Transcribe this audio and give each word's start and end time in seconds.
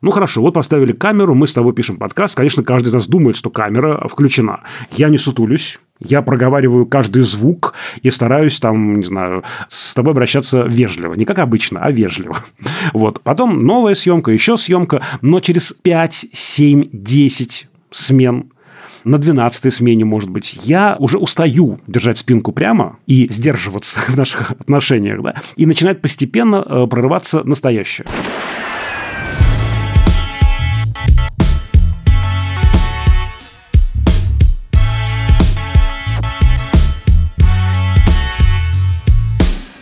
Ну 0.00 0.12
хорошо, 0.12 0.42
вот 0.42 0.54
поставили 0.54 0.92
камеру, 0.92 1.34
мы 1.34 1.48
с 1.48 1.52
тобой 1.52 1.72
пишем 1.72 1.96
подкаст. 1.96 2.36
Конечно, 2.36 2.62
каждый 2.62 2.88
из 2.88 2.92
нас 2.92 3.08
думает, 3.08 3.36
что 3.36 3.50
камера 3.50 4.06
включена. 4.06 4.60
Я 4.92 5.08
не 5.08 5.18
сутулюсь, 5.18 5.80
я 5.98 6.22
проговариваю 6.22 6.86
каждый 6.86 7.22
звук 7.22 7.74
и 8.02 8.12
стараюсь 8.12 8.60
там, 8.60 9.00
не 9.00 9.04
знаю, 9.04 9.42
с 9.66 9.94
тобой 9.94 10.12
обращаться 10.12 10.62
вежливо. 10.62 11.14
Не 11.14 11.24
как 11.24 11.40
обычно, 11.40 11.80
а 11.80 11.90
вежливо. 11.90 12.38
Вот. 12.92 13.20
Потом 13.22 13.66
новая 13.66 13.94
съемка, 13.94 14.30
еще 14.30 14.56
съемка, 14.56 15.02
но 15.20 15.40
через 15.40 15.72
5, 15.72 16.26
7, 16.32 16.90
10 16.92 17.68
смен 17.90 18.52
на 19.04 19.18
12 19.18 19.72
смене, 19.72 20.04
может 20.04 20.30
быть, 20.30 20.58
я 20.62 20.96
уже 20.98 21.18
устаю 21.18 21.80
держать 21.86 22.18
спинку 22.18 22.52
прямо 22.52 22.98
и 23.06 23.28
сдерживаться 23.30 23.98
в 24.06 24.16
наших 24.16 24.52
отношениях, 24.52 25.22
да, 25.22 25.34
и 25.56 25.66
начинает 25.66 26.02
постепенно 26.02 26.64
э, 26.64 26.86
прорываться 26.86 27.42
настоящее. 27.42 28.06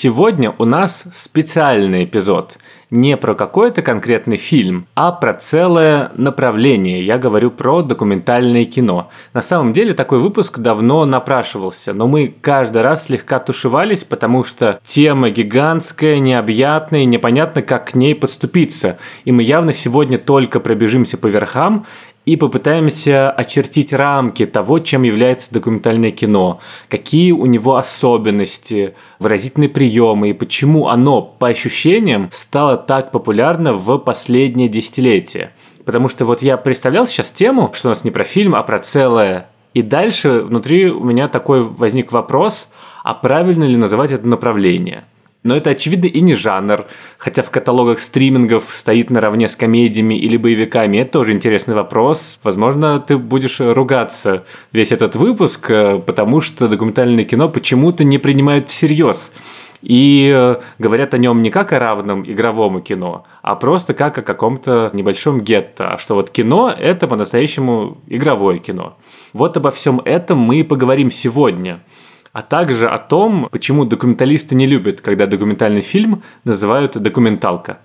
Сегодня 0.00 0.54
у 0.58 0.64
нас 0.64 1.06
специальный 1.12 2.04
эпизод– 2.04 2.58
не 2.90 3.16
про 3.16 3.34
какой-то 3.34 3.82
конкретный 3.82 4.36
фильм, 4.36 4.86
а 4.94 5.12
про 5.12 5.34
целое 5.34 6.10
направление. 6.14 7.04
Я 7.04 7.18
говорю 7.18 7.50
про 7.50 7.82
документальное 7.82 8.64
кино. 8.64 9.10
На 9.34 9.42
самом 9.42 9.72
деле 9.72 9.92
такой 9.92 10.20
выпуск 10.20 10.58
давно 10.58 11.04
напрашивался, 11.04 11.92
но 11.92 12.06
мы 12.06 12.34
каждый 12.40 12.82
раз 12.82 13.06
слегка 13.06 13.38
тушевались, 13.38 14.04
потому 14.04 14.42
что 14.42 14.80
тема 14.86 15.30
гигантская, 15.30 16.18
необъятная, 16.18 17.04
непонятно, 17.04 17.60
как 17.62 17.90
к 17.90 17.94
ней 17.94 18.14
подступиться. 18.14 18.98
И 19.24 19.32
мы 19.32 19.42
явно 19.42 19.72
сегодня 19.72 20.16
только 20.16 20.60
пробежимся 20.60 21.18
по 21.18 21.26
верхам 21.26 21.86
и 22.28 22.36
попытаемся 22.36 23.30
очертить 23.30 23.94
рамки 23.94 24.44
того, 24.44 24.80
чем 24.80 25.02
является 25.02 25.50
документальное 25.50 26.10
кино, 26.10 26.60
какие 26.90 27.32
у 27.32 27.46
него 27.46 27.76
особенности, 27.76 28.94
выразительные 29.18 29.70
приемы 29.70 30.28
и 30.28 30.32
почему 30.34 30.88
оно, 30.88 31.22
по 31.22 31.48
ощущениям, 31.48 32.28
стало 32.30 32.76
так 32.76 33.12
популярно 33.12 33.72
в 33.72 33.96
последнее 33.96 34.68
десятилетие. 34.68 35.52
Потому 35.86 36.08
что 36.08 36.26
вот 36.26 36.42
я 36.42 36.58
представлял 36.58 37.06
сейчас 37.06 37.30
тему, 37.30 37.70
что 37.72 37.88
у 37.88 37.92
нас 37.92 38.04
не 38.04 38.10
про 38.10 38.24
фильм, 38.24 38.54
а 38.54 38.62
про 38.62 38.78
целое. 38.78 39.48
И 39.72 39.80
дальше 39.80 40.40
внутри 40.42 40.90
у 40.90 41.04
меня 41.04 41.28
такой 41.28 41.62
возник 41.62 42.12
вопрос, 42.12 42.68
а 43.04 43.14
правильно 43.14 43.64
ли 43.64 43.78
называть 43.78 44.12
это 44.12 44.28
направление– 44.28 45.04
но 45.44 45.56
это, 45.56 45.70
очевидно, 45.70 46.06
и 46.06 46.20
не 46.20 46.34
жанр, 46.34 46.86
хотя 47.16 47.42
в 47.42 47.50
каталогах 47.50 48.00
стримингов 48.00 48.64
стоит 48.70 49.10
наравне 49.10 49.48
с 49.48 49.54
комедиями 49.54 50.14
или 50.14 50.36
боевиками. 50.36 50.98
Это 50.98 51.12
тоже 51.12 51.32
интересный 51.32 51.74
вопрос. 51.74 52.40
Возможно, 52.42 52.98
ты 52.98 53.16
будешь 53.16 53.60
ругаться 53.60 54.44
весь 54.72 54.90
этот 54.90 55.14
выпуск, 55.14 55.70
э, 55.70 55.98
потому 56.00 56.40
что 56.40 56.66
документальное 56.66 57.24
кино 57.24 57.48
почему-то 57.48 58.02
не 58.02 58.18
принимают 58.18 58.68
всерьез. 58.68 59.32
И 59.80 60.28
э, 60.34 60.56
говорят 60.80 61.14
о 61.14 61.18
нем 61.18 61.40
не 61.40 61.50
как 61.50 61.72
о 61.72 61.78
равном 61.78 62.28
игровому 62.28 62.80
кино, 62.80 63.24
а 63.40 63.54
просто 63.54 63.94
как 63.94 64.18
о 64.18 64.22
каком-то 64.22 64.90
небольшом 64.92 65.40
гетто. 65.40 65.94
А 65.94 65.98
что 65.98 66.14
вот 66.14 66.30
кино– 66.30 66.68
это 66.78 67.06
по-настоящему 67.06 67.98
игровое 68.08 68.58
кино. 68.58 68.96
Вот 69.32 69.56
обо 69.56 69.70
всем 69.70 70.00
этом 70.04 70.38
мы 70.38 70.60
и 70.60 70.62
поговорим 70.64 71.12
сегодня– 71.12 71.80
а 72.32 72.42
также 72.42 72.88
о 72.88 72.98
том, 72.98 73.48
почему 73.50 73.84
документалисты 73.84 74.54
не 74.54 74.66
любят, 74.66 75.00
когда 75.00 75.26
документальный 75.26 75.82
фильм 75.82 76.22
называют 76.44 76.96
документалка. 76.96 77.78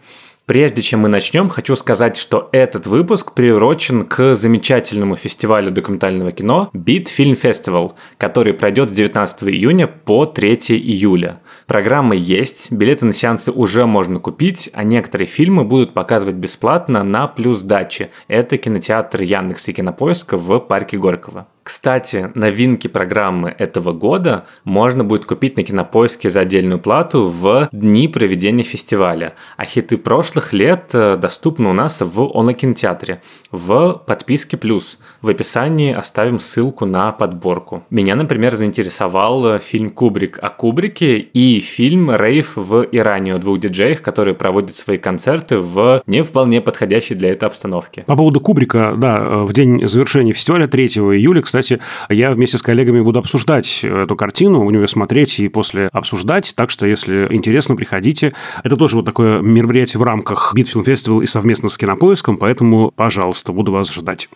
Прежде 0.45 0.81
чем 0.81 0.99
мы 0.99 1.07
начнем, 1.07 1.47
хочу 1.47 1.73
сказать, 1.77 2.17
что 2.17 2.49
этот 2.51 2.85
выпуск 2.85 3.33
приурочен 3.33 4.05
к 4.05 4.35
замечательному 4.35 5.15
фестивалю 5.15 5.71
документального 5.71 6.33
кино 6.33 6.69
Beat 6.73 7.07
Film 7.17 7.39
Festival, 7.41 7.93
который 8.17 8.53
пройдет 8.53 8.89
с 8.89 8.93
19 8.93 9.43
июня 9.45 9.87
по 9.87 10.25
3 10.25 10.55
июля. 10.71 11.39
Программы 11.65 12.17
есть, 12.17 12.73
билеты 12.73 13.05
на 13.05 13.13
сеансы 13.13 13.51
уже 13.51 13.85
можно 13.85 14.19
купить, 14.19 14.69
а 14.73 14.83
некоторые 14.83 15.27
фильмы 15.27 15.63
будут 15.63 15.93
показывать 15.93 16.35
бесплатно 16.35 17.03
на 17.03 17.27
плюс 17.27 17.61
даче. 17.61 18.09
Это 18.27 18.57
кинотеатр 18.57 19.21
Яндекс 19.21 19.69
и 19.69 19.73
Кинопоиска 19.73 20.35
в 20.35 20.59
парке 20.59 20.97
Горького. 20.97 21.47
Кстати, 21.63 22.29
новинки 22.35 22.88
программы 22.88 23.56
этого 23.57 23.94
года 23.94 24.46
можно 24.66 25.03
будет 25.06 25.25
купить 25.25 25.56
на 25.56 25.63
Кинопоиске 25.63 26.29
за 26.29 26.41
отдельную 26.41 26.79
плату 26.79 27.28
в 27.28 27.69
дни 27.72 28.09
проведения 28.09 28.63
фестиваля. 28.63 29.35
А 29.56 29.63
хиты 29.66 29.97
прошлых 29.97 30.51
лет 30.51 30.90
э, 30.94 31.16
доступны 31.16 31.69
у 31.69 31.74
нас 31.74 32.01
в 32.01 32.22
онлайн-кинотеатре 32.22 33.22
в 33.51 34.03
подписке 34.06 34.57
плюс. 34.57 35.00
В 35.22 35.29
описании 35.29 35.94
оставим 35.94 36.41
ссылку 36.41 36.85
на 36.85 37.12
подборку. 37.13 37.84
Меня, 37.90 38.16
например, 38.16 38.56
заинтересовал 38.56 39.53
э, 39.53 39.59
фильм 39.59 39.90
«Кубрик» 39.90 40.40
о 40.41 40.50
Кубрике 40.50 41.19
и 41.19 41.62
фильм 41.62 42.13
«Рейв 42.13 42.57
в 42.57 42.85
Иране» 42.91 43.35
о 43.35 43.40
двух 43.40 43.59
диджеях, 43.59 44.01
которые 44.01 44.35
проводят 44.35 44.75
свои 44.75 44.97
концерты 44.97 45.59
в 45.59 46.03
не 46.07 46.24
вполне 46.24 46.59
подходящей 46.59 47.16
для 47.16 47.31
этой 47.31 47.45
обстановке. 47.45 48.03
По 48.06 48.18
поводу 48.18 48.41
Кубрика, 48.41 48.95
да, 48.97 49.19
э, 49.19 49.44
в 49.44 49.53
день 49.53 49.88
завершения 49.88 50.34
фестиваля 50.34 50.68
3 50.68 50.88
июля, 50.88 51.41
кстати, 51.53 51.79
я 52.09 52.31
вместе 52.31 52.57
с 52.57 52.63
коллегами 52.63 53.01
буду 53.01 53.19
обсуждать 53.19 53.83
эту 53.83 54.15
картину, 54.15 54.65
у 54.65 54.71
нее 54.71 54.87
смотреть 54.87 55.39
и 55.39 55.49
после 55.49 55.87
обсуждать. 55.93 56.53
Так 56.55 56.71
что, 56.71 56.87
если 56.87 57.27
интересно, 57.29 57.75
приходите. 57.75 58.33
Это 58.63 58.75
тоже 58.75 58.95
вот 58.95 59.05
такое 59.05 59.39
мероприятие 59.39 59.99
в 59.99 60.03
рамках 60.03 60.53
Битфилм 60.55 60.83
Фестивал 60.83 61.21
и 61.21 61.27
совместно 61.27 61.69
с 61.69 61.77
Кинопоиском, 61.77 62.37
поэтому, 62.37 62.89
пожалуйста, 62.89 63.51
буду 63.51 63.71
вас 63.71 63.93
ждать. 63.93 64.29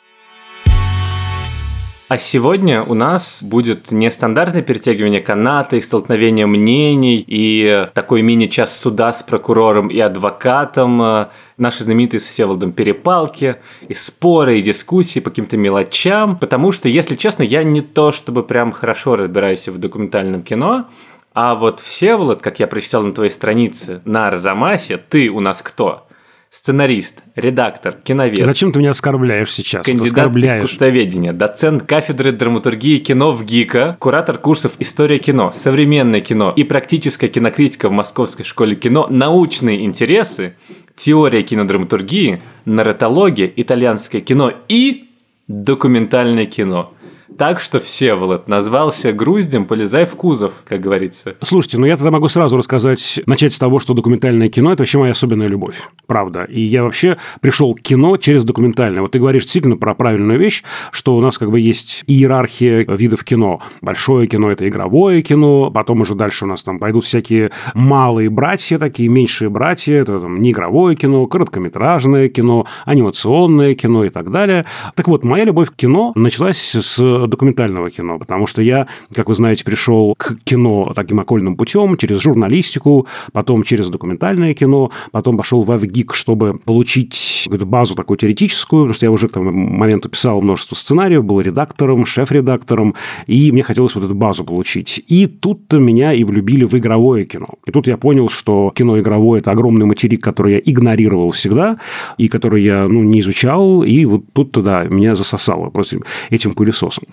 А 2.10 2.18
сегодня 2.18 2.84
у 2.84 2.94
нас 2.94 3.40
будет 3.44 3.92
нестандартное 3.92 4.62
перетягивание 4.62 5.20
каната 5.20 5.76
и 5.76 5.82
столкновение 5.82 6.46
мнений, 6.46 7.22
и 7.28 7.90
такой 7.94 8.22
мини-час 8.22 8.80
суда 8.80 9.12
с 9.12 9.24
прокурором 9.24 9.90
и 9.90 10.00
адвокатом, 10.00 11.02
э, 11.02 11.28
наши 11.58 11.84
знаменитые 11.84 12.22
с 12.22 12.24
Всеволодом 12.24 12.72
перепалки, 12.72 13.58
и 13.90 13.94
споры, 13.94 14.58
и 14.58 14.62
дискуссии 14.62 15.20
по 15.20 15.32
каким-то 15.32 15.58
мелочам, 15.58 16.38
потому 16.38 16.72
что, 16.72 16.88
если 16.88 17.18
честно, 17.18 17.44
я 17.44 17.64
не 17.64 17.82
то 17.82 18.14
чтобы 18.14 18.44
прям 18.44 18.72
хорошо 18.72 19.18
разбираюсь 19.18 19.68
в 19.68 19.78
документальном 19.78 20.44
кино, 20.44 20.88
а 21.34 21.56
вот 21.56 21.82
Всеволод, 21.82 22.42
как 22.42 22.62
я 22.62 22.68
прочитал 22.68 23.04
на 23.04 23.12
твоей 23.12 23.32
странице 23.32 24.02
на 24.06 24.30
Арзамасе, 24.30 24.96
ты 24.96 25.30
у 25.30 25.42
нас 25.42 25.62
кто? 25.62 26.07
Сценарист, 26.50 27.24
редактор, 27.36 27.98
киновед. 28.04 28.46
Зачем 28.46 28.72
ты 28.72 28.80
меня 28.80 28.92
оскорбляешь 28.92 29.54
сейчас? 29.54 29.86
Кандидат 29.86 30.08
оскорбляешь. 30.08 30.58
искусствоведения, 30.58 31.34
доцент 31.34 31.84
кафедры 31.84 32.32
драматургии 32.32 33.00
кино 33.00 33.32
в 33.32 33.44
ГИКа, 33.44 33.98
куратор 34.00 34.38
курсов 34.38 34.74
«История 34.80 35.20
кино», 35.20 35.52
«Современное 35.54 36.22
кино» 36.22 36.54
и 36.56 36.64
практическая 36.64 37.28
кинокритика 37.28 37.90
в 37.90 37.92
Московской 37.92 38.46
школе 38.46 38.76
кино, 38.76 39.08
научные 39.10 39.86
интересы, 39.86 40.56
теория 40.96 41.44
кинодраматургии, 41.44 42.42
нарратология, 42.66 43.52
итальянское 43.56 44.22
кино 44.22 44.54
и 44.68 45.10
документальное 45.48 46.46
кино– 46.46 46.94
так, 47.38 47.60
что 47.60 47.80
Всеволод 47.80 48.48
назвался 48.48 49.14
груздем, 49.14 49.66
полезай 49.66 50.06
в 50.06 50.16
кузов, 50.16 50.54
как 50.68 50.82
говорится. 50.82 51.36
Слушайте, 51.42 51.78
ну 51.78 51.86
я 51.86 51.96
тогда 51.96 52.12
могу 52.12 52.28
сразу 52.28 52.58
рассказать, 52.58 53.20
начать 53.26 53.54
с 53.54 53.60
того, 53.60 53.80
что 53.80 53.94
документальное 53.94 54.50
кино– 54.50 54.72
это 54.74 54.82
вообще 54.82 54.98
моя 54.98 55.12
особенная 55.12 55.48
любовь, 55.48 55.82
правда. 56.08 56.44
И 56.46 56.62
я 56.62 56.84
вообще 56.84 57.18
пришел 57.40 57.76
к 57.76 57.82
кино 57.82 58.18
через 58.18 58.44
документальное. 58.44 59.02
Вот 59.02 59.12
ты 59.12 59.20
говоришь 59.20 59.44
действительно 59.44 59.78
про 59.78 59.94
правильную 59.94 60.40
вещь, 60.40 60.64
что 60.92 61.16
у 61.16 61.22
нас 61.22 61.38
как 61.38 61.52
бы 61.52 61.60
есть 61.60 62.04
иерархия 62.08 62.86
видов 62.88 63.24
кино. 63.24 63.62
Большое 63.82 64.28
кино– 64.28 64.52
это 64.52 64.68
игровое 64.68 65.22
кино, 65.22 65.70
потом 65.72 66.02
уже 66.02 66.16
дальше 66.16 66.46
у 66.46 66.48
нас 66.48 66.64
там 66.64 66.80
пойдут 66.80 67.06
всякие 67.06 67.52
малые 67.76 68.30
братья, 68.30 68.80
такие 68.80 69.10
меньшие 69.10 69.50
братья, 69.50 69.96
это 69.96 70.20
там 70.20 70.42
не 70.42 70.52
игровое 70.52 70.96
кино, 70.96 71.28
короткометражное 71.28 72.30
кино, 72.30 72.66
анимационное 72.86 73.76
кино 73.76 74.06
и 74.06 74.10
так 74.10 74.32
далее. 74.32 74.66
Так 74.96 75.08
вот, 75.08 75.24
моя 75.24 75.44
любовь 75.44 75.70
к 75.70 75.76
кино 75.76 76.14
началась 76.16 76.76
с 76.76 77.27
документального 77.28 77.90
кино, 77.90 78.20
потому 78.20 78.48
что 78.48 78.62
я, 78.62 78.88
как 79.14 79.30
вы 79.30 79.36
знаете, 79.36 79.64
пришел 79.64 80.16
к 80.18 80.38
кино 80.44 80.94
таким 80.96 81.20
окольным 81.20 81.56
путем, 81.56 81.98
через 81.98 82.22
журналистику, 82.22 83.08
потом 83.32 83.64
через 83.64 83.90
документальное 83.90 84.54
кино, 84.54 84.92
потом 85.12 85.38
пошел 85.38 85.64
в 85.64 85.72
АВГИК, 85.72 86.14
чтобы 86.14 86.60
получить 86.60 87.48
базу 87.50 87.96
такую 87.96 88.18
теоретическую, 88.18 88.84
потому 88.84 88.94
что 88.94 89.06
я 89.06 89.12
уже 89.12 89.28
к 89.28 89.32
тому 89.34 89.52
моменту 89.52 90.10
писал 90.10 90.42
множество 90.42 90.76
сценариев, 90.76 91.24
был 91.24 91.42
редактором, 91.42 92.06
шеф-редактором, 92.06 92.96
и 93.28 93.52
мне 93.52 93.64
хотелось 93.64 93.96
вот 93.96 94.04
эту 94.04 94.16
базу 94.16 94.44
получить. 94.44 95.04
И 95.08 95.28
тут-то 95.28 95.80
меня 95.80 96.14
и 96.14 96.24
влюбили 96.24 96.66
в 96.66 96.74
игровое 96.76 97.26
кино. 97.26 97.48
И 97.66 97.72
тут 97.72 97.88
я 97.88 97.98
понял, 97.98 98.30
что 98.30 98.72
кино 98.76 99.00
игровое– 99.00 99.40
это 99.42 99.52
огромный 99.52 99.86
материк, 99.86 100.24
который 100.24 100.54
я 100.54 100.62
игнорировал 100.64 101.32
всегда, 101.32 101.78
и 102.18 102.28
который 102.28 102.64
я 102.64 102.88
ну, 102.88 103.04
не 103.04 103.22
изучал, 103.22 103.84
и 103.84 104.06
вот 104.06 104.24
тут-то, 104.34 104.62
да, 104.62 104.84
меня 104.84 105.16
засосало 105.16 105.70
просто 105.70 106.00
этим 106.30 106.54
пылесосом. 106.54 107.04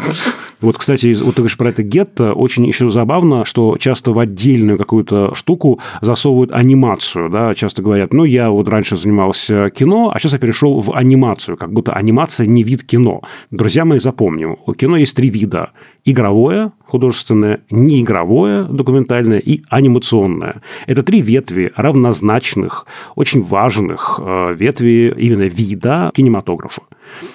Вот, 0.60 0.78
кстати, 0.78 1.14
вот 1.20 1.34
ты 1.34 1.42
говоришь 1.42 1.58
про 1.58 1.68
это 1.68 1.82
гетто, 1.82 2.32
очень 2.32 2.66
еще 2.66 2.90
забавно, 2.90 3.44
что 3.44 3.76
часто 3.78 4.12
в 4.12 4.18
отдельную 4.18 4.78
какую-то 4.78 5.34
штуку 5.34 5.78
засовывают 6.00 6.52
анимацию, 6.52 7.28
да, 7.28 7.54
часто 7.54 7.82
говорят, 7.82 8.14
ну, 8.14 8.24
я 8.24 8.50
вот 8.50 8.68
раньше 8.68 8.96
занимался 8.96 9.70
кино, 9.70 10.10
а 10.14 10.18
сейчас 10.18 10.32
я 10.32 10.38
перешел 10.38 10.80
в 10.80 10.94
анимацию, 10.94 11.56
как 11.56 11.72
будто 11.72 11.92
анимация 11.92 12.46
не 12.46 12.62
вид 12.62 12.82
кино. 12.84 13.20
Друзья 13.50 13.84
мои, 13.84 13.98
запомним, 13.98 14.56
у 14.64 14.72
кино 14.72 14.96
есть 14.96 15.14
три 15.14 15.28
вида. 15.28 15.70
Игровое, 16.06 16.72
художественное, 16.94 17.58
неигровое, 17.70 18.62
документальное 18.66 19.40
и 19.40 19.62
анимационное. 19.68 20.62
Это 20.86 21.02
три 21.02 21.22
ветви 21.22 21.72
равнозначных, 21.74 22.86
очень 23.16 23.42
важных 23.42 24.20
э, 24.22 24.54
ветви 24.56 25.12
именно 25.18 25.42
вида 25.42 26.12
кинематографа. 26.14 26.82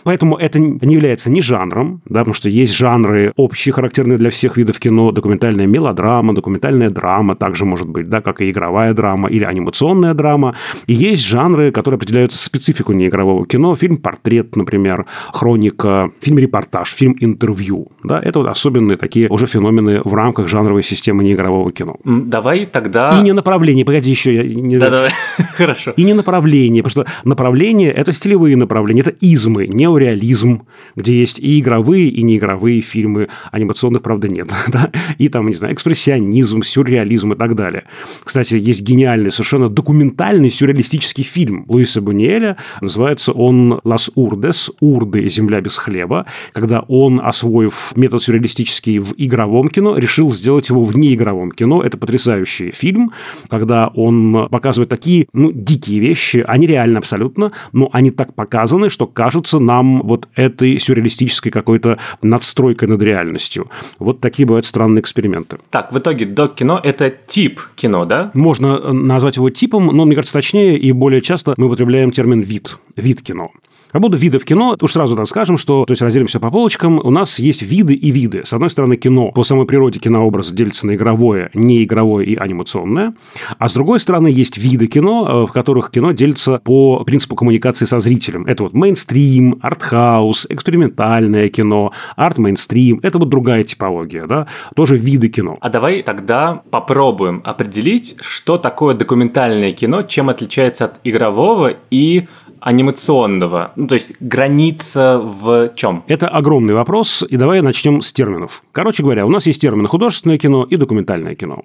Поэтому 0.04 0.36
это 0.36 0.60
не 0.60 0.94
является 0.94 1.30
ни 1.30 1.42
жанром, 1.42 2.02
да, 2.06 2.20
потому 2.20 2.34
что 2.34 2.50
есть 2.50 2.76
жанры 2.76 3.34
общие, 3.36 3.74
характерные 3.74 4.18
для 4.18 4.30
всех 4.30 4.58
видов 4.58 4.80
кино, 4.80 5.12
документальная 5.12 5.68
мелодрама, 5.68 6.34
документальная 6.34 6.90
драма 6.90 7.36
также 7.36 7.66
может 7.66 7.88
быть, 7.88 8.10
да, 8.10 8.22
как 8.22 8.42
и 8.42 8.50
игровая 8.50 8.94
драма 8.94 9.30
или 9.30 9.44
анимационная 9.44 10.14
драма. 10.14 10.56
И 10.88 10.94
есть 10.94 11.26
жанры, 11.26 11.72
которые 11.72 11.98
определяют 11.98 12.34
специфику 12.34 12.94
неигрового 12.94 13.46
кино. 13.46 13.76
Фильм-портрет, 13.76 14.56
например, 14.56 15.06
хроника, 15.34 16.12
фильм-репортаж, 16.22 16.90
фильм-интервью. 16.90 17.92
Да, 18.04 18.20
это 18.20 18.40
вот 18.40 18.48
особенные 18.48 18.98
такие 18.98 19.28
уже 19.30 19.48
феномены 19.50 20.01
в 20.04 20.13
рамках 20.13 20.48
жанровой 20.48 20.84
системы 20.84 21.24
неигрового 21.24 21.72
кино. 21.72 21.98
Давай 22.06 22.66
тогда... 22.66 23.19
И 23.19 23.24
не 23.24 23.34
направление, 23.34 23.86
погоди 23.86 24.10
еще. 24.10 24.36
Я 24.36 24.44
не... 24.44 24.78
Да-да, 24.78 25.10
хорошо. 25.57 25.92
И 25.92 26.04
не 26.04 26.13
направление, 26.13 26.84
потому 26.84 27.04
что 27.04 27.12
направление– 27.24 27.92
это 28.00 28.13
стилевые 28.13 28.56
направления, 28.56 29.01
это 29.01 29.13
измы, 29.22 29.68
неореализм, 29.68 30.63
где 30.96 31.19
есть 31.19 31.40
и 31.40 31.60
игровые, 31.60 32.10
и 32.10 32.22
неигровые 32.22 32.81
фильмы, 32.81 33.28
анимационных, 33.51 34.01
правда, 34.01 34.28
нет, 34.28 34.50
да? 34.68 34.92
и 35.18 35.30
там, 35.30 35.48
не 35.48 35.54
знаю, 35.54 35.74
экспрессионизм, 35.74 36.62
сюрреализм 36.63 37.34
и 37.34 37.36
так 37.36 37.56
далее. 37.56 37.84
Кстати, 38.24 38.56
есть 38.56 38.81
гениальный, 38.81 39.31
совершенно 39.31 39.69
документальный 39.69 40.51
сюрреалистический 40.51 41.24
фильм 41.24 41.66
Луиса 41.68 42.01
Буниэля, 42.01 42.57
называется 42.81 43.31
он 43.31 43.81
«Лас 43.84 44.12
Урдес», 44.16 44.72
«Урды. 44.80 45.28
Земля 45.30 45.62
без 45.62 45.78
хлеба», 45.78 46.25
когда 46.54 46.81
он, 46.88 47.19
освоив 47.24 47.94
метод 47.96 48.22
сюрреалистический 48.24 49.00
в 49.00 49.13
игровом 49.18 49.38
кино, 49.69 49.97
решил 49.97 50.33
сделать 50.33 50.69
его 50.69 50.83
в 50.83 50.97
неигровом 50.97 51.51
кино. 51.51 51.81
Это 51.81 51.97
потрясающий 51.97 52.71
фильм, 52.71 53.12
когда 53.50 53.88
он 53.88 54.47
показывает 54.50 54.89
такие, 54.89 55.27
ну, 55.33 55.51
дикие 55.51 56.00
вещи, 56.00 56.44
они 56.47 56.68
реально 56.68 57.00
абсолютно, 57.00 57.51
но 57.71 57.89
они 57.94 58.12
так 58.12 58.33
показаны, 58.33 58.89
что 58.89 59.07
кажутся 59.07 59.59
нам 59.59 60.01
вот 60.01 60.27
этой 60.36 60.80
сюрреалистической 60.80 61.51
какой-то 61.51 61.97
надстройкой 62.21 62.88
над 62.88 63.01
реальностью. 63.01 63.69
Вот 64.00 64.19
такие 64.19 64.45
бывают 64.45 64.65
странные 64.65 65.01
эксперименты. 65.01 65.57
Так, 65.69 65.91
в 65.94 65.97
итоге 65.97 66.25
док-кино– 66.25 66.80
это 66.83 67.13
тип 67.27 67.62
кино, 67.75 68.06
да? 68.06 68.31
Можно 68.33 68.80
э, 68.81 68.91
назвать 68.91 69.38
его 69.38 69.50
типом, 69.50 69.88
но, 69.88 70.06
мне 70.06 70.15
кажется, 70.15 70.33
точнее 70.33 70.77
и 70.77 70.91
более 70.91 71.21
часто 71.21 71.53
мы 71.57 71.68
употребляем 71.68 72.12
термин 72.12 72.41
«вид», 72.41 72.77
«вид 72.95 73.21
кино». 73.21 73.51
По 73.91 74.00
поводу 74.00 74.18
видов 74.18 74.45
кино, 74.45 74.77
уж 74.80 74.91
сразу 74.91 75.15
так 75.15 75.27
скажем, 75.27 75.57
что, 75.57 75.83
то 75.83 75.94
есть 75.94 76.01
разделимся 76.03 76.39
по 76.39 76.51
полочкам, 76.51 77.00
у 77.03 77.09
нас 77.09 77.39
есть 77.39 77.63
виды 77.63 77.95
и 77.95 78.12
виды. 78.12 78.44
С 78.45 78.53
одной 78.53 78.69
стороны, 78.69 78.97
кино 78.97 79.19
по 79.27 79.44
самой 79.44 79.66
природе 79.66 80.00
кинообраза 80.00 80.54
делится 80.54 80.88
на 80.88 80.95
игровое, 80.95 81.50
неигровое 81.54 82.25
и 82.25 82.36
анимационное. 82.36 83.13
А 83.57 83.69
с 83.69 83.74
другой 83.74 84.00
стороны, 84.00 84.27
есть 84.27 84.57
виды 84.57 84.88
кино, 84.88 85.27
э, 85.27 85.48
в 85.48 85.51
которых 85.51 85.92
кино 85.92 86.12
делится 86.12 86.60
по 86.63 87.04
принципу 87.04 87.36
коммуникации 87.36 87.86
со 87.86 88.00
зрителем. 88.00 88.45
Это 88.45 88.63
вот 88.63 88.74
мейнстрим, 88.74 89.60
артхаус, 89.62 90.48
экспериментальное 90.50 91.50
кино, 91.50 91.92
арт-мейнстрим. 92.16 93.00
Это 93.04 93.19
вот 93.19 93.30
другая 93.30 93.63
типология, 93.63 94.25
да, 94.25 94.48
тоже 94.75 94.98
виды 94.98 95.30
кино. 95.30 95.57
А 95.62 95.69
давай 95.69 96.01
тогда 96.04 96.62
попробуем 96.72 97.42
определить, 97.44 98.15
что 98.22 98.57
такое 98.57 98.95
документальное 98.95 99.72
кино, 99.72 100.01
чем 100.01 100.30
отличается 100.30 100.86
от 100.86 101.00
игрового 101.04 101.74
и 101.92 102.27
анимационного? 102.62 103.72
Ну, 103.76 103.88
то 103.88 103.96
есть 103.96 104.14
граница 104.20 105.20
в 105.20 105.74
чем? 105.76 106.04
Это 106.08 106.28
огромный 106.28 106.74
вопрос, 106.74 107.24
и 107.28 107.38
давай 107.38 107.62
начнем 107.62 108.02
с 108.02 108.14
терминов. 108.14 108.64
Короче 108.72 109.04
говоря, 109.04 109.26
у 109.26 109.30
нас 109.30 109.48
есть 109.48 109.62
термины 109.62 109.88
художественное 109.88 110.38
кино 110.38 110.64
и 110.64 110.76
документальное 110.76 111.36
кино. 111.36 111.64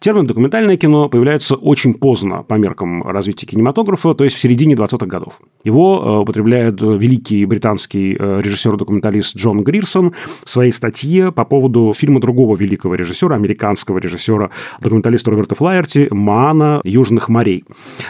Термин 0.00 0.26
документальное 0.26 0.76
кино 0.76 1.08
появляется 1.08 1.54
очень 1.54 1.94
поздно 1.94 2.42
по 2.42 2.54
меркам 2.54 3.02
развития 3.02 3.46
кинематографа, 3.46 4.14
то 4.14 4.24
есть 4.24 4.36
в 4.36 4.40
середине 4.40 4.74
20-х 4.74 5.06
годов. 5.06 5.40
Его 5.66 6.00
э, 6.00 6.18
употребляет 6.20 6.80
великий 6.80 7.44
британский 7.44 8.16
э, 8.16 8.40
режиссер-документалист 8.40 9.36
Джон 9.36 9.64
Грирсон 9.64 10.14
в 10.44 10.48
своей 10.48 10.70
статье 10.70 11.32
по 11.32 11.44
поводу 11.44 11.92
фильма 11.92 12.20
другого 12.20 12.56
великого 12.56 12.94
режиссера, 12.94 13.34
американского 13.34 13.98
режиссера, 13.98 14.50
документалиста 14.80 15.32
Роберта 15.32 15.56
Флайерти 15.56 16.06
«Мана 16.12 16.80
Южных 16.84 17.28
морей». 17.28 17.64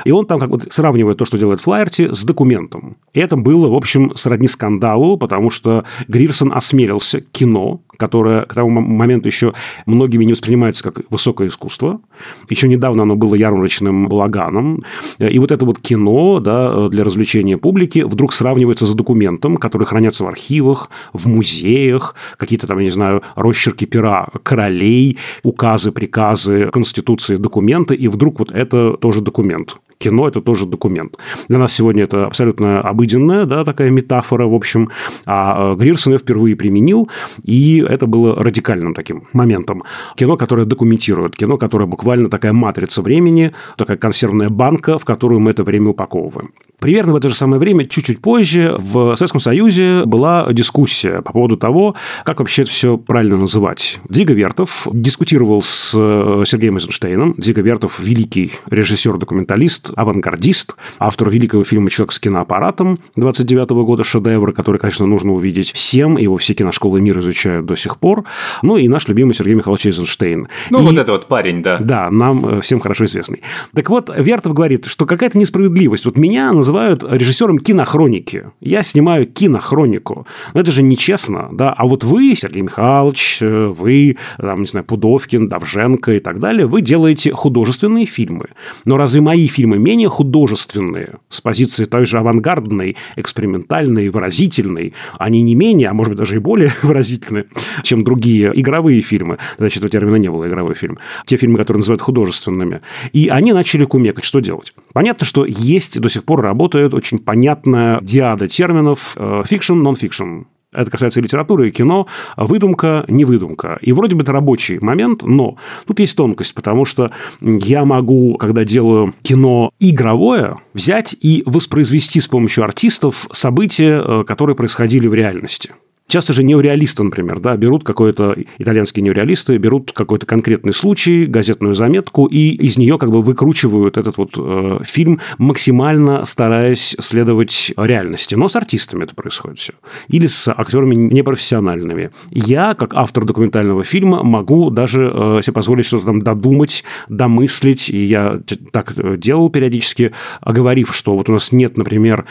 И 0.04 0.10
он 0.10 0.26
там 0.26 0.38
как 0.38 0.50
бы 0.50 0.60
сравнивает 0.68 1.16
то, 1.16 1.24
что 1.24 1.38
делает 1.38 1.62
Флайерти, 1.62 2.12
с 2.12 2.24
документом. 2.24 2.98
И 3.14 3.20
это 3.20 3.36
было, 3.36 3.68
в 3.68 3.74
общем, 3.74 4.14
сродни 4.16 4.48
скандалу, 4.48 5.16
потому 5.16 5.48
что 5.48 5.84
Грирсон 6.08 6.52
осмелился 6.52 7.22
кино, 7.22 7.80
которое 7.96 8.42
к 8.42 8.54
тому 8.54 8.80
моменту 8.80 9.28
еще 9.28 9.52
многими 9.86 10.24
не 10.24 10.32
воспринимается 10.32 10.82
как 10.82 11.00
высокое 11.10 11.48
искусство. 11.48 12.00
Еще 12.48 12.68
недавно 12.68 13.02
оно 13.02 13.16
было 13.16 13.34
ярмарочным 13.34 14.08
благаном. 14.08 14.84
И 15.18 15.38
вот 15.38 15.50
это 15.50 15.64
вот 15.64 15.78
кино 15.78 16.40
да, 16.40 16.88
для 16.88 17.04
развлечения 17.04 17.58
публики 17.58 18.00
вдруг 18.00 18.32
сравнивается 18.32 18.86
с 18.86 18.94
документом, 18.94 19.56
который 19.56 19.86
хранятся 19.86 20.24
в 20.24 20.28
архивах, 20.28 20.90
в 21.12 21.26
музеях, 21.28 22.14
какие-то 22.36 22.66
там, 22.66 22.78
я 22.78 22.84
не 22.84 22.90
знаю, 22.90 23.22
росчерки 23.34 23.84
пера 23.84 24.28
королей, 24.42 25.18
указы, 25.42 25.92
приказы, 25.92 26.70
конституции, 26.72 27.36
документы, 27.36 27.94
и 27.94 28.08
вдруг 28.08 28.38
вот 28.38 28.50
это 28.50 28.96
тоже 28.96 29.20
документ 29.20 29.76
кино– 29.98 30.28
это 30.28 30.40
тоже 30.40 30.66
документ. 30.66 31.16
Для 31.48 31.58
нас 31.58 31.72
сегодня 31.72 32.04
это 32.04 32.26
абсолютно 32.26 32.80
обыденная 32.80 33.46
да, 33.46 33.64
такая 33.64 33.90
метафора, 33.90 34.46
в 34.46 34.54
общем. 34.54 34.90
А 35.24 35.72
э, 35.72 35.76
Грирсон 35.76 36.14
ее 36.14 36.18
впервые 36.18 36.56
применил, 36.56 37.08
и 37.44 37.85
это 37.86 38.06
было 38.06 38.34
радикальным 38.34 38.94
таким 38.94 39.24
моментом. 39.32 39.82
Кино, 40.16 40.36
которое 40.36 40.64
документирует, 40.64 41.36
кино, 41.36 41.56
которое 41.56 41.86
буквально 41.86 42.28
такая 42.30 42.52
матрица 42.52 43.02
времени, 43.02 43.52
такая 43.76 43.96
консервная 43.96 44.50
банка, 44.50 44.98
в 44.98 45.04
которую 45.04 45.40
мы 45.40 45.50
это 45.50 45.64
время 45.64 45.90
упаковываем. 45.90 46.50
Примерно 46.78 47.14
в 47.14 47.16
это 47.16 47.28
же 47.30 47.34
самое 47.34 47.58
время, 47.58 47.86
чуть-чуть 47.86 48.20
позже, 48.20 48.76
в 48.78 49.16
Советском 49.16 49.40
Союзе 49.40 50.04
была 50.04 50.46
дискуссия 50.52 51.22
по 51.22 51.32
поводу 51.32 51.56
того, 51.56 51.94
как 52.24 52.40
вообще 52.40 52.62
это 52.62 52.70
все 52.70 52.98
правильно 52.98 53.36
называть. 53.36 53.98
Дзига 54.08 54.34
Вертов 54.34 54.86
дискутировал 54.92 55.62
с 55.62 55.94
э, 55.96 56.44
Сергеем 56.46 56.76
Эйзенштейном. 56.76 57.34
Дзига 57.38 57.62
Вертов– 57.62 57.98
великий 58.00 58.52
режиссер-документалист, 58.68 59.90
авангардист, 59.96 60.76
автор 60.98 61.30
великого 61.30 61.64
фильма 61.64 61.88
«Человек 61.88 62.12
с 62.12 62.18
киноаппаратом» 62.18 62.98
29 63.16 63.70
года, 63.70 64.04
шедевра, 64.04 64.52
который, 64.52 64.78
конечно, 64.78 65.06
нужно 65.06 65.32
увидеть 65.32 65.72
всем, 65.72 66.18
его 66.18 66.36
все 66.36 66.54
киношколы 66.54 67.00
мира 67.00 67.20
изучают 67.20 67.66
до 67.66 67.75
сих 67.76 67.98
пор. 67.98 68.24
Ну 68.62 68.76
и 68.76 68.88
наш 68.88 69.08
любимый 69.08 69.34
Сергей 69.34 69.54
Михайлович 69.54 69.86
Эйзенштейн. 69.86 70.48
Ну, 70.70 70.80
и... 70.80 70.82
вот 70.82 70.98
это 70.98 71.12
вот 71.12 71.26
парень, 71.26 71.62
да. 71.62 71.78
Да, 71.78 72.10
нам 72.10 72.46
э, 72.46 72.60
всем 72.60 72.80
хорошо 72.80 73.04
известный. 73.04 73.42
Так 73.74 73.90
вот, 73.90 74.10
Вертов 74.16 74.54
говорит, 74.54 74.86
что 74.86 75.06
какая-то 75.06 75.38
несправедливость. 75.38 76.04
Вот 76.04 76.18
меня 76.18 76.52
называют 76.52 77.04
режиссером 77.08 77.58
кинохроники. 77.58 78.46
Я 78.60 78.82
снимаю 78.82 79.26
кинохронику. 79.26 80.26
Но 80.54 80.60
это 80.60 80.72
же 80.72 80.82
нечестно, 80.82 81.48
да. 81.52 81.72
А 81.72 81.86
вот 81.86 82.04
вы, 82.04 82.34
Сергей 82.36 82.62
Михайлович, 82.62 83.38
э, 83.40 83.66
вы, 83.66 84.16
там, 84.38 84.62
не 84.62 84.66
знаю, 84.66 84.84
Пудовкин, 84.84 85.48
Давженко 85.48 86.12
и 86.12 86.20
так 86.20 86.40
далее, 86.40 86.66
вы 86.66 86.82
делаете 86.82 87.32
художественные 87.32 88.06
фильмы. 88.06 88.48
Но 88.84 88.96
разве 88.96 89.20
мои 89.20 89.46
фильмы 89.48 89.78
менее 89.78 90.08
художественные 90.08 91.16
с 91.28 91.40
позиции 91.40 91.84
той 91.84 92.06
же 92.06 92.18
авангардной, 92.18 92.96
экспериментальной, 93.16 94.08
выразительной? 94.08 94.94
Они 95.18 95.42
не 95.42 95.54
менее, 95.54 95.88
а 95.88 95.94
может 95.94 96.12
быть 96.12 96.18
даже 96.18 96.36
и 96.36 96.38
более 96.38 96.72
выразительны, 96.82 97.44
чем 97.82 98.04
другие 98.04 98.52
игровые 98.54 99.00
фильмы. 99.02 99.38
Значит, 99.58 99.78
этого 99.78 99.90
термина 99.90 100.16
не 100.16 100.28
было 100.30 100.46
игровой 100.48 100.74
фильм. 100.74 100.98
Те 101.26 101.36
фильмы, 101.36 101.58
которые 101.58 101.80
называют 101.80 102.02
художественными. 102.02 102.80
И 103.12 103.28
они 103.28 103.52
начали 103.52 103.84
кумекать, 103.84 104.24
что 104.24 104.40
делать. 104.40 104.72
Понятно, 104.92 105.26
что 105.26 105.44
есть 105.44 106.00
до 106.00 106.08
сих 106.08 106.24
пор 106.24 106.40
работают 106.40 106.94
очень 106.94 107.18
понятная 107.18 108.00
диада 108.02 108.48
терминов 108.48 109.16
fiction, 109.46 109.74
non-fiction 109.74 110.42
Это 110.72 110.90
касается 110.90 111.20
и 111.20 111.22
литературы, 111.22 111.68
и 111.68 111.70
кино. 111.70 112.06
Выдумка, 112.36 113.04
не 113.08 113.24
выдумка. 113.24 113.78
И 113.80 113.92
вроде 113.92 114.16
бы 114.16 114.22
это 114.22 114.32
рабочий 114.32 114.78
момент, 114.78 115.22
но 115.22 115.56
тут 115.86 116.00
есть 116.00 116.16
тонкость, 116.16 116.54
потому 116.54 116.84
что 116.84 117.12
я 117.40 117.84
могу, 117.84 118.36
когда 118.36 118.64
делаю 118.64 119.14
кино 119.22 119.70
игровое, 119.80 120.56
взять 120.74 121.16
и 121.20 121.42
воспроизвести 121.46 122.20
с 122.20 122.28
помощью 122.28 122.64
артистов 122.64 123.28
события, 123.32 124.02
э, 124.04 124.24
которые 124.24 124.56
происходили 124.56 125.08
в 125.08 125.14
реальности. 125.14 125.70
Часто 126.08 126.32
же 126.32 126.44
неореалисты, 126.44 127.02
например, 127.02 127.40
да, 127.40 127.56
берут 127.56 127.82
какой-то, 127.82 128.36
итальянские 128.58 129.02
неореалисты, 129.02 129.56
берут 129.56 129.90
какой-то 129.92 130.24
конкретный 130.24 130.72
случай, 130.72 131.26
газетную 131.26 131.74
заметку, 131.74 132.26
и 132.26 132.50
из 132.50 132.76
нее 132.76 132.96
как 132.96 133.10
бы 133.10 133.22
выкручивают 133.22 133.96
этот 133.96 134.16
вот 134.16 134.34
э, 134.38 134.78
фильм, 134.84 135.20
максимально 135.38 136.24
стараясь 136.24 136.94
следовать 137.00 137.72
реальности. 137.76 138.36
Но 138.36 138.48
с 138.48 138.54
артистами 138.54 139.02
это 139.02 139.16
происходит 139.16 139.58
все. 139.58 139.72
Или 140.06 140.28
с 140.28 140.48
актерами 140.48 140.94
непрофессиональными. 140.94 142.10
Я, 142.30 142.74
как 142.74 142.94
автор 142.94 143.24
документального 143.24 143.82
фильма, 143.82 144.22
могу 144.22 144.70
даже 144.70 145.10
э, 145.12 145.40
себе 145.42 145.54
позволить 145.54 145.86
что-то 145.86 146.06
там 146.06 146.22
додумать, 146.22 146.84
домыслить, 147.08 147.90
и 147.90 148.04
я 148.04 148.40
так 148.70 148.92
э, 148.96 149.16
делал 149.16 149.50
периодически, 149.50 150.12
оговорив, 150.40 150.94
что 150.94 151.16
вот 151.16 151.28
у 151.28 151.32
нас 151.32 151.50
нет, 151.50 151.76
например, 151.76 152.26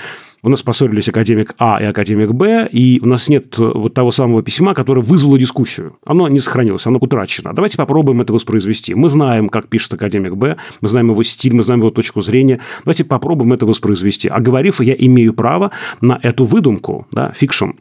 у 0.45 0.49
нас 0.49 0.61
поссорились 0.61 1.09
академик 1.09 1.55
А 1.57 1.81
и 1.81 1.85
академик 1.85 2.31
Б, 2.31 2.69
и 2.71 2.99
у 3.01 3.07
нас 3.07 3.27
нет 3.29 3.57
вот 3.57 3.95
того 3.95 4.11
самого 4.11 4.43
письма, 4.43 4.75
которое 4.75 5.01
вызвало 5.01 5.39
дискуссию. 5.39 5.97
Оно 6.05 6.27
не 6.27 6.39
сохранилось, 6.39 6.85
оно 6.85 6.99
утрачено. 6.99 7.51
Давайте 7.51 7.77
попробуем 7.77 8.21
это 8.21 8.31
воспроизвести. 8.31 8.93
Мы 8.93 9.09
знаем, 9.09 9.49
как 9.49 9.67
пишет 9.67 9.93
академик 9.93 10.35
Б, 10.35 10.57
мы 10.81 10.87
знаем 10.87 11.09
его 11.09 11.23
стиль, 11.23 11.55
мы 11.55 11.63
знаем 11.63 11.79
его 11.79 11.89
точку 11.89 12.21
зрения. 12.21 12.59
Давайте 12.83 13.03
попробуем 13.05 13.53
это 13.53 13.65
воспроизвести. 13.65 14.27
Оговорив, 14.27 14.81
я 14.81 14.93
имею 14.93 15.33
право 15.33 15.71
на 15.99 16.19
эту 16.21 16.45
выдумку, 16.45 17.07
да, 17.11 17.33
fiction. 17.35 17.71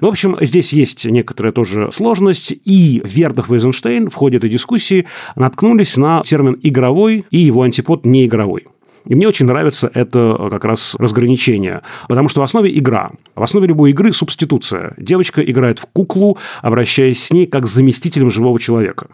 Ну, 0.00 0.08
в 0.08 0.10
общем, 0.10 0.38
здесь 0.40 0.72
есть 0.72 1.04
некоторая 1.04 1.52
тоже 1.52 1.90
сложность, 1.92 2.54
и 2.64 3.02
Вертов 3.04 3.50
и 3.50 3.54
Эйзенштейн 3.54 4.08
в 4.08 4.14
ходе 4.14 4.38
этой 4.38 4.48
дискуссии 4.48 5.06
наткнулись 5.36 5.98
на 5.98 6.22
термин 6.22 6.58
«игровой» 6.62 7.26
и 7.30 7.38
его 7.38 7.62
антипод 7.62 8.06
«неигровой». 8.06 8.64
И 9.06 9.14
мне 9.14 9.28
очень 9.28 9.46
нравится 9.46 9.90
это 9.92 10.36
э, 10.38 10.50
как 10.50 10.64
раз 10.64 10.96
разграничение, 10.98 11.82
потому 12.08 12.28
что 12.28 12.40
в 12.40 12.44
основе 12.44 12.76
игра. 12.76 13.12
В 13.34 13.42
основе 13.42 13.66
любой 13.66 13.90
игры 13.90 14.12
субституция. 14.12 14.94
Девочка 14.96 15.42
играет 15.42 15.78
в 15.78 15.86
куклу, 15.86 16.38
обращаясь 16.62 17.22
с 17.22 17.32
ней 17.32 17.46
как 17.46 17.66
с 17.66 17.70
заместителем 17.70 18.30
живого 18.30 18.58
человека. 18.58 19.08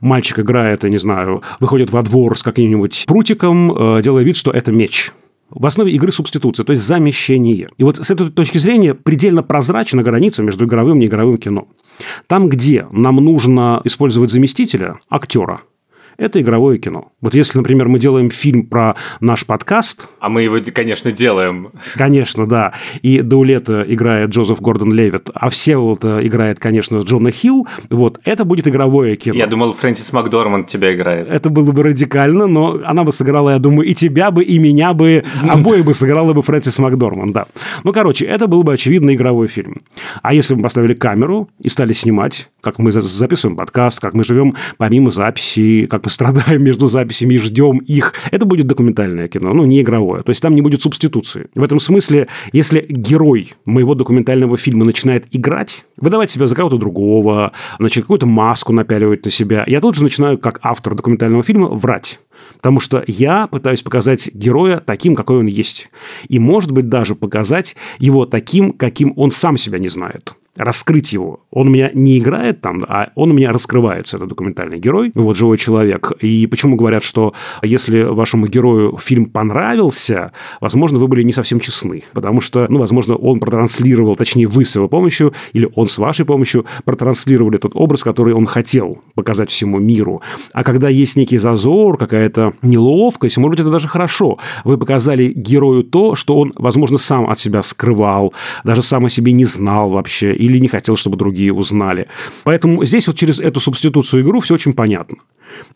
Мальчик 0.00 0.38
играет, 0.40 0.84
я 0.84 0.90
не 0.90 0.98
знаю, 0.98 1.42
выходит 1.60 1.90
во 1.90 2.02
двор 2.02 2.38
с 2.38 2.42
каким-нибудь 2.42 3.04
прутиком, 3.06 3.72
э, 3.72 4.02
делая 4.02 4.24
вид, 4.24 4.36
что 4.36 4.50
это 4.50 4.72
меч. 4.72 5.12
В 5.50 5.66
основе 5.66 5.92
игры 5.92 6.10
субституция, 6.10 6.64
то 6.64 6.72
есть 6.72 6.82
замещение. 6.82 7.68
И 7.76 7.84
вот 7.84 7.98
с 7.98 8.10
этой 8.10 8.30
точки 8.30 8.58
зрения 8.58 8.94
предельно 8.94 9.42
прозрачна 9.42 10.02
граница 10.02 10.42
между 10.42 10.64
игровым 10.64 10.96
и 10.96 11.00
неигровым 11.02 11.36
кино. 11.36 11.68
Там, 12.26 12.48
где 12.48 12.86
нам 12.90 13.16
нужно 13.16 13.80
использовать 13.84 14.30
заместителя, 14.30 14.98
актера– 15.10 15.60
это 16.16 16.40
игровое 16.40 16.78
кино. 16.78 17.12
Вот 17.20 17.34
если, 17.34 17.58
например, 17.58 17.88
мы 17.88 17.98
делаем 17.98 18.30
фильм 18.30 18.66
про 18.66 18.96
наш 19.20 19.46
подкаст... 19.46 20.06
А 20.20 20.28
мы 20.28 20.42
его, 20.42 20.58
конечно, 20.72 21.12
делаем. 21.12 21.70
Конечно, 21.94 22.46
да. 22.46 22.74
И 23.02 23.20
Даулета 23.20 23.84
играет 23.86 24.30
Джозеф 24.30 24.60
Гордон 24.60 24.92
Левит, 24.92 25.30
а 25.34 25.48
Всеволод 25.50 26.04
играет, 26.04 26.58
конечно, 26.58 26.98
Джона 26.98 27.30
Хилл. 27.30 27.66
Вот, 27.90 28.20
это 28.24 28.44
будет 28.44 28.68
игровое 28.68 29.16
кино. 29.16 29.36
Я 29.36 29.46
думал, 29.46 29.72
Фрэнсис 29.72 30.12
Макдорманд 30.12 30.66
тебя 30.66 30.94
играет. 30.94 31.28
Это 31.28 31.50
было 31.50 31.72
бы 31.72 31.82
радикально, 31.82 32.46
но 32.46 32.80
она 32.84 33.04
бы 33.04 33.12
сыграла, 33.12 33.50
я 33.50 33.58
думаю, 33.58 33.88
и 33.88 33.94
тебя 33.94 34.30
бы, 34.30 34.44
и 34.44 34.58
меня 34.58 34.92
бы, 34.92 35.24
обои 35.48 35.82
бы 35.82 35.94
сыграла 35.94 36.32
бы 36.32 36.42
Фрэнсис 36.42 36.78
Макдорманд, 36.78 37.32
да. 37.32 37.46
Ну, 37.82 37.92
короче, 37.92 38.24
это 38.24 38.46
был 38.46 38.62
бы, 38.62 38.72
очевидно, 38.72 39.14
игровой 39.14 39.48
фильм. 39.48 39.82
А 40.22 40.34
если 40.34 40.54
бы 40.54 40.58
мы 40.58 40.64
поставили 40.64 40.94
камеру 40.94 41.48
и 41.60 41.68
стали 41.68 41.92
снимать, 41.92 42.48
как 42.60 42.78
мы 42.78 42.92
записываем 42.92 43.56
подкаст, 43.56 44.00
как 44.00 44.14
мы 44.14 44.24
живем 44.24 44.56
помимо 44.78 45.10
записи, 45.10 45.86
как 45.86 46.03
мы 46.04 46.10
страдаем 46.10 46.62
между 46.62 46.86
записями 46.88 47.34
и 47.34 47.38
ждем 47.38 47.78
их. 47.78 48.14
Это 48.30 48.46
будет 48.46 48.66
документальное 48.66 49.28
кино, 49.28 49.52
ну, 49.52 49.64
не 49.64 49.80
игровое. 49.80 50.22
То 50.22 50.30
есть 50.30 50.42
там 50.42 50.54
не 50.54 50.62
будет 50.62 50.82
субституции. 50.82 51.48
В 51.54 51.62
этом 51.62 51.80
смысле, 51.80 52.28
если 52.52 52.84
герой 52.88 53.54
моего 53.64 53.94
документального 53.94 54.56
фильма 54.56 54.84
начинает 54.84 55.26
играть, 55.30 55.84
выдавать 55.96 56.30
себя 56.30 56.46
за 56.46 56.54
кого-то 56.54 56.76
другого, 56.76 57.52
значит, 57.78 58.04
какую-то 58.04 58.26
маску 58.26 58.72
напяливать 58.72 59.24
на 59.24 59.30
себя, 59.30 59.64
я 59.66 59.80
тут 59.80 59.94
же 59.96 60.02
начинаю, 60.02 60.38
как 60.38 60.60
автор 60.62 60.94
документального 60.94 61.42
фильма, 61.42 61.68
врать. 61.68 62.18
Потому 62.56 62.80
что 62.80 63.04
я 63.06 63.46
пытаюсь 63.46 63.82
показать 63.82 64.30
героя 64.32 64.78
таким, 64.84 65.14
какой 65.14 65.38
он 65.38 65.46
есть. 65.46 65.88
И, 66.28 66.38
может 66.38 66.72
быть, 66.72 66.88
даже 66.88 67.14
показать 67.14 67.76
его 67.98 68.26
таким, 68.26 68.72
каким 68.72 69.12
он 69.16 69.30
сам 69.30 69.56
себя 69.56 69.78
не 69.78 69.88
знает 69.88 70.34
раскрыть 70.56 71.12
его. 71.12 71.40
Он 71.50 71.68
у 71.68 71.70
меня 71.70 71.90
не 71.94 72.18
играет 72.18 72.60
там, 72.60 72.84
а 72.88 73.10
он 73.14 73.30
у 73.30 73.34
меня 73.34 73.52
раскрывается, 73.52 74.16
это 74.16 74.26
документальный 74.26 74.78
герой, 74.78 75.10
вот 75.14 75.36
живой 75.36 75.58
человек. 75.58 76.12
И 76.20 76.46
почему 76.46 76.76
говорят, 76.76 77.04
что 77.04 77.34
если 77.62 78.02
вашему 78.02 78.46
герою 78.46 78.96
фильм 78.98 79.26
понравился, 79.26 80.32
возможно, 80.60 80.98
вы 80.98 81.08
были 81.08 81.22
не 81.22 81.32
совсем 81.32 81.60
честны, 81.60 82.04
потому 82.12 82.40
что, 82.40 82.66
ну, 82.68 82.78
возможно, 82.78 83.16
он 83.16 83.40
протранслировал, 83.40 84.16
точнее, 84.16 84.46
вы 84.46 84.64
с 84.64 84.74
его 84.74 84.88
помощью, 84.88 85.32
или 85.52 85.68
он 85.74 85.88
с 85.88 85.98
вашей 85.98 86.24
помощью 86.24 86.66
протранслировали 86.84 87.58
тот 87.58 87.72
образ, 87.74 88.04
который 88.04 88.34
он 88.34 88.46
хотел 88.46 88.98
показать 89.14 89.50
всему 89.50 89.78
миру. 89.78 90.22
А 90.52 90.64
когда 90.64 90.88
есть 90.88 91.16
некий 91.16 91.38
зазор, 91.38 91.96
какая-то 91.98 92.52
неловкость, 92.62 93.38
может 93.38 93.50
быть, 93.50 93.60
это 93.60 93.70
даже 93.70 93.88
хорошо. 93.88 94.38
Вы 94.64 94.78
показали 94.78 95.32
герою 95.34 95.82
то, 95.84 96.14
что 96.14 96.36
он, 96.36 96.52
возможно, 96.56 96.98
сам 96.98 97.28
от 97.28 97.38
себя 97.38 97.62
скрывал, 97.62 98.32
даже 98.64 98.82
сам 98.82 99.06
о 99.06 99.10
себе 99.10 99.32
не 99.32 99.44
знал 99.44 99.90
вообще, 99.90 100.34
или 100.46 100.58
не 100.58 100.68
хотел, 100.68 100.96
чтобы 100.96 101.16
другие 101.16 101.52
узнали. 101.52 102.06
Поэтому 102.44 102.84
здесь 102.84 103.06
вот 103.06 103.16
через 103.16 103.40
эту 103.40 103.60
субституцию 103.60 104.22
игру 104.22 104.40
все 104.40 104.54
очень 104.54 104.72
понятно. 104.72 105.16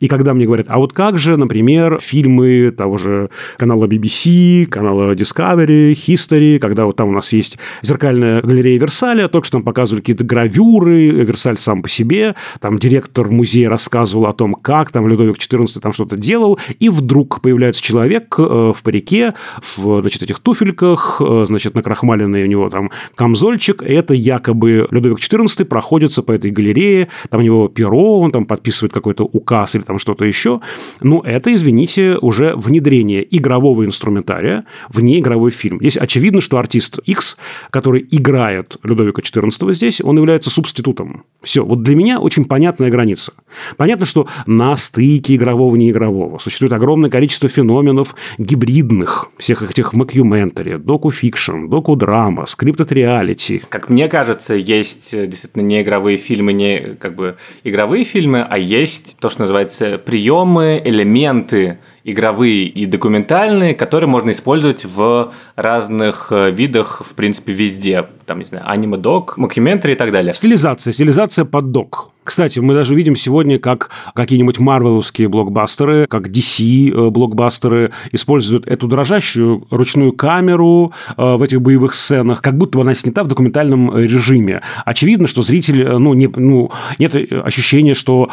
И 0.01 0.09
когда 0.09 0.35
мне 0.35 0.47
говорят, 0.47 0.67
а 0.69 0.79
вот 0.79 0.93
как 0.93 1.19
же, 1.19 1.37
например, 1.37 1.99
фильмы 2.01 2.73
того 2.77 2.99
же 2.99 3.31
канала 3.57 3.87
BBC, 3.87 4.67
канала 4.67 5.15
Discovery, 5.15 5.93
History, 5.93 6.59
когда 6.59 6.87
вот 6.87 6.97
там 6.97 7.09
у 7.09 7.13
нас 7.13 7.33
есть 7.33 7.59
зеркальная 7.83 8.43
галерея 8.43 8.79
Версаля, 8.79 9.29
только 9.29 9.47
что 9.47 9.59
там 9.59 9.63
показывали 9.65 10.01
какие-то 10.01 10.25
гравюры, 10.25 11.09
Версаль 11.09 11.59
сам 11.59 11.83
по 11.83 11.89
себе, 11.89 12.35
там 12.61 12.79
директор 12.79 13.29
музея 13.29 13.69
рассказывал 13.69 14.27
о 14.27 14.33
том, 14.33 14.55
как 14.55 14.91
там 14.91 15.09
Людовик 15.09 15.37
XIV 15.37 15.81
там 15.81 15.93
что-то 15.93 16.17
делал, 16.17 16.59
и 16.79 16.89
вдруг 16.89 17.41
появляется 17.41 17.83
человек 17.83 18.35
э, 18.39 18.73
в 18.75 18.83
парике, 18.83 19.35
в, 19.63 20.01
значит, 20.01 20.23
этих 20.23 20.39
туфельках, 20.41 21.21
э, 21.21 21.45
значит, 21.47 21.75
накрахмаленный 21.75 22.45
у 22.45 22.47
него 22.47 22.71
там 22.71 22.91
камзольчик, 23.15 23.83
и 23.83 23.93
это 23.93 24.15
якобы 24.15 24.87
Людовик 24.91 25.19
XIV 25.19 25.65
проходится 25.65 26.23
по 26.23 26.33
этой 26.33 26.51
галерее, 26.51 27.09
там 27.31 27.41
у 27.41 27.45
него 27.45 27.69
перо, 27.69 28.21
он 28.21 28.31
там 28.31 28.45
подписывает 28.45 28.93
какой-то 28.93 29.25
указ 29.25 29.68
час 29.69 29.75
или 29.75 29.83
там 29.83 29.99
что-то 29.99 30.25
еще, 30.25 30.61
ну, 31.01 31.21
это, 31.21 31.55
извините, 31.55 32.17
уже 32.21 32.55
внедрение 32.57 33.27
игрового 33.37 33.85
инструментария 33.85 34.65
в 34.89 35.01
неигровой 35.01 35.51
фильм. 35.51 35.79
Здесь 35.81 35.97
очевидно, 35.97 36.41
что 36.41 36.59
артист 36.59 36.99
X, 37.05 37.37
который 37.71 38.07
играет 38.11 38.77
Людовика 38.83 39.23
XIV 39.23 39.73
здесь, 39.73 40.01
он 40.01 40.17
является 40.17 40.51
субститутом. 40.51 41.25
Все. 41.43 41.65
Вот 41.65 41.83
для 41.83 41.95
меня 41.95 42.21
очень 42.21 42.45
понятная 42.45 42.91
граница. 42.91 43.33
Понятно, 43.77 44.07
что 44.07 44.29
на 44.47 44.77
стыке 44.77 45.37
игрового 45.37 45.77
и 45.77 45.79
неигрового 45.79 46.39
существует 46.39 46.73
огромное 46.73 47.11
количество 47.11 47.49
феноменов 47.49 48.15
гибридных, 48.39 49.31
всех 49.39 49.63
этих 49.63 49.93
mockumentary, 49.93 50.77
docu-fiction, 50.77 51.69
docu-drama, 51.69 52.47
scripted 52.47 52.93
reality. 52.93 53.63
Как 53.69 53.91
мне 53.91 54.09
кажется, 54.09 54.55
есть 54.55 55.15
э, 55.15 55.27
действительно 55.27 55.63
неигровые 55.63 56.17
фильмы, 56.17 56.53
не 56.53 56.97
как 56.99 57.15
бы 57.15 57.37
игровые 57.65 58.05
фильмы, 58.05 58.43
а 58.43 58.59
есть 58.59 59.17
то, 59.21 59.29
что 59.29 59.43
называется 59.43 59.58
называется, 59.59 59.99
приемы, 59.99 60.81
элементы 60.85 61.79
игровые 62.11 62.65
и 62.65 62.87
документальные, 62.87 63.75
которые 63.75 64.09
можно 64.09 64.31
использовать 64.31 64.85
в 64.85 65.33
разных 65.57 66.29
э, 66.31 66.51
видах, 66.51 67.03
в 67.05 67.15
принципе, 67.15 67.53
везде. 67.53 68.07
Там, 68.27 68.39
не 68.39 68.45
знаю, 68.45 68.65
anima-doc, 68.69 69.37
mockumentary 69.37 69.93
и 69.93 69.97
так 69.97 70.11
далее. 70.11 70.35
Стилизация, 70.35 70.93
стилизация 70.93 71.45
под 71.45 71.71
док. 71.71 72.11
Кстати, 72.29 72.59
мы 72.59 72.75
даже 72.75 72.95
видим 72.95 73.17
сегодня, 73.17 73.59
как 73.59 73.89
какие-нибудь 74.15 74.59
марвеловские 74.59 75.29
блокбастеры, 75.29 76.07
как 76.07 76.27
DC 76.27 76.91
э, 76.91 77.11
блокбастеры 77.11 77.93
используют 78.13 78.67
эту 78.67 78.87
дрожащую 78.87 79.67
ручную 79.71 80.13
камеру 80.13 80.93
э, 81.17 81.37
в 81.37 81.43
этих 81.43 81.63
боевых 81.63 81.95
сценах, 81.95 82.43
как 82.43 82.59
будто 82.59 82.77
бы 82.77 82.83
она 82.83 82.95
снята 82.95 83.25
в 83.25 83.29
документальном 83.29 83.97
режиме. 83.97 84.61
Очевидно, 84.85 85.27
что 85.27 85.41
зритель, 85.41 85.89
ну, 85.89 86.13
не, 86.13 86.27
ну 86.27 86.71
нет 86.99 87.15
ощущения, 87.15 87.95
что 87.95 88.29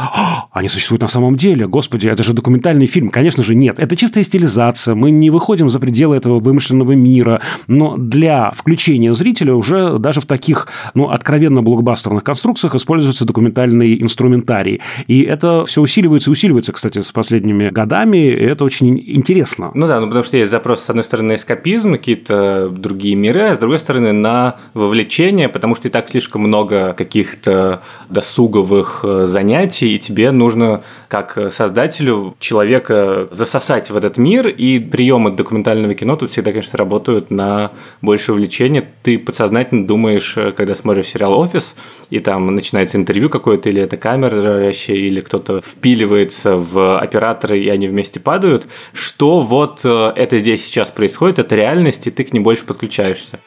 они 0.51 0.67
существуют 0.67 1.01
на 1.01 1.07
самом 1.07 1.37
деле. 1.37 1.65
Господи, 1.65 2.07
это 2.07 2.21
же 2.21 2.33
документальный 2.33 2.87
фильм. 2.87 3.09
Конечно 3.09 3.43
же, 3.43 3.55
нет 3.55 3.64
Нет, 3.65 3.79
это 3.79 3.95
чистая 3.95 4.23
стилизация. 4.23 4.93
Мы 4.93 5.09
не 5.09 5.31
выходим 5.31 5.69
за 5.69 5.79
пределы 5.79 6.15
этого 6.15 6.39
вымышленного 6.39 6.91
мира. 6.91 7.41
Но 7.65 7.97
для 7.97 8.51
включения 8.51 9.11
зрителя 9.15 9.55
уже 9.55 9.97
даже 9.97 10.21
в 10.21 10.27
таких, 10.27 10.67
ну, 10.93 11.09
откровенно 11.09 11.63
блокбастерных 11.63 12.23
конструкциях 12.23 12.75
используются 12.75 13.25
документальные 13.25 14.03
инструментарии. 14.03 14.81
И 15.07 15.23
это 15.23 15.65
все 15.65 15.81
усиливается 15.81 16.29
и 16.29 16.33
усиливается, 16.33 16.73
кстати, 16.73 17.01
с 17.01 17.11
последними 17.11 17.71
годами. 17.71 18.17
И 18.17 18.43
это 18.43 18.65
очень 18.65 18.99
интересно. 19.03 19.71
Ну 19.73 19.87
да, 19.87 19.99
ну 19.99 20.05
потому 20.05 20.23
что 20.23 20.37
есть 20.37 20.51
запрос, 20.51 20.83
с 20.83 20.89
одной 20.91 21.03
стороны, 21.03 21.29
на 21.29 21.35
эскапизм, 21.37 21.93
какие-то 21.93 22.69
другие 22.69 23.15
миры, 23.15 23.49
а 23.49 23.55
с 23.55 23.57
другой 23.57 23.79
стороны, 23.79 24.13
на 24.13 24.57
вовлечение, 24.75 25.49
потому 25.49 25.73
что 25.73 25.87
и 25.87 25.91
так 25.91 26.07
слишком 26.07 26.43
много 26.43 26.93
каких-то 26.93 27.81
досуговых 28.09 28.99
э, 29.03 29.25
занятий, 29.25 29.95
и 29.95 29.97
тебе 29.97 30.29
нужно, 30.29 30.83
как 31.07 31.51
создателю, 31.51 32.35
человека 32.37 33.27
засосать 33.45 33.89
в 33.89 33.95
этот 33.95 34.17
мир, 34.17 34.47
и 34.47 34.79
приемы 34.79 35.31
документального 35.31 35.93
кино 35.93 36.15
тут 36.15 36.31
всегда, 36.31 36.51
конечно, 36.51 36.77
работают 36.77 37.31
на 37.31 37.71
большее 38.01 38.35
увлечение. 38.35 38.89
Ты 39.03 39.17
подсознательно 39.17 39.87
думаешь, 39.87 40.35
э, 40.37 40.51
когда 40.51 40.75
смотришь 40.75 41.07
сериал 41.07 41.39
«Офис», 41.39 41.75
и 42.09 42.19
там 42.19 42.53
начинается 42.53 42.97
интервью 42.97 43.29
какое-то, 43.29 43.69
или 43.69 43.81
это 43.81 43.97
камера 43.97 44.41
дрожащая, 44.41 44.97
или 44.97 45.19
кто-то 45.19 45.61
впиливается 45.61 46.57
в 46.57 46.99
операторы, 46.99 47.59
и 47.59 47.69
они 47.69 47.87
вместе 47.87 48.19
падают, 48.19 48.67
что 48.93 49.39
вот 49.39 49.81
э, 49.83 50.11
это 50.15 50.39
здесь 50.39 50.65
сейчас 50.65 50.89
происходит, 50.89 51.39
это 51.39 51.55
реальность, 51.55 52.07
и 52.07 52.11
ты 52.11 52.23
к 52.23 52.33
ней 52.33 52.39
больше 52.39 52.65
подключаешься. 52.65 53.39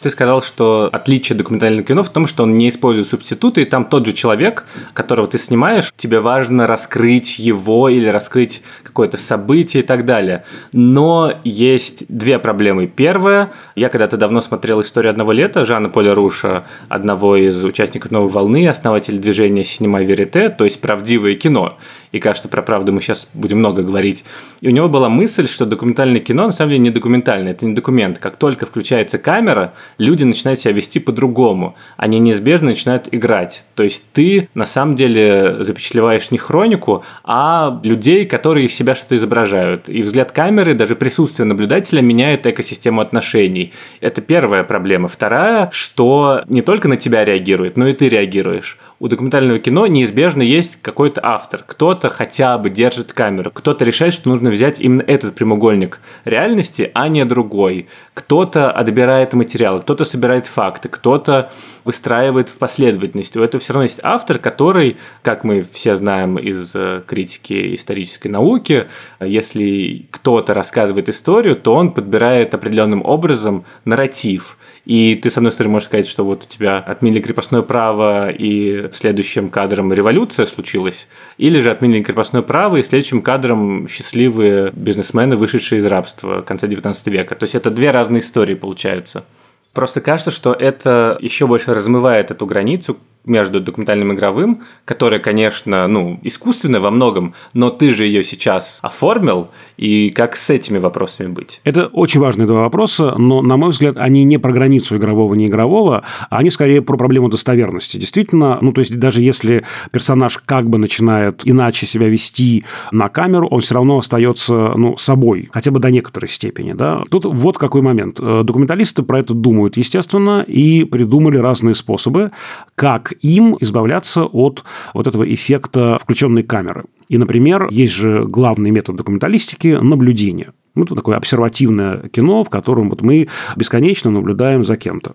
Ты 0.00 0.10
сказал, 0.10 0.42
что 0.42 0.90
отличие 0.92 1.38
документального 1.38 1.82
кино 1.82 2.02
в 2.02 2.10
том, 2.10 2.26
что 2.26 2.42
он 2.42 2.58
не 2.58 2.68
использует 2.68 3.06
субституты, 3.06 3.62
и 3.62 3.64
там 3.64 3.86
тот 3.86 4.04
же 4.04 4.12
человек, 4.12 4.64
которого 4.92 5.26
ты 5.26 5.38
снимаешь, 5.38 5.90
тебе 5.96 6.20
важно 6.20 6.66
раскрыть 6.66 7.38
его 7.38 7.88
или 7.88 8.06
раскрыть 8.06 8.62
какое-то 8.82 9.16
событие 9.16 9.82
и 9.82 9.86
так 9.86 10.04
далее. 10.04 10.44
Но 10.72 11.32
есть 11.44 12.04
две 12.08 12.38
проблемы. 12.38 12.86
Первая, 12.86 13.52
я 13.74 13.88
когда-то 13.88 14.18
давно 14.18 14.42
смотрел 14.42 14.82
историю 14.82 15.10
одного 15.10 15.32
лета 15.32 15.64
Жана 15.64 15.88
Поля 15.88 16.14
Руша, 16.14 16.66
одного 16.88 17.36
из 17.36 17.64
участников 17.64 18.10
«Новой 18.10 18.28
волны», 18.28 18.68
основателя 18.68 19.18
движения 19.18 19.64
«Синема 19.64 20.02
Верите», 20.02 20.50
то 20.50 20.64
есть 20.64 20.78
правдивое 20.80 21.36
кино 21.36 21.78
и 22.16 22.18
кажется, 22.18 22.48
про 22.48 22.62
правду 22.62 22.92
мы 22.92 23.00
сейчас 23.00 23.28
будем 23.34 23.58
много 23.58 23.82
говорить. 23.82 24.24
И 24.60 24.68
у 24.68 24.70
него 24.70 24.88
была 24.88 25.08
мысль, 25.08 25.46
что 25.48 25.66
документальное 25.66 26.20
кино 26.20 26.46
на 26.46 26.52
самом 26.52 26.70
деле 26.70 26.82
не 26.82 26.90
документальное, 26.90 27.52
это 27.52 27.66
не 27.66 27.74
документ. 27.74 28.18
Как 28.18 28.36
только 28.36 28.64
включается 28.66 29.18
камера, 29.18 29.74
люди 29.98 30.24
начинают 30.24 30.60
себя 30.60 30.72
вести 30.72 30.98
по-другому. 30.98 31.76
Они 31.96 32.18
неизбежно 32.18 32.68
начинают 32.68 33.08
играть. 33.12 33.64
То 33.74 33.82
есть 33.82 34.04
ты 34.12 34.48
на 34.54 34.64
самом 34.64 34.96
деле 34.96 35.56
запечатлеваешь 35.60 36.30
не 36.30 36.38
хронику, 36.38 37.04
а 37.22 37.80
людей, 37.82 38.24
которые 38.24 38.66
из 38.66 38.74
себя 38.74 38.94
что-то 38.94 39.16
изображают. 39.16 39.88
И 39.88 40.02
взгляд 40.02 40.32
камеры, 40.32 40.74
даже 40.74 40.96
присутствие 40.96 41.46
наблюдателя 41.46 42.00
меняет 42.00 42.46
экосистему 42.46 43.00
отношений. 43.00 43.72
Это 44.00 44.20
первая 44.22 44.64
проблема. 44.64 45.08
Вторая, 45.08 45.68
что 45.72 46.42
не 46.48 46.62
только 46.62 46.88
на 46.88 46.96
тебя 46.96 47.24
реагирует, 47.24 47.76
но 47.76 47.86
и 47.86 47.92
ты 47.92 48.08
реагируешь. 48.08 48.78
У 48.98 49.08
документального 49.08 49.58
кино 49.58 49.86
неизбежно 49.86 50.40
есть 50.40 50.78
какой-то 50.80 51.20
автор. 51.22 51.62
Кто-то 51.66 52.08
хотя 52.08 52.56
бы 52.56 52.70
держит 52.70 53.12
камеру, 53.12 53.50
кто-то 53.52 53.84
решает, 53.84 54.14
что 54.14 54.30
нужно 54.30 54.48
взять 54.48 54.80
именно 54.80 55.02
этот 55.02 55.34
прямоугольник 55.34 56.00
реальности, 56.24 56.90
а 56.94 57.08
не 57.08 57.26
другой. 57.26 57.88
Кто-то 58.14 58.70
отбирает 58.70 59.34
материалы, 59.34 59.82
кто-то 59.82 60.04
собирает 60.04 60.46
факты, 60.46 60.88
кто-то 60.88 61.52
выстраивает 61.84 62.48
в 62.48 62.56
последовательность. 62.56 63.36
У 63.36 63.42
этого 63.42 63.60
все 63.60 63.74
равно 63.74 63.82
есть 63.82 64.00
автор, 64.02 64.38
который, 64.38 64.96
как 65.20 65.44
мы 65.44 65.60
все 65.60 65.94
знаем 65.94 66.38
из 66.38 66.74
э, 66.74 67.02
критики 67.06 67.74
исторической 67.74 68.28
науки, 68.28 68.86
если 69.20 70.06
кто-то 70.10 70.54
рассказывает 70.54 71.10
историю, 71.10 71.54
то 71.56 71.74
он 71.74 71.92
подбирает 71.92 72.54
определенным 72.54 73.04
образом 73.04 73.66
нарратив. 73.84 74.56
И 74.86 75.16
ты, 75.16 75.30
с 75.30 75.36
одной 75.36 75.50
стороны, 75.50 75.72
можешь 75.72 75.88
сказать, 75.88 76.06
что 76.06 76.24
вот 76.24 76.44
у 76.44 76.46
тебя 76.46 76.78
отменили 76.78 77.20
крепостное 77.20 77.62
право, 77.62 78.30
и 78.30 78.88
следующим 78.92 79.50
кадром 79.50 79.92
революция 79.92 80.46
случилась, 80.46 81.08
или 81.38 81.58
же 81.58 81.72
отменили 81.72 82.04
крепостное 82.04 82.42
право, 82.42 82.76
и 82.76 82.84
следующим 82.84 83.20
кадром 83.20 83.88
счастливые 83.88 84.70
бизнесмены, 84.72 85.34
вышедшие 85.34 85.80
из 85.80 85.86
рабства 85.86 86.42
конца 86.42 86.68
19 86.68 87.06
века. 87.08 87.34
То 87.34 87.44
есть 87.44 87.56
это 87.56 87.72
две 87.72 87.90
разные 87.90 88.20
истории 88.20 88.54
получаются. 88.54 89.24
Просто 89.72 90.00
кажется, 90.00 90.30
что 90.30 90.52
это 90.52 91.18
еще 91.20 91.48
больше 91.48 91.74
размывает 91.74 92.30
эту 92.30 92.46
границу, 92.46 92.96
между 93.26 93.60
документальным 93.60 94.12
и 94.12 94.14
игровым, 94.14 94.62
которая, 94.84 95.20
конечно, 95.20 95.86
ну, 95.86 96.18
искусственная 96.22 96.80
во 96.80 96.90
многом, 96.90 97.34
но 97.52 97.70
ты 97.70 97.92
же 97.92 98.06
ее 98.06 98.22
сейчас 98.22 98.78
оформил, 98.82 99.48
и 99.76 100.10
как 100.10 100.36
с 100.36 100.48
этими 100.50 100.78
вопросами 100.78 101.28
быть? 101.28 101.60
Это 101.64 101.86
очень 101.86 102.20
важные 102.20 102.46
два 102.46 102.62
вопроса, 102.62 103.14
но, 103.18 103.42
на 103.42 103.56
мой 103.56 103.70
взгляд, 103.70 103.96
они 103.98 104.24
не 104.24 104.38
про 104.38 104.52
границу 104.52 104.96
игрового, 104.96 105.34
не 105.34 105.48
игрового, 105.48 106.04
а 106.30 106.38
они 106.38 106.50
скорее 106.50 106.82
про 106.82 106.96
проблему 106.96 107.28
достоверности. 107.28 107.96
Действительно, 107.98 108.58
ну, 108.60 108.72
то 108.72 108.80
есть 108.80 108.98
даже 108.98 109.20
если 109.22 109.64
персонаж 109.90 110.38
как 110.44 110.70
бы 110.70 110.78
начинает 110.78 111.42
иначе 111.44 111.86
себя 111.86 112.08
вести 112.08 112.64
на 112.92 113.08
камеру, 113.08 113.48
он 113.48 113.60
все 113.60 113.74
равно 113.74 113.98
остается, 113.98 114.72
ну, 114.76 114.96
собой, 114.96 115.48
хотя 115.52 115.70
бы 115.70 115.80
до 115.80 115.90
некоторой 115.90 116.28
степени, 116.28 116.72
да. 116.72 117.02
Тут 117.10 117.24
вот 117.26 117.58
какой 117.58 117.82
момент. 117.82 118.18
Э, 118.20 118.42
документалисты 118.44 119.02
про 119.02 119.18
это 119.18 119.34
думают, 119.34 119.76
естественно, 119.76 120.44
и 120.46 120.84
придумали 120.84 121.36
разные 121.36 121.74
способы, 121.74 122.30
как 122.74 123.12
им 123.22 123.56
избавляться 123.60 124.24
от 124.24 124.64
вот 124.94 125.06
этого 125.06 125.22
эффекта 125.32 125.98
включенной 126.00 126.42
камеры. 126.42 126.84
И, 127.08 127.18
например, 127.18 127.68
есть 127.70 127.94
же 127.94 128.24
главный 128.24 128.70
метод 128.70 128.96
документалистики– 128.96 129.78
наблюдение. 129.80 130.52
Ну, 130.76 130.84
это 130.84 130.94
такое 130.94 131.16
обсервативное 131.16 132.08
кино, 132.08 132.44
в 132.44 132.50
котором 132.50 132.90
вот 132.90 133.00
мы 133.00 133.28
бесконечно 133.56 134.10
наблюдаем 134.10 134.62
за 134.62 134.76
кем-то. 134.76 135.14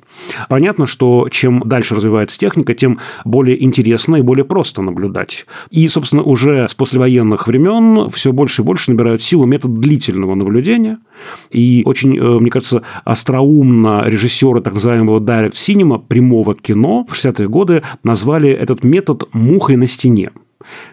Понятно, 0.50 0.88
что 0.88 1.30
чем 1.30 1.62
дальше 1.64 1.96
развивается 1.96 2.38
техника, 2.38 2.74
тем 2.74 3.00
более 3.26 3.64
интересно 3.64 4.16
и 4.16 4.22
более 4.22 4.44
просто 4.44 4.82
наблюдать. 4.82 5.46
И, 5.70 5.88
собственно, 5.88 6.24
уже 6.24 6.68
с 6.68 6.74
послевоенных 6.74 7.48
времен 7.48 8.10
все 8.10 8.34
больше 8.34 8.64
и 8.64 8.66
больше 8.66 8.92
набирают 8.92 9.22
силу 9.22 9.46
метод 9.46 9.80
длительного 9.80 10.34
наблюдения. 10.34 10.98
И 11.52 11.84
очень, 11.86 12.18
э, 12.18 12.40
мне 12.40 12.50
кажется, 12.50 12.82
остроумно 13.04 14.04
режиссеры 14.08 14.62
так 14.62 14.74
называемого 14.74 15.20
direct 15.20 15.54
cinema, 15.54 16.02
прямого 16.04 16.56
кино 16.56 17.06
в 17.08 17.14
60-е 17.14 17.48
годы 17.48 17.84
назвали 18.04 18.50
этот 18.50 18.84
метод 18.84 19.30
«мухой 19.32 19.76
на 19.76 19.86
стене». 19.86 20.32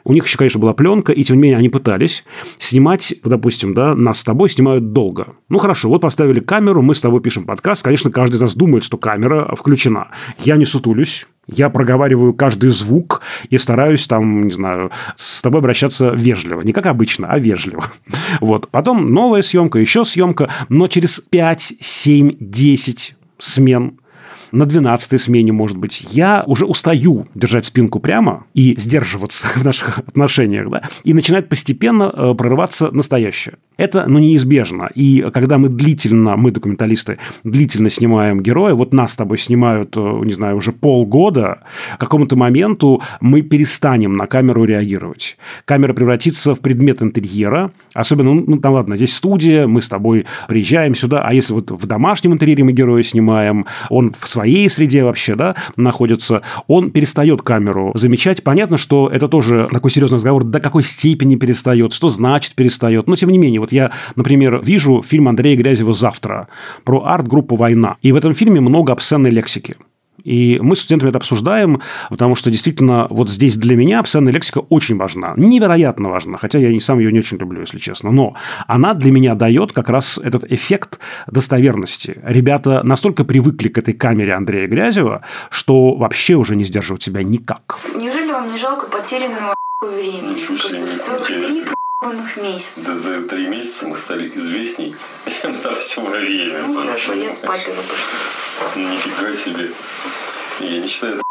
У 0.04 0.12
них 0.12 0.26
еще, 0.26 0.38
конечно, 0.38 0.60
была 0.60 0.72
пленка, 0.72 1.12
и 1.12 1.24
тем 1.24 1.36
не 1.36 1.42
менее 1.42 1.58
они 1.58 1.68
пытались 1.68 2.24
снимать, 2.58 3.14
допустим, 3.24 3.74
да, 3.74 3.94
нас 3.94 4.20
с 4.20 4.24
тобой 4.24 4.48
снимают 4.50 4.92
долго. 4.92 5.34
Ну 5.48 5.58
хорошо, 5.58 5.88
вот 5.88 6.00
поставили 6.00 6.40
камеру, 6.40 6.82
мы 6.82 6.94
с 6.94 7.00
тобой 7.00 7.20
пишем 7.20 7.44
подкаст. 7.44 7.82
Конечно, 7.82 8.10
каждый 8.10 8.36
из 8.36 8.40
нас 8.40 8.54
думает, 8.54 8.84
что 8.84 8.96
камера 8.96 9.54
включена. 9.56 10.08
Я 10.38 10.56
не 10.56 10.64
сутулюсь, 10.64 11.26
я 11.48 11.70
проговариваю 11.70 12.34
каждый 12.34 12.70
звук 12.70 13.22
и 13.48 13.56
стараюсь 13.58 14.06
там, 14.06 14.44
не 14.44 14.52
знаю, 14.52 14.90
с 15.16 15.40
тобой 15.40 15.60
обращаться 15.60 16.10
вежливо. 16.10 16.60
Не 16.60 16.72
как 16.72 16.86
обычно, 16.86 17.28
а 17.28 17.38
вежливо. 17.38 17.84
Вот. 18.40 18.68
Потом 18.68 19.12
новая 19.12 19.42
съемка, 19.42 19.78
еще 19.78 20.04
съемка, 20.04 20.50
но 20.68 20.86
через 20.86 21.20
5, 21.20 21.74
7, 21.80 22.36
10 22.38 23.16
смен 23.38 23.98
на 24.52 24.66
12 24.66 25.20
смене, 25.20 25.52
может 25.52 25.76
быть, 25.76 26.06
я 26.10 26.44
уже 26.46 26.64
устаю 26.64 27.26
держать 27.34 27.66
спинку 27.66 28.00
прямо 28.00 28.46
и 28.54 28.74
сдерживаться 28.78 29.46
в 29.54 29.64
наших 29.64 29.98
отношениях, 29.98 30.70
да, 30.70 30.82
и 31.04 31.14
начинает 31.14 31.48
постепенно 31.48 32.12
э, 32.12 32.34
прорываться 32.34 32.90
настоящее. 32.90 33.56
Это, 33.78 34.06
ну, 34.08 34.18
неизбежно. 34.18 34.90
И 34.94 35.24
когда 35.32 35.56
мы 35.56 35.68
длительно, 35.68 36.36
мы, 36.36 36.50
документалисты, 36.50 37.18
длительно 37.44 37.90
снимаем 37.90 38.40
героя, 38.42 38.74
вот 38.74 38.92
нас 38.92 39.12
с 39.12 39.16
тобой 39.16 39.38
снимают, 39.38 39.96
э, 39.96 40.20
не 40.24 40.32
знаю, 40.32 40.56
уже 40.56 40.72
полгода, 40.72 41.60
к 41.96 42.00
какому-то 42.00 42.34
моменту 42.34 43.00
мы 43.20 43.42
перестанем 43.42 44.16
на 44.16 44.26
камеру 44.26 44.64
реагировать. 44.64 45.38
Камера 45.64 45.92
превратится 45.92 46.56
в 46.56 46.60
предмет 46.60 47.02
интерьера, 47.02 47.70
особенно, 47.94 48.34
ну, 48.34 48.58
там, 48.58 48.74
ладно, 48.74 48.96
здесь 48.96 49.14
студия, 49.14 49.68
мы 49.68 49.80
с 49.80 49.88
тобой 49.88 50.26
приезжаем 50.48 50.96
сюда, 50.96 51.22
а 51.22 51.32
если 51.32 51.52
вот 51.52 51.70
в 51.70 51.86
домашнем 51.86 52.32
интерьере 52.32 52.64
мы 52.64 52.72
героя 52.72 53.04
снимаем, 53.04 53.66
он 53.90 54.12
в 54.18 54.28
своей 54.28 54.68
среде 54.68 55.04
вообще, 55.04 55.36
да, 55.36 55.54
находится, 55.76 56.42
он 56.66 56.90
перестает 56.90 57.42
камеру 57.42 57.92
замечать. 57.94 58.42
Понятно, 58.42 58.76
что 58.76 59.08
это 59.08 59.28
тоже 59.28 59.68
такой 59.72 59.92
серьезный 59.92 60.16
разговор, 60.16 60.42
до 60.42 60.58
какой 60.58 60.82
степени 60.82 61.36
перестает, 61.36 61.92
что 61.92 62.08
значит 62.08 62.56
перестает. 62.56 63.06
Но, 63.06 63.14
тем 63.14 63.30
не 63.30 63.38
менее, 63.38 63.60
вот 63.68 63.72
я, 63.72 63.92
например, 64.16 64.60
вижу 64.62 65.02
фильм 65.02 65.28
Андрея 65.28 65.56
Грязева 65.56 65.92
«Завтра» 65.92 66.48
про 66.84 67.04
арт-группу 67.04 67.56
«Война». 67.56 67.96
И 68.02 68.12
в 68.12 68.16
этом 68.16 68.32
фильме 68.32 68.60
много 68.60 68.92
обсценной 68.92 69.30
лексики. 69.30 69.76
И 70.24 70.58
мы 70.60 70.74
с 70.74 70.80
студентами 70.80 71.10
это 71.10 71.18
обсуждаем, 71.18 71.80
потому 72.10 72.34
что 72.34 72.50
действительно 72.50 73.06
вот 73.08 73.30
здесь 73.30 73.56
для 73.56 73.76
меня 73.76 74.00
обсценная 74.00 74.32
лексика 74.32 74.58
очень 74.58 74.96
важна. 74.96 75.34
Невероятно 75.36 76.08
важна, 76.08 76.38
хотя 76.38 76.58
я 76.58 76.70
и 76.70 76.80
сам 76.80 76.98
ее 76.98 77.12
не 77.12 77.20
очень 77.20 77.38
люблю, 77.38 77.60
если 77.60 77.78
честно. 77.78 78.10
Но 78.10 78.34
она 78.66 78.94
для 78.94 79.12
меня 79.12 79.34
дает 79.34 79.72
как 79.72 79.88
раз 79.88 80.18
этот 80.18 80.50
эффект 80.50 80.98
достоверности. 81.28 82.18
Ребята 82.24 82.82
настолько 82.82 83.24
привыкли 83.24 83.68
к 83.68 83.78
этой 83.78 83.94
камере 83.94 84.34
Андрея 84.34 84.66
Грязева, 84.66 85.22
что 85.50 85.94
вообще 85.94 86.34
уже 86.34 86.56
не 86.56 86.64
сдерживают 86.64 87.02
себя 87.02 87.22
никак. 87.22 87.78
Неужели 87.94 88.32
вам 88.32 88.50
не 88.50 88.58
жалко 88.58 88.86
потерянного 88.88 89.54
времени? 89.82 90.46
Просто 90.46 90.98
целых 90.98 91.26
три 91.26 91.64
ебаных 92.00 92.36
месяца. 92.36 92.80
За, 92.80 92.96
за 92.96 93.22
три 93.22 93.48
месяца 93.48 93.86
мы 93.86 93.96
стали 93.96 94.28
известней, 94.28 94.94
чем 95.40 95.56
за 95.56 95.74
все 95.74 96.00
время. 96.04 96.66
Ну 96.66 96.80
хорошо, 96.80 97.14
я 97.14 97.30
спать 97.30 97.66
пошла. 97.66 98.76
Нифига 98.76 99.36
себе. 99.36 99.70
Я 100.60 100.80
не 100.80 100.88
считаю 100.88 101.14
это. 101.14 101.22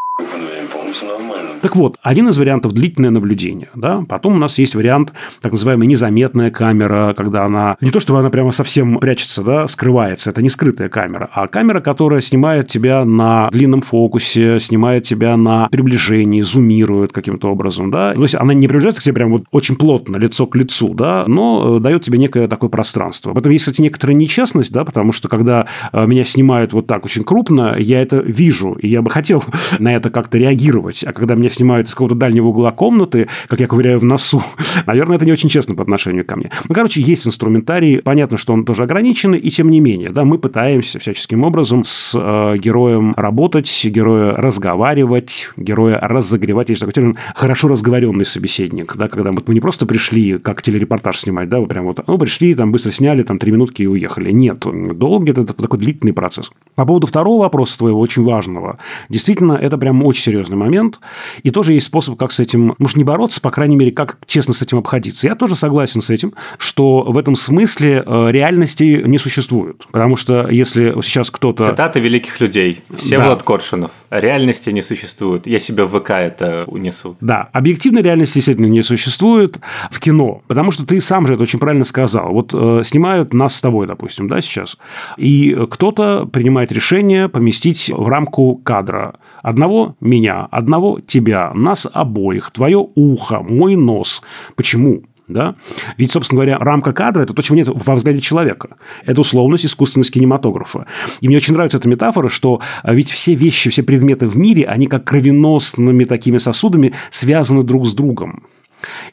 Так 1.61 1.75
вот, 1.75 1.97
один 2.01 2.29
из 2.29 2.37
вариантов– 2.37 2.71
длительное 2.73 3.09
наблюдение. 3.09 3.69
Да? 3.75 4.03
Потом 4.07 4.35
у 4.35 4.37
нас 4.37 4.57
есть 4.57 4.75
вариант, 4.75 5.13
так 5.41 5.51
называемая 5.51 5.87
незаметная 5.87 6.51
камера, 6.51 7.13
когда 7.15 7.45
она 7.45 7.77
не 7.81 7.91
то, 7.91 7.99
чтобы 7.99 8.19
она 8.19 8.29
прямо 8.29 8.51
совсем 8.51 8.99
прячется, 8.99 9.43
да, 9.43 9.67
скрывается. 9.67 10.29
Это 10.29 10.41
не 10.41 10.49
скрытая 10.49 10.89
камера, 10.89 11.29
а 11.33 11.47
камера, 11.47 11.81
которая 11.81 12.21
снимает 12.21 12.67
тебя 12.67 13.05
на 13.05 13.49
длинном 13.51 13.81
фокусе, 13.81 14.59
снимает 14.59 15.03
тебя 15.03 15.35
на 15.35 15.67
приближении, 15.69 16.41
зумирует 16.41 17.11
каким-то 17.11 17.49
образом. 17.49 17.91
Да? 17.91 18.13
То 18.13 18.23
есть, 18.23 18.35
она 18.35 18.53
не 18.53 18.67
приближается 18.67 19.01
к 19.01 19.03
тебе 19.03 19.15
прям 19.15 19.31
вот 19.31 19.43
очень 19.51 19.75
плотно, 19.75 20.17
лицо 20.17 20.45
к 20.45 20.55
лицу, 20.55 20.93
да, 20.93 21.25
но 21.27 21.77
э, 21.77 21.79
дает 21.79 22.03
тебе 22.03 22.17
некое 22.17 22.47
такое 22.47 22.69
пространство. 22.69 23.33
В 23.33 23.37
этом 23.37 23.51
есть, 23.51 23.65
кстати, 23.65 23.81
некоторая 23.81 24.15
нечестность, 24.15 24.71
да, 24.71 24.85
потому 24.85 25.11
что 25.11 25.27
когда 25.27 25.67
э, 25.91 26.05
меня 26.05 26.23
снимают 26.23 26.73
вот 26.73 26.87
так 26.87 27.05
очень 27.05 27.23
крупно, 27.23 27.75
я 27.77 28.01
это 28.01 28.17
вижу, 28.17 28.73
и 28.73 28.87
я 28.87 29.01
бы 29.01 29.09
хотел 29.09 29.43
на 29.79 29.95
это 29.95 30.06
как-то 30.09 30.37
реагировать. 30.37 31.03
А 31.03 31.13
когда 31.13 31.35
меня 31.35 31.49
снимают 31.49 31.87
из 31.87 31.93
какого-то 31.93 32.15
дальнего 32.15 32.47
угла 32.47 32.71
комнаты, 32.71 33.27
как 33.47 33.59
я 33.59 33.67
ковыряю 33.67 33.99
в 33.99 34.03
носу, 34.03 34.41
наверное, 34.85 35.17
это 35.17 35.25
не 35.25 35.31
очень 35.31 35.49
честно 35.49 35.75
по 35.75 35.83
отношению 35.83 36.25
ко 36.25 36.35
мне. 36.35 36.51
Ну, 36.67 36.75
короче, 36.75 37.01
есть 37.01 37.27
инструментарий. 37.27 38.01
Понятно, 38.01 38.37
что 38.37 38.53
он 38.53 38.65
тоже 38.65 38.83
ограниченный, 38.83 39.39
и 39.39 39.49
тем 39.49 39.69
не 39.69 39.79
менее, 39.79 40.11
да, 40.11 40.25
мы 40.25 40.37
пытаемся 40.37 40.99
всяческим 40.99 41.43
образом 41.43 41.83
с 41.83 42.13
э, 42.15 42.57
героем 42.57 43.13
работать, 43.15 43.85
героя 43.85 44.33
разговаривать, 44.33 45.49
героя 45.57 45.99
разогревать. 46.01 46.69
Есть 46.69 46.81
такой 46.81 46.93
термин 46.93 47.17
«хорошо 47.35 47.67
разговоренный 47.67 48.25
собеседник», 48.25 48.95
да, 48.95 49.07
когда 49.07 49.31
вот 49.31 49.47
мы 49.47 49.53
не 49.53 49.59
просто 49.59 49.85
пришли, 49.85 50.37
как 50.37 50.61
телерепортаж 50.61 51.19
снимать, 51.19 51.49
да, 51.49 51.59
вы 51.59 51.67
прям 51.67 51.85
вот, 51.85 52.05
ну, 52.07 52.17
пришли, 52.17 52.53
там, 52.55 52.71
быстро 52.71 52.91
сняли, 52.91 53.23
там, 53.23 53.39
три 53.39 53.51
минутки 53.51 53.83
и 53.83 53.87
уехали. 53.87 54.31
Нет, 54.31 54.65
долгий 54.97 55.31
это 55.31 55.45
такой 55.45 55.79
длительный 55.79 56.13
процесс. 56.13 56.51
По 56.75 56.85
поводу 56.85 57.07
второго 57.07 57.43
вопроса 57.43 57.77
твоего, 57.77 57.99
очень 57.99 58.23
важного. 58.23 58.77
Действительно, 59.09 59.53
это 59.53 59.77
прям 59.77 59.96
очень 60.05 60.23
серьезный 60.23 60.57
момент. 60.57 60.99
И 61.43 61.51
тоже 61.51 61.73
есть 61.73 61.87
способ, 61.87 62.17
как 62.17 62.31
с 62.31 62.39
этим, 62.39 62.75
может, 62.77 62.97
не 62.97 63.03
бороться, 63.03 63.41
по 63.41 63.51
крайней 63.51 63.75
мере, 63.75 63.91
как 63.91 64.17
честно 64.25 64.53
с 64.53 64.61
этим 64.61 64.77
обходиться. 64.77 65.27
Я 65.27 65.35
тоже 65.35 65.55
согласен 65.55 66.01
с 66.01 66.09
этим, 66.09 66.33
что 66.57 67.03
в 67.03 67.17
этом 67.17 67.35
смысле 67.35 68.03
э, 68.05 68.31
реальности 68.31 69.03
не 69.05 69.17
существует. 69.17 69.85
Потому 69.91 70.17
что 70.17 70.47
если 70.49 70.99
сейчас 71.01 71.31
кто-то... 71.31 71.63
Цитаты 71.63 71.99
великих 71.99 72.39
людей. 72.39 72.81
Всеволод 72.93 73.39
да. 73.39 73.45
Коршунов. 73.45 73.91
Реальности 74.09 74.69
не 74.69 74.81
существует. 74.81 75.47
Я 75.47 75.59
себе 75.59 75.83
в 75.83 75.99
ВК 75.99 76.11
это 76.11 76.65
унесу. 76.67 77.15
Да, 77.21 77.49
объективной 77.53 78.01
реальности 78.01 78.35
действительно 78.35 78.67
не 78.67 78.81
существует 78.81 79.59
в 79.91 79.99
кино. 79.99 80.41
Потому 80.47 80.71
что 80.71 80.85
ты 80.85 80.99
сам 81.01 81.27
же 81.27 81.33
это 81.33 81.43
очень 81.43 81.59
правильно 81.59 81.85
сказал. 81.85 82.31
Вот 82.31 82.51
э, 82.53 82.81
снимают 82.83 83.33
нас 83.33 83.55
с 83.55 83.61
тобой, 83.61 83.87
допустим, 83.87 84.27
да, 84.27 84.41
сейчас. 84.41 84.77
И 85.17 85.57
кто-то 85.69 86.25
принимает 86.25 86.71
решение 86.71 87.29
поместить 87.29 87.89
в 87.93 88.07
рамку 88.07 88.55
кадра 88.55 89.15
Одного 89.47 89.95
меня, 90.01 90.45
одного 90.51 90.99
тебя, 90.99 91.53
нас 91.53 91.87
обоих, 91.89 92.51
твое 92.51 92.85
ухо, 92.95 93.39
мой 93.39 93.77
нос. 93.77 94.21
Почему? 94.57 95.03
Да? 95.29 95.55
Ведь, 95.95 96.11
собственно 96.11 96.39
говоря, 96.39 96.57
рамка 96.57 96.91
кадра– 96.91 97.21
это 97.23 97.33
то, 97.33 97.41
чего 97.41 97.55
нет 97.55 97.69
во 97.73 97.95
взгляде 97.95 98.19
человека. 98.19 98.75
Это 99.05 99.21
условность, 99.21 99.65
искусственность 99.65 100.11
кинематографа. 100.11 100.85
И 101.21 101.29
мне 101.29 101.37
очень 101.37 101.53
нравится 101.53 101.77
эта 101.77 101.87
метафора, 101.87 102.27
что 102.27 102.59
а, 102.83 102.93
ведь 102.93 103.09
все 103.09 103.35
вещи, 103.35 103.69
все 103.69 103.83
предметы 103.83 104.27
в 104.27 104.37
мире, 104.37 104.65
они 104.65 104.87
как 104.87 105.05
кровеносными 105.05 106.03
такими 106.03 106.39
сосудами 106.39 106.91
связаны 107.09 107.63
друг 107.63 107.87
с 107.87 107.93
другом. 107.93 108.43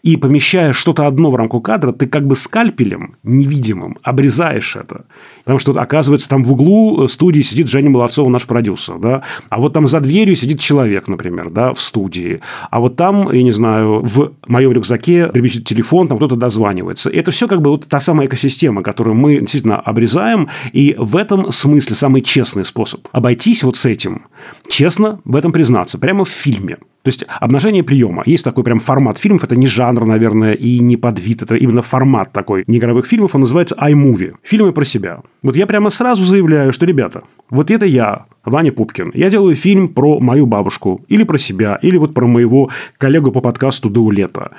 И 0.02 0.16
помещая 0.16 0.72
что-то 0.72 1.06
одно 1.06 1.30
в 1.30 1.36
рамку 1.36 1.60
кадра, 1.60 1.92
ты 1.92 2.06
как 2.06 2.26
бы 2.26 2.34
скальпелем 2.34 3.16
невидимым 3.22 3.98
обрезаешь 4.02 4.76
это. 4.76 5.06
Потому 5.44 5.58
что, 5.58 5.72
оказывается, 5.72 6.28
там 6.28 6.42
в 6.42 6.52
углу 6.52 7.04
э, 7.04 7.08
студии 7.08 7.40
сидит 7.40 7.68
Женя 7.68 7.90
Молодцова, 7.90 8.28
наш 8.28 8.46
продюсер. 8.46 8.98
Да? 8.98 9.22
А 9.48 9.60
вот 9.60 9.72
там 9.72 9.86
за 9.86 10.00
дверью 10.00 10.36
сидит 10.36 10.60
человек, 10.60 11.08
например, 11.08 11.50
да, 11.50 11.72
в 11.72 11.80
студии. 11.80 12.40
А 12.70 12.80
вот 12.80 12.96
там, 12.96 13.30
я 13.32 13.42
не 13.42 13.52
знаю, 13.52 14.00
в 14.02 14.32
моем 14.46 14.72
рюкзаке 14.72 15.28
дребезжит 15.28 15.64
телефон, 15.64 16.08
там 16.08 16.16
кто-то 16.18 16.36
дозванивается. 16.36 17.10
Это 17.10 17.30
все 17.30 17.48
как 17.48 17.62
бы 17.62 17.70
вот 17.70 17.86
та 17.86 18.00
самая 18.00 18.26
экосистема, 18.26 18.82
которую 18.82 19.16
мы 19.16 19.40
действительно 19.40 19.80
обрезаем. 19.80 20.48
И 20.72 20.94
в 20.98 21.16
этом 21.16 21.52
смысле 21.52 21.96
самый 21.96 22.22
честный 22.22 22.64
способ 22.64 23.06
обойтись 23.12 23.62
вот 23.62 23.76
с 23.76 23.84
этим, 23.84 24.26
честно 24.68 25.20
в 25.24 25.36
этом 25.36 25.52
признаться, 25.52 25.98
прямо 25.98 26.24
в 26.24 26.28
фильме. 26.28 26.78
То 27.04 27.08
есть 27.08 27.24
обнажение 27.40 27.82
приема. 27.82 28.22
Есть 28.24 28.44
такой 28.44 28.64
прям 28.64 28.78
формат 28.78 29.18
фильмов, 29.18 29.44
это 29.44 29.56
не 29.56 29.66
жанр, 29.66 30.06
наверное, 30.06 30.54
и 30.54 30.78
не 30.78 30.96
подвид, 30.96 31.42
это 31.42 31.54
именно 31.54 31.82
формат 31.82 32.32
такой 32.32 32.64
неигровых 32.66 33.06
фильмов, 33.06 33.34
он 33.34 33.42
называется 33.42 33.76
iMovie. 33.78 34.36
Фильмы 34.42 34.72
про 34.72 34.86
себя. 34.86 35.20
Вот 35.42 35.54
я 35.54 35.66
прямо 35.66 35.90
сразу 35.90 36.24
заявляю, 36.24 36.72
что, 36.72 36.86
ребята, 36.86 37.24
вот 37.50 37.70
это 37.70 37.84
я, 37.84 38.24
Ваня 38.44 38.72
Пупкин. 38.72 39.12
Я 39.14 39.30
делаю 39.30 39.54
фильм 39.54 39.88
про 39.88 40.18
мою 40.20 40.46
бабушку, 40.46 41.02
или 41.08 41.24
про 41.24 41.38
себя, 41.38 41.78
или 41.82 41.98
вот 41.98 42.14
про 42.14 42.26
моего 42.26 42.70
коллегу 42.98 43.32
по 43.32 43.40
подкасту 43.40 43.90
Даулета. 43.90 44.52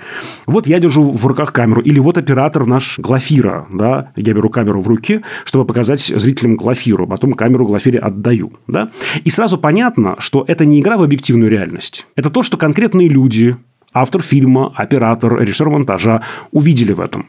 Вот 0.46 0.68
я 0.68 0.80
держу 0.80 1.12
в 1.12 1.26
руках 1.26 1.54
камеру, 1.54 1.82
или 1.82 2.00
вот 2.00 2.18
оператор 2.18 2.66
наш 2.66 3.00
Глафира, 3.00 3.66
да, 3.72 4.12
я 4.16 4.34
беру 4.34 4.50
камеру 4.50 4.82
в 4.82 4.88
руки, 4.88 5.22
чтобы 5.46 5.66
показать 5.66 6.02
зрителям 6.02 6.56
Глафиру, 6.56 7.08
потом 7.08 7.34
камеру 7.34 7.66
Глафире 7.66 8.00
отдаю, 8.00 8.54
да. 8.68 8.90
И 9.24 9.30
сразу 9.30 9.58
понятно, 9.58 10.16
что 10.20 10.46
это 10.48 10.66
не 10.66 10.80
игра 10.80 10.98
в 10.98 11.04
объективную 11.04 11.50
реальность. 11.50 12.06
Это 12.16 12.30
то, 12.36 12.44
что 12.44 12.58
конкретные 12.58 13.08
люди, 13.08 13.56
автор 13.94 14.22
фильма, 14.22 14.70
оператор, 14.76 15.42
режиссер 15.42 15.70
монтажа 15.70 16.22
увидели 16.52 16.92
в 16.92 17.00
этом. 17.00 17.28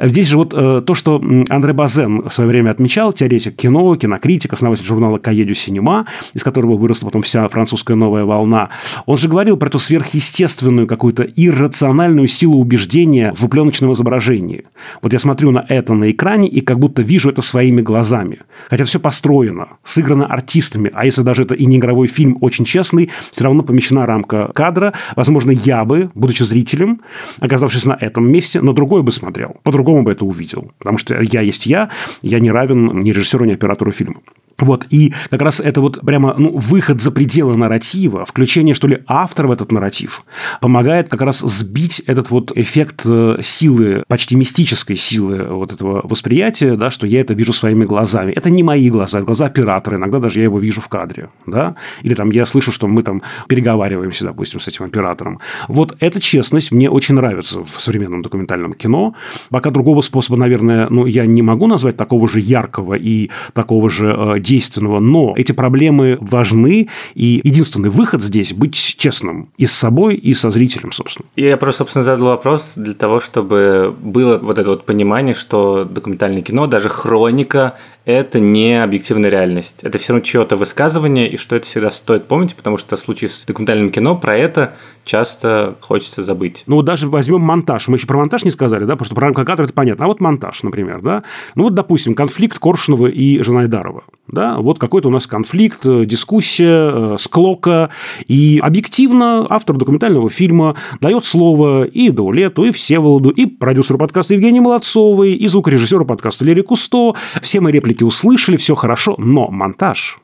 Здесь 0.00 0.28
же 0.28 0.36
вот 0.36 0.52
э, 0.54 0.82
то, 0.84 0.94
что 0.94 1.22
Андре 1.48 1.72
Базен 1.72 2.22
в 2.22 2.30
свое 2.30 2.48
время 2.48 2.70
отмечал, 2.70 3.12
теоретик 3.12 3.56
кино, 3.56 3.94
кинокритик, 3.96 4.52
основатель 4.52 4.84
журнала 4.84 5.18
«Каедю 5.18 5.54
Синема», 5.54 6.06
из 6.34 6.42
которого 6.42 6.76
выросла 6.76 7.06
потом 7.06 7.22
вся 7.22 7.48
французская 7.48 7.94
новая 7.94 8.24
волна, 8.24 8.70
он 9.06 9.18
же 9.18 9.28
говорил 9.28 9.56
про 9.56 9.68
эту 9.68 9.78
сверхъестественную 9.78 10.86
какую-то 10.86 11.22
иррациональную 11.22 12.28
силу 12.28 12.58
убеждения 12.58 13.32
в 13.36 13.48
пленочном 13.48 13.92
изображении. 13.92 14.64
Вот 15.02 15.12
я 15.12 15.18
смотрю 15.18 15.50
на 15.50 15.64
это 15.68 15.94
на 15.94 16.10
экране 16.10 16.48
и 16.48 16.60
как 16.60 16.78
будто 16.78 17.02
вижу 17.02 17.30
это 17.30 17.42
своими 17.42 17.82
глазами. 17.82 18.40
Хотя 18.68 18.84
все 18.84 19.00
построено, 19.00 19.68
сыграно 19.82 20.26
артистами, 20.26 20.90
а 20.92 21.04
если 21.04 21.22
даже 21.22 21.42
это 21.42 21.54
и 21.54 21.66
не 21.66 21.76
игровой 21.76 22.08
фильм, 22.08 22.38
очень 22.40 22.64
честный, 22.64 23.10
все 23.32 23.44
равно 23.44 23.62
помещена 23.62 24.06
рамка 24.06 24.50
кадра. 24.54 24.92
Возможно, 25.16 25.50
я 25.50 25.84
бы, 25.84 26.10
будучи 26.14 26.42
зрителем, 26.42 27.00
оказавшись 27.40 27.84
на 27.84 27.96
этом 28.00 28.30
месте, 28.30 28.60
на 28.60 28.72
другой 28.72 29.02
бы 29.02 29.12
смотрел 29.12 29.56
по-другому 29.64 30.02
бы 30.04 30.12
это 30.12 30.24
увидел. 30.24 30.70
Потому 30.78 30.98
что 30.98 31.20
я 31.20 31.40
есть 31.40 31.66
я, 31.66 31.90
я 32.22 32.38
не 32.38 32.52
равен 32.52 33.00
ни 33.00 33.10
режиссеру, 33.10 33.44
ни 33.44 33.52
оператору 33.52 33.90
фильма. 33.90 34.20
Вот, 34.58 34.86
и 34.90 35.12
как 35.30 35.42
раз 35.42 35.60
это 35.60 35.80
вот 35.80 36.00
прямо 36.00 36.34
ну, 36.38 36.56
выход 36.56 37.00
за 37.00 37.10
пределы 37.10 37.56
нарратива, 37.56 38.24
включение, 38.24 38.74
что 38.74 38.86
ли, 38.86 39.02
автора 39.06 39.48
в 39.48 39.52
этот 39.52 39.72
нарратив, 39.72 40.24
помогает 40.60 41.08
как 41.08 41.20
раз 41.22 41.40
сбить 41.40 42.00
этот 42.06 42.30
вот 42.30 42.52
эффект 42.54 43.02
э, 43.04 43.38
силы, 43.42 44.04
почти 44.08 44.36
мистической 44.36 44.96
силы 44.96 45.44
вот 45.50 45.72
этого 45.72 46.06
восприятия, 46.06 46.76
да, 46.76 46.90
что 46.90 47.06
я 47.06 47.20
это 47.20 47.34
вижу 47.34 47.52
своими 47.52 47.84
глазами. 47.84 48.32
Это 48.32 48.50
не 48.50 48.62
мои 48.62 48.90
глаза, 48.90 49.18
это 49.18 49.26
глаза 49.26 49.46
оператора, 49.46 49.96
иногда 49.96 50.18
даже 50.18 50.38
я 50.38 50.44
его 50.44 50.58
вижу 50.58 50.80
в 50.80 50.88
кадре, 50.88 51.30
да, 51.46 51.74
или 52.02 52.14
там 52.14 52.30
я 52.30 52.46
слышу, 52.46 52.72
что 52.72 52.86
мы 52.86 53.02
там 53.02 53.22
переговариваемся, 53.48 54.24
допустим, 54.24 54.60
с 54.60 54.68
этим 54.68 54.84
оператором. 54.84 55.40
Вот 55.68 55.96
эта 56.00 56.20
честность 56.20 56.72
мне 56.72 56.88
очень 56.88 57.14
нравится 57.14 57.64
в 57.64 57.80
современном 57.80 58.22
документальном 58.22 58.74
кино. 58.74 59.14
Пока 59.50 59.70
другого 59.70 60.00
способа, 60.00 60.36
наверное, 60.36 60.88
ну, 60.90 61.06
я 61.06 61.26
не 61.26 61.42
могу 61.42 61.66
назвать 61.66 61.96
такого 61.96 62.28
же 62.28 62.40
яркого 62.40 62.94
и 62.94 63.30
такого 63.52 63.90
же 63.90 64.14
э, 64.16 64.40
действенного, 64.44 65.00
но 65.00 65.34
эти 65.36 65.52
проблемы 65.52 66.18
важны, 66.20 66.88
и 67.14 67.40
единственный 67.42 67.88
выход 67.88 68.22
здесь– 68.22 68.52
быть 68.54 68.74
честным 68.76 69.48
и 69.56 69.66
с 69.66 69.72
собой, 69.72 70.14
и 70.14 70.34
со 70.34 70.50
зрителем, 70.50 70.92
собственно. 70.92 71.26
Я 71.36 71.56
просто, 71.56 71.78
собственно, 71.78 72.02
задал 72.02 72.28
вопрос 72.28 72.74
для 72.76 72.94
того, 72.94 73.20
чтобы 73.20 73.94
было 74.00 74.38
вот 74.38 74.58
это 74.58 74.70
вот 74.70 74.86
понимание, 74.86 75.34
что 75.34 75.84
документальное 75.84 76.42
кино, 76.42 76.66
даже 76.66 76.88
хроника– 76.88 77.76
это 78.04 78.38
не 78.38 78.82
объективная 78.82 79.30
реальность. 79.30 79.76
Это 79.82 79.98
все 79.98 80.12
равно 80.12 80.24
чье-то 80.24 80.56
высказывание, 80.56 81.30
и 81.30 81.36
что 81.36 81.56
это 81.56 81.66
всегда 81.66 81.90
стоит 81.90 82.28
помнить, 82.28 82.54
потому 82.54 82.76
что 82.76 82.96
в 82.96 83.00
случае 83.00 83.30
с 83.30 83.44
документальным 83.44 83.90
кино 83.90 84.16
про 84.16 84.36
это 84.36 84.76
часто 85.04 85.76
хочется 85.80 86.22
забыть. 86.22 86.64
Ну, 86.66 86.76
вот 86.76 86.84
даже 86.84 87.08
возьмем 87.08 87.40
монтаж. 87.40 87.88
Мы 87.88 87.96
еще 87.96 88.06
про 88.06 88.18
монтаж 88.18 88.44
не 88.44 88.50
сказали, 88.50 88.84
да, 88.84 88.96
потому 88.96 89.06
что 89.06 89.14
про 89.14 89.32
кадр 89.32 89.64
это 89.64 89.72
понятно. 89.72 90.04
А 90.04 90.08
вот 90.08 90.20
монтаж, 90.20 90.62
например, 90.62 91.00
да. 91.00 91.22
Ну, 91.54 91.64
вот, 91.64 91.74
допустим, 91.74 92.14
конфликт 92.14 92.58
Коршунова 92.58 93.06
и 93.06 93.42
Жанайдарова. 93.42 94.04
Да, 94.34 94.56
вот 94.58 94.80
какой-то 94.80 95.08
у 95.08 95.10
нас 95.12 95.28
конфликт, 95.28 95.86
э, 95.86 96.04
дискуссия, 96.04 97.14
э, 97.14 97.16
склока. 97.20 97.90
И 98.26 98.60
объективно 98.60 99.46
автор 99.48 99.76
документального 99.76 100.28
фильма 100.28 100.74
дает 101.00 101.24
слово 101.24 101.84
и 101.84 102.10
Даулету, 102.10 102.64
и 102.64 102.72
Всеволоду, 102.72 103.30
и 103.30 103.46
продюсеру 103.46 103.96
подкаста 103.96 104.34
Евгении 104.34 104.58
Молодцовой, 104.58 105.34
и 105.34 105.46
звукорежиссеру 105.46 106.04
подкаста 106.04 106.44
Лере 106.44 106.64
Кусто. 106.64 107.14
Все 107.42 107.60
мы 107.60 107.70
реплики 107.70 108.02
услышали, 108.02 108.56
все 108.56 108.74
хорошо, 108.74 109.14
но 109.18 109.48
монтаж. 109.48 110.18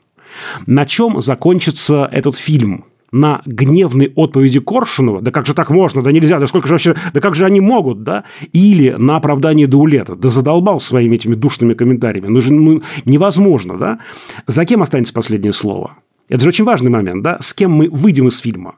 На 0.65 0.85
чем 0.85 1.21
закончится 1.21 2.09
этот 2.11 2.35
фильм? 2.35 2.83
На 3.11 3.41
гневные 3.45 4.11
отповеди 4.15 4.59
Коршунова, 4.59 5.21
да 5.21 5.31
как 5.31 5.45
же 5.45 5.53
так 5.53 5.69
можно, 5.69 6.01
да 6.01 6.11
нельзя, 6.11 6.39
да 6.39 6.47
сколько 6.47 6.67
же 6.67 6.73
вообще, 6.75 6.95
да 7.13 7.19
как 7.19 7.35
же 7.35 7.45
они 7.45 7.59
могут, 7.59 8.03
да, 8.03 8.23
или 8.53 8.91
на 8.91 9.17
оправдание 9.17 9.67
Даулета, 9.67 10.15
да 10.15 10.29
задолбал 10.29 10.79
своими 10.79 11.15
этими 11.15 11.35
душными 11.35 11.73
комментариями, 11.73 12.27
ну 12.27 12.41
же 12.41 12.53
ну, 12.53 12.81
невозможно, 13.05 13.77
да. 13.77 13.99
За 14.47 14.65
кем 14.65 14.81
останется 14.81 15.13
последнее 15.13 15.53
слово? 15.53 15.97
Это 16.29 16.43
же 16.43 16.49
очень 16.49 16.63
важный 16.63 16.89
момент, 16.89 17.23
да, 17.23 17.37
с 17.41 17.53
кем 17.53 17.71
мы 17.71 17.89
выйдем 17.89 18.29
из 18.29 18.39
фильма. 18.39 18.75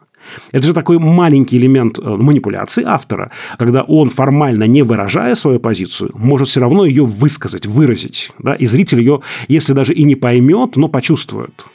Это 0.52 0.66
же 0.66 0.74
такой 0.74 1.00
маленький 1.00 1.58
элемент 1.58 2.00
э, 2.00 2.02
манипуляции 2.02 2.84
автора, 2.86 3.32
когда 3.58 3.84
он, 3.84 4.10
формально 4.10 4.64
не 4.64 4.82
выражая 4.82 5.36
свою 5.36 5.60
позицию, 5.60 6.12
может 6.14 6.48
все 6.48 6.62
равно 6.62 6.86
ее 6.86 7.06
высказать, 7.06 7.66
выразить. 7.66 8.32
Да? 8.40 8.56
И 8.56 8.66
зритель 8.66 9.00
ее, 9.00 9.22
если 9.50 9.74
даже 9.74 9.94
и 9.94 10.04
не 10.04 10.16
поймет, 10.16 10.78
но 10.78 10.88
почувствует. 10.88 11.66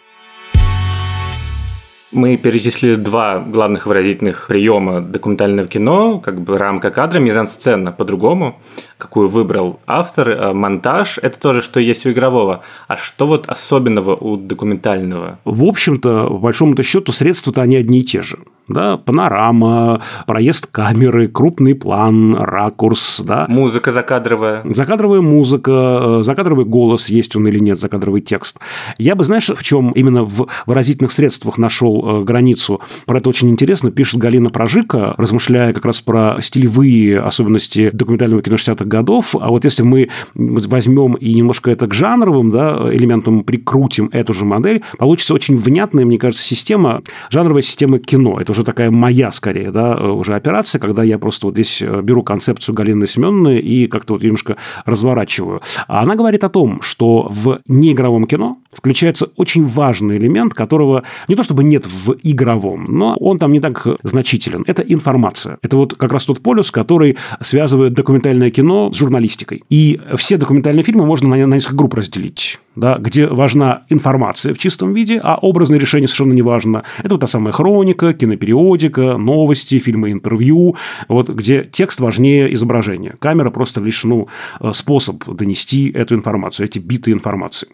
Мы 2.10 2.38
перечислили 2.38 2.94
два 2.94 3.38
главных 3.38 3.86
выразительных 3.86 4.46
приема 4.48 5.02
документального 5.02 5.68
кино, 5.68 6.20
как 6.20 6.40
бы 6.40 6.56
рамка 6.56 6.90
кадра, 6.90 7.18
мизансцена 7.18 7.92
по-другому, 7.92 8.60
какую 8.96 9.28
выбрал 9.28 9.78
автор, 9.86 10.30
а 10.30 10.54
монтаж– 10.54 11.18
это 11.22 11.38
тоже, 11.38 11.60
что 11.60 11.80
есть 11.80 12.06
у 12.06 12.10
игрового. 12.10 12.62
А 12.86 12.96
что 12.96 13.26
вот 13.26 13.46
особенного 13.46 14.16
у 14.16 14.38
документального? 14.38 15.38
В 15.44 15.64
общем-то, 15.64 16.28
по 16.28 16.38
большому-то 16.38 16.82
счету, 16.82 17.12
средства-то 17.12 17.60
они 17.60 17.76
одни 17.76 18.00
и 18.00 18.04
те 18.04 18.22
же 18.22 18.38
да, 18.68 18.96
панорама, 18.96 20.02
проезд 20.26 20.66
камеры, 20.66 21.28
крупный 21.28 21.74
план, 21.74 22.34
ракурс, 22.36 23.20
да. 23.24 23.46
Музыка 23.48 23.90
закадровая. 23.90 24.62
Закадровая 24.64 25.20
музыка, 25.20 26.20
э, 26.20 26.22
закадровый 26.22 26.64
голос, 26.64 27.08
есть 27.08 27.34
он 27.36 27.46
или 27.48 27.58
нет, 27.58 27.78
закадровый 27.78 28.20
текст. 28.20 28.58
Я 28.98 29.14
бы, 29.14 29.24
знаешь, 29.24 29.48
в 29.48 29.62
чем 29.62 29.92
именно 29.92 30.24
в 30.24 30.48
выразительных 30.66 31.12
средствах 31.12 31.58
нашел 31.58 32.20
э, 32.20 32.24
границу? 32.24 32.80
Про 33.06 33.18
это 33.18 33.28
очень 33.28 33.50
интересно 33.50 33.90
пишет 33.90 34.20
Галина 34.20 34.50
Прожика, 34.50 35.14
размышляя 35.16 35.72
как 35.72 35.84
раз 35.84 36.00
про 36.00 36.38
стилевые 36.40 37.20
особенности 37.20 37.90
документального 37.92 38.42
кино 38.42 38.56
60-х 38.56 38.84
годов. 38.84 39.34
А 39.40 39.48
вот 39.48 39.64
если 39.64 39.82
мы 39.82 40.10
возьмем 40.34 41.14
и 41.14 41.34
немножко 41.34 41.70
это 41.70 41.86
к 41.86 41.94
жанровым 41.94 42.50
да, 42.50 42.88
элементам 42.92 43.44
прикрутим 43.44 44.10
эту 44.12 44.34
же 44.34 44.44
модель, 44.44 44.82
получится 44.98 45.34
очень 45.34 45.56
внятная, 45.56 46.04
мне 46.04 46.18
кажется, 46.18 46.44
система, 46.44 47.02
жанровая 47.30 47.62
система 47.62 47.98
кино. 47.98 48.40
Это 48.40 48.52
уже 48.58 48.64
такая 48.64 48.90
моя, 48.90 49.30
скорее, 49.30 49.70
да, 49.70 49.96
уже 49.96 50.34
операция, 50.34 50.80
когда 50.80 51.02
я 51.02 51.18
просто 51.18 51.46
вот 51.46 51.54
здесь 51.54 51.80
э, 51.80 52.02
беру 52.02 52.22
концепцию 52.22 52.74
Галины 52.74 53.06
Семеновны 53.06 53.58
и 53.58 53.86
как-то 53.86 54.14
вот 54.14 54.22
немножко 54.22 54.56
разворачиваю. 54.84 55.62
А 55.86 56.02
она 56.02 56.16
говорит 56.16 56.42
о 56.44 56.48
том, 56.48 56.82
что 56.82 57.28
в 57.30 57.60
неигровом 57.68 58.26
кино 58.26 58.58
включается 58.72 59.28
очень 59.36 59.64
важный 59.64 60.18
элемент, 60.18 60.54
которого 60.54 61.04
не 61.28 61.34
то 61.34 61.42
чтобы 61.42 61.64
нет 61.64 61.86
в 61.86 62.16
игровом, 62.22 62.86
но 62.88 63.16
он 63.18 63.38
там 63.38 63.52
не 63.52 63.60
так 63.60 63.86
значителен. 64.02 64.64
Это 64.66 64.82
информация. 64.82 65.58
Это 65.62 65.76
вот 65.76 65.94
как 65.94 66.12
раз 66.12 66.24
тот 66.24 66.40
полюс, 66.40 66.70
который 66.70 67.16
связывает 67.40 67.94
документальное 67.94 68.50
кино 68.50 68.92
с 68.92 68.96
журналистикой. 68.96 69.62
И 69.70 70.00
все 70.16 70.36
документальные 70.36 70.82
фильмы 70.82 71.06
можно 71.06 71.28
на, 71.28 71.54
несколько 71.54 71.76
групп 71.76 71.94
разделить, 71.94 72.58
да, 72.76 72.98
где 72.98 73.26
важна 73.26 73.82
информация 73.88 74.52
в 74.54 74.58
чистом 74.58 74.94
виде, 74.94 75.20
а 75.22 75.36
образное 75.36 75.78
решение 75.78 76.08
совершенно 76.08 76.34
не 76.34 76.42
важно. 76.42 76.82
Это 76.98 77.10
вот 77.10 77.20
та 77.20 77.26
самая 77.26 77.52
хроника, 77.52 78.12
кинопериодика, 78.48 79.18
новости, 79.18 79.78
фильмы, 79.78 80.12
интервью, 80.12 80.76
вот 81.08 81.28
где 81.28 81.64
текст 81.64 82.00
важнее 82.00 82.52
изображения. 82.54 83.14
Камера 83.18 83.50
просто 83.50 83.80
лишь 83.80 84.04
ну, 84.04 84.28
способ 84.72 85.24
донести 85.26 85.90
эту 85.90 86.14
информацию, 86.14 86.66
эти 86.66 86.78
биты 86.78 87.12
информации. 87.12 87.68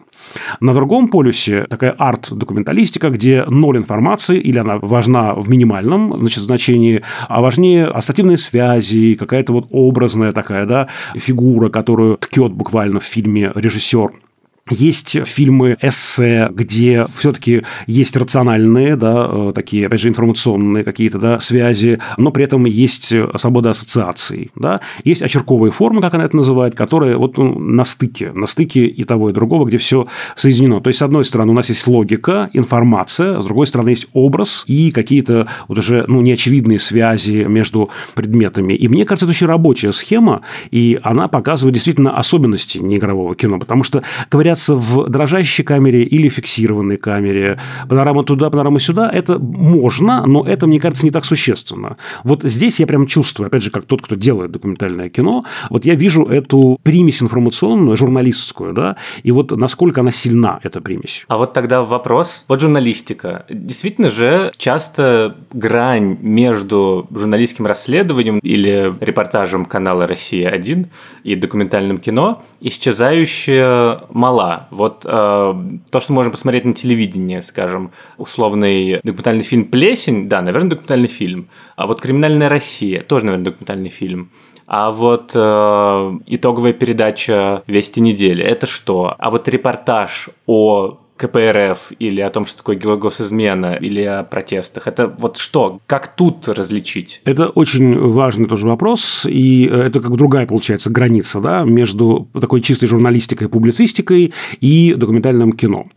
На 0.59 0.73
другом 0.73 1.07
полюсе 1.07 1.65
такая 1.69 1.91
арт-документалистика, 1.91 3.09
где 3.09 3.45
ноль 3.47 3.77
информации, 3.77 4.39
или 4.39 4.57
она 4.57 4.77
важна 4.77 5.33
в 5.33 5.49
минимальном 5.49 6.19
значит, 6.19 6.43
значении, 6.43 7.01
а 7.29 7.41
важнее 7.41 7.85
ассоциативные 7.85 8.37
связи, 8.37 9.15
какая-то 9.15 9.53
вот 9.53 9.67
образная 9.71 10.31
такая 10.31 10.65
да, 10.65 10.87
фигура, 11.15 11.69
которую 11.69 12.17
ткет 12.17 12.51
буквально 12.51 12.99
в 12.99 13.03
фильме 13.03 13.51
режиссер. 13.55 14.24
Есть 14.71 15.15
фильмы 15.27 15.77
эссе, 15.79 16.49
где 16.51 17.05
все-таки 17.15 17.61
есть 17.85 18.17
рациональные, 18.17 18.95
да, 18.95 19.27
э, 19.29 19.51
такие, 19.53 19.85
опять 19.85 20.01
же, 20.01 20.09
информационные 20.09 20.83
какие-то 20.83 21.19
да, 21.19 21.39
связи, 21.39 21.99
но 22.17 22.31
при 22.31 22.45
этом 22.45 22.65
есть 22.65 23.13
свобода 23.35 23.69
ассоциаций. 23.69 24.49
Да. 24.55 24.81
Есть 25.03 25.21
очерковые 25.21 25.71
формы, 25.71 26.01
как 26.01 26.15
она 26.15 26.25
это 26.25 26.35
называет, 26.35 26.73
которые 26.73 27.15
вот 27.17 27.37
ну, 27.37 27.59
на 27.59 27.83
стыке, 27.83 28.31
на 28.31 28.47
стыке 28.47 28.87
и 28.87 29.03
того, 29.03 29.29
и 29.29 29.33
другого, 29.33 29.65
где 29.65 29.77
все 29.77 30.07
соединено. 30.35 30.81
То 30.81 30.87
есть, 30.87 30.97
с 30.97 31.03
одной 31.03 31.25
стороны, 31.25 31.51
у 31.51 31.55
нас 31.55 31.69
есть 31.69 31.85
логика, 31.85 32.49
информация, 32.53 33.41
с 33.41 33.45
другой 33.45 33.67
стороны, 33.67 33.89
есть 33.89 34.07
образ 34.13 34.63
и 34.65 34.89
какие-то 34.89 35.47
вот 35.67 35.77
уже 35.77 36.05
ну, 36.07 36.21
неочевидные 36.21 36.79
связи 36.79 37.45
между 37.47 37.91
предметами. 38.15 38.73
И 38.73 38.87
мне 38.87 39.05
кажется, 39.05 39.27
это 39.27 39.31
очень 39.33 39.45
рабочая 39.45 39.93
схема, 39.93 40.41
и 40.71 40.97
она 41.03 41.27
показывает 41.27 41.75
действительно 41.75 42.17
особенности 42.17 42.79
неигрового 42.79 43.35
кино, 43.35 43.59
потому 43.59 43.83
что, 43.83 44.01
говорят 44.31 44.54
появляться 44.55 44.75
в 44.75 45.09
дрожащей 45.09 45.63
камере 45.63 46.03
или 46.03 46.29
фиксированной 46.29 46.97
камере, 46.97 47.59
панорама 47.89 48.23
туда, 48.23 48.49
панорама 48.49 48.79
сюда, 48.79 49.09
это 49.09 49.39
можно, 49.39 50.25
но 50.25 50.43
это, 50.43 50.67
мне 50.67 50.79
кажется, 50.79 51.05
не 51.05 51.11
так 51.11 51.25
существенно. 51.25 51.97
Вот 52.23 52.43
здесь 52.43 52.79
я 52.79 52.87
прям 52.87 53.05
чувствую, 53.05 53.47
опять 53.47 53.63
же, 53.63 53.71
как 53.71 53.85
тот, 53.85 54.01
кто 54.01 54.15
делает 54.15 54.51
документальное 54.51 55.09
кино, 55.09 55.45
вот 55.69 55.85
я 55.85 55.95
вижу 55.95 56.25
эту 56.25 56.77
примесь 56.83 57.21
информационную, 57.21 57.97
журналистскую, 57.97 58.73
да, 58.73 58.95
и 59.23 59.31
вот 59.31 59.51
насколько 59.51 60.01
она 60.01 60.11
сильна, 60.11 60.59
эта 60.63 60.81
примесь. 60.81 61.25
А 61.27 61.37
вот 61.37 61.53
тогда 61.53 61.81
вопрос, 61.81 62.45
вот 62.47 62.61
журналистика. 62.61 63.45
Действительно 63.49 64.09
же 64.09 64.51
часто 64.57 65.35
грань 65.53 66.17
между 66.21 67.07
журналистским 67.11 67.65
расследованием 67.65 68.39
или 68.39 68.93
репортажем 68.99 69.65
канала 69.65 70.07
«Россия-1» 70.07 70.85
и 71.23 71.35
документальным 71.35 71.97
кино 71.97 72.43
исчезающая 72.61 74.01
мала 74.09 74.44
была. 74.45 74.67
Вот 74.71 75.05
э, 75.05 75.53
то, 75.91 75.99
что 75.99 76.13
можно 76.13 76.31
посмотреть 76.31 76.65
на 76.65 76.73
телевидении, 76.73 77.39
скажем, 77.41 77.91
условный 78.17 78.99
документальный 79.03 79.43
фильм 79.43 79.65
«Плесень», 79.65 80.29
да, 80.29 80.41
наверное, 80.41 80.69
документальный 80.69 81.07
фильм. 81.07 81.47
А 81.75 81.87
вот 81.87 82.01
«Криминальная 82.01 82.49
Россия» 82.49 83.01
тоже, 83.01 83.25
наверное, 83.25 83.45
документальный 83.45 83.89
фильм. 83.89 84.29
А 84.67 84.91
вот 84.91 85.31
э, 85.35 86.19
итоговая 86.25 86.73
передача 86.73 87.63
«Вести 87.67 88.01
недели»– 88.01 88.43
это 88.45 88.65
что? 88.65 89.15
А 89.17 89.29
вот 89.29 89.47
репортаж 89.47 90.29
о 90.47 90.99
КПРФ 91.17 91.93
или 91.99 92.21
о 92.21 92.29
том, 92.29 92.45
что 92.45 92.57
такое 92.57 92.97
госизмена, 92.97 93.75
или 93.75 94.01
о 94.01 94.23
протестах? 94.23 94.87
Это 94.87 95.07
вот 95.07 95.37
что? 95.37 95.79
Как 95.87 96.15
тут 96.15 96.47
различить? 96.49 97.21
Это 97.23 97.47
очень 97.49 97.97
важный 97.97 98.47
тоже 98.47 98.67
вопрос, 98.67 99.25
и 99.25 99.65
это 99.65 100.01
как 100.01 100.15
другая, 100.15 100.45
получается, 100.45 100.89
граница 100.89 101.39
да, 101.39 101.63
между 101.63 102.27
такой 102.39 102.61
чистой 102.61 102.87
журналистикой, 102.87 103.47
публицистикой 103.47 104.33
и 104.59 104.93
документальным 104.95 105.53
кино. 105.53 105.87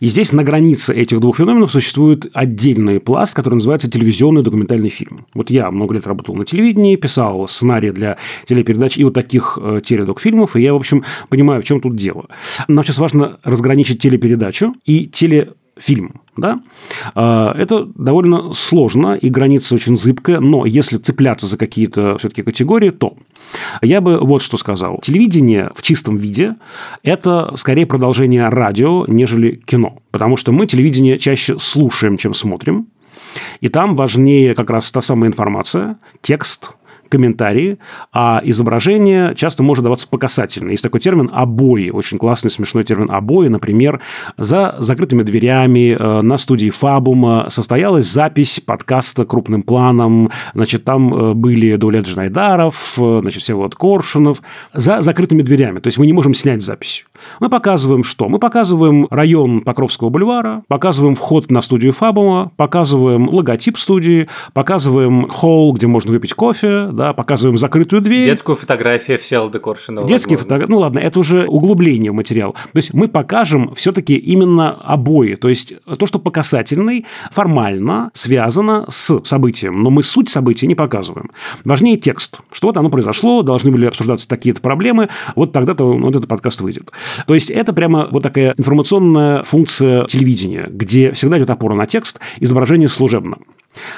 И 0.00 0.06
здесь 0.06 0.32
на 0.32 0.42
границе 0.42 0.94
этих 0.94 1.20
двух 1.20 1.36
феноменов 1.36 1.70
существует 1.70 2.26
отдельный 2.34 2.98
пласт, 2.98 3.34
который 3.34 3.54
называется 3.54 3.90
телевизионный 3.90 4.42
документальный 4.42 4.90
фильм. 4.90 5.26
Вот 5.34 5.50
я 5.50 5.70
много 5.70 5.94
лет 5.94 6.06
работал 6.06 6.34
на 6.34 6.44
телевидении, 6.44 6.96
писал 6.96 7.46
сценарии 7.48 7.90
для 7.90 8.16
телепередач 8.46 8.98
и 8.98 9.04
вот 9.04 9.14
таких 9.14 9.58
э, 9.60 9.80
теледок-фильмов, 9.84 10.56
и 10.56 10.62
я, 10.62 10.72
в 10.72 10.76
общем, 10.76 11.04
понимаю, 11.28 11.62
в 11.62 11.64
чем 11.64 11.80
тут 11.80 11.94
дело. 11.94 12.26
Нам 12.66 12.84
сейчас 12.84 12.98
важно 12.98 13.38
разграничить 13.44 14.00
телепередачу 14.00 14.63
передачу 14.64 14.80
и 14.84 15.06
телефильм. 15.06 16.20
Да? 16.36 16.60
А, 17.14 17.54
это 17.56 17.84
довольно 17.94 18.52
сложно, 18.52 19.14
и 19.14 19.30
граница 19.30 19.74
очень 19.76 19.96
зыбкая, 19.96 20.40
но 20.40 20.66
если 20.66 20.98
цепляться 20.98 21.46
за 21.46 21.56
какие-то 21.56 22.18
все-таки 22.18 22.42
категории, 22.42 22.90
то 22.90 23.16
я 23.82 24.00
бы 24.00 24.18
вот 24.18 24.42
что 24.42 24.56
сказал. 24.56 24.98
Телевидение 25.02 25.70
в 25.76 25.82
чистом 25.82 26.16
виде– 26.16 26.56
это 27.04 27.52
скорее 27.56 27.86
продолжение 27.86 28.48
радио, 28.48 29.04
нежели 29.06 29.62
кино. 29.64 29.98
Потому 30.10 30.36
что 30.36 30.50
мы 30.50 30.66
телевидение 30.66 31.18
чаще 31.18 31.56
слушаем, 31.58 32.16
чем 32.16 32.34
смотрим. 32.34 32.88
И 33.60 33.68
там 33.68 33.94
важнее 33.94 34.54
как 34.54 34.70
раз 34.70 34.90
та 34.90 35.00
самая 35.00 35.30
информация, 35.30 35.98
текст, 36.20 36.70
комментарии, 37.08 37.78
а 38.12 38.40
изображение 38.44 39.34
часто 39.34 39.62
может 39.62 39.84
даваться 39.84 40.08
по 40.08 40.18
касательно. 40.18 40.70
Есть 40.70 40.82
такой 40.82 41.00
термин 41.00 41.30
«обои», 41.32 41.90
очень 41.90 42.18
классный, 42.18 42.50
смешной 42.50 42.84
термин 42.84 43.08
«обои». 43.10 43.48
Например, 43.48 44.00
за 44.36 44.76
закрытыми 44.78 45.22
дверями 45.22 45.96
э, 45.98 46.20
на 46.22 46.36
студии 46.38 46.70
Фабума 46.70 47.46
состоялась 47.48 48.06
запись 48.06 48.60
подкаста 48.60 49.24
крупным 49.24 49.62
планом. 49.62 50.30
Значит, 50.54 50.84
там 50.84 51.14
э, 51.14 51.34
были 51.34 51.76
Дулет 51.76 52.06
Джанайдаров, 52.06 52.94
э, 52.98 53.18
значит, 53.22 53.42
все 53.42 53.54
вот 53.54 53.74
Коршунов. 53.74 54.42
За 54.72 55.02
закрытыми 55.02 55.42
дверями. 55.42 55.80
То 55.80 55.88
есть, 55.88 55.98
мы 55.98 56.06
не 56.06 56.12
можем 56.12 56.34
снять 56.34 56.62
запись. 56.62 57.04
Мы 57.40 57.48
показываем 57.48 58.04
что? 58.04 58.28
Мы 58.28 58.38
показываем 58.38 59.06
район 59.10 59.60
Покровского 59.60 60.10
бульвара, 60.10 60.62
показываем 60.68 61.14
вход 61.14 61.50
на 61.50 61.62
студию 61.62 61.92
Фабума, 61.92 62.52
показываем 62.56 63.28
логотип 63.28 63.78
студии, 63.78 64.28
показываем 64.52 65.28
холл, 65.28 65.72
где 65.72 65.86
можно 65.86 66.12
выпить 66.12 66.34
кофе, 66.34 66.88
да, 66.94 67.12
показываем 67.12 67.56
закрытую 67.56 68.02
дверь. 68.02 68.26
Детскую 68.26 68.56
фотографию 68.56 69.18
Всеволода 69.18 69.58
Коршунова. 69.58 70.08
Детские 70.08 70.36
возможно. 70.36 70.44
фотографии, 70.44 70.70
ну 70.70 70.78
ладно, 70.78 70.98
это 70.98 71.18
уже 71.18 71.46
углубление 71.46 72.10
в 72.10 72.14
материал. 72.14 72.52
То 72.52 72.76
есть 72.78 72.94
мы 72.94 73.08
покажем 73.08 73.74
все-таки 73.74 74.14
именно 74.16 74.70
обои, 74.70 75.34
то 75.34 75.48
есть 75.48 75.74
то, 75.98 76.06
что 76.06 76.18
по 76.18 76.30
касательной 76.30 77.06
формально 77.30 78.10
связано 78.14 78.86
с 78.88 79.20
событием, 79.24 79.82
но 79.82 79.90
мы 79.90 80.02
суть 80.02 80.30
события 80.30 80.66
не 80.66 80.74
показываем. 80.74 81.30
Важнее 81.64 81.96
текст, 81.96 82.38
что 82.52 82.68
вот 82.68 82.76
оно 82.76 82.88
произошло, 82.90 83.42
должны 83.42 83.70
были 83.70 83.86
обсуждаться 83.86 84.28
такие-то 84.28 84.60
проблемы, 84.60 85.08
вот 85.34 85.52
тогда-то 85.52 85.84
вот 85.84 86.14
этот 86.14 86.28
подкаст 86.28 86.60
выйдет. 86.60 86.90
То 87.26 87.34
есть 87.34 87.50
это 87.50 87.72
прямо 87.72 88.08
вот 88.10 88.22
такая 88.22 88.54
информационная 88.56 89.42
функция 89.42 90.04
телевидения, 90.06 90.68
где 90.70 91.12
всегда 91.12 91.38
идет 91.38 91.50
опора 91.50 91.74
на 91.74 91.86
текст, 91.86 92.20
изображение 92.40 92.88
служебно. 92.88 93.38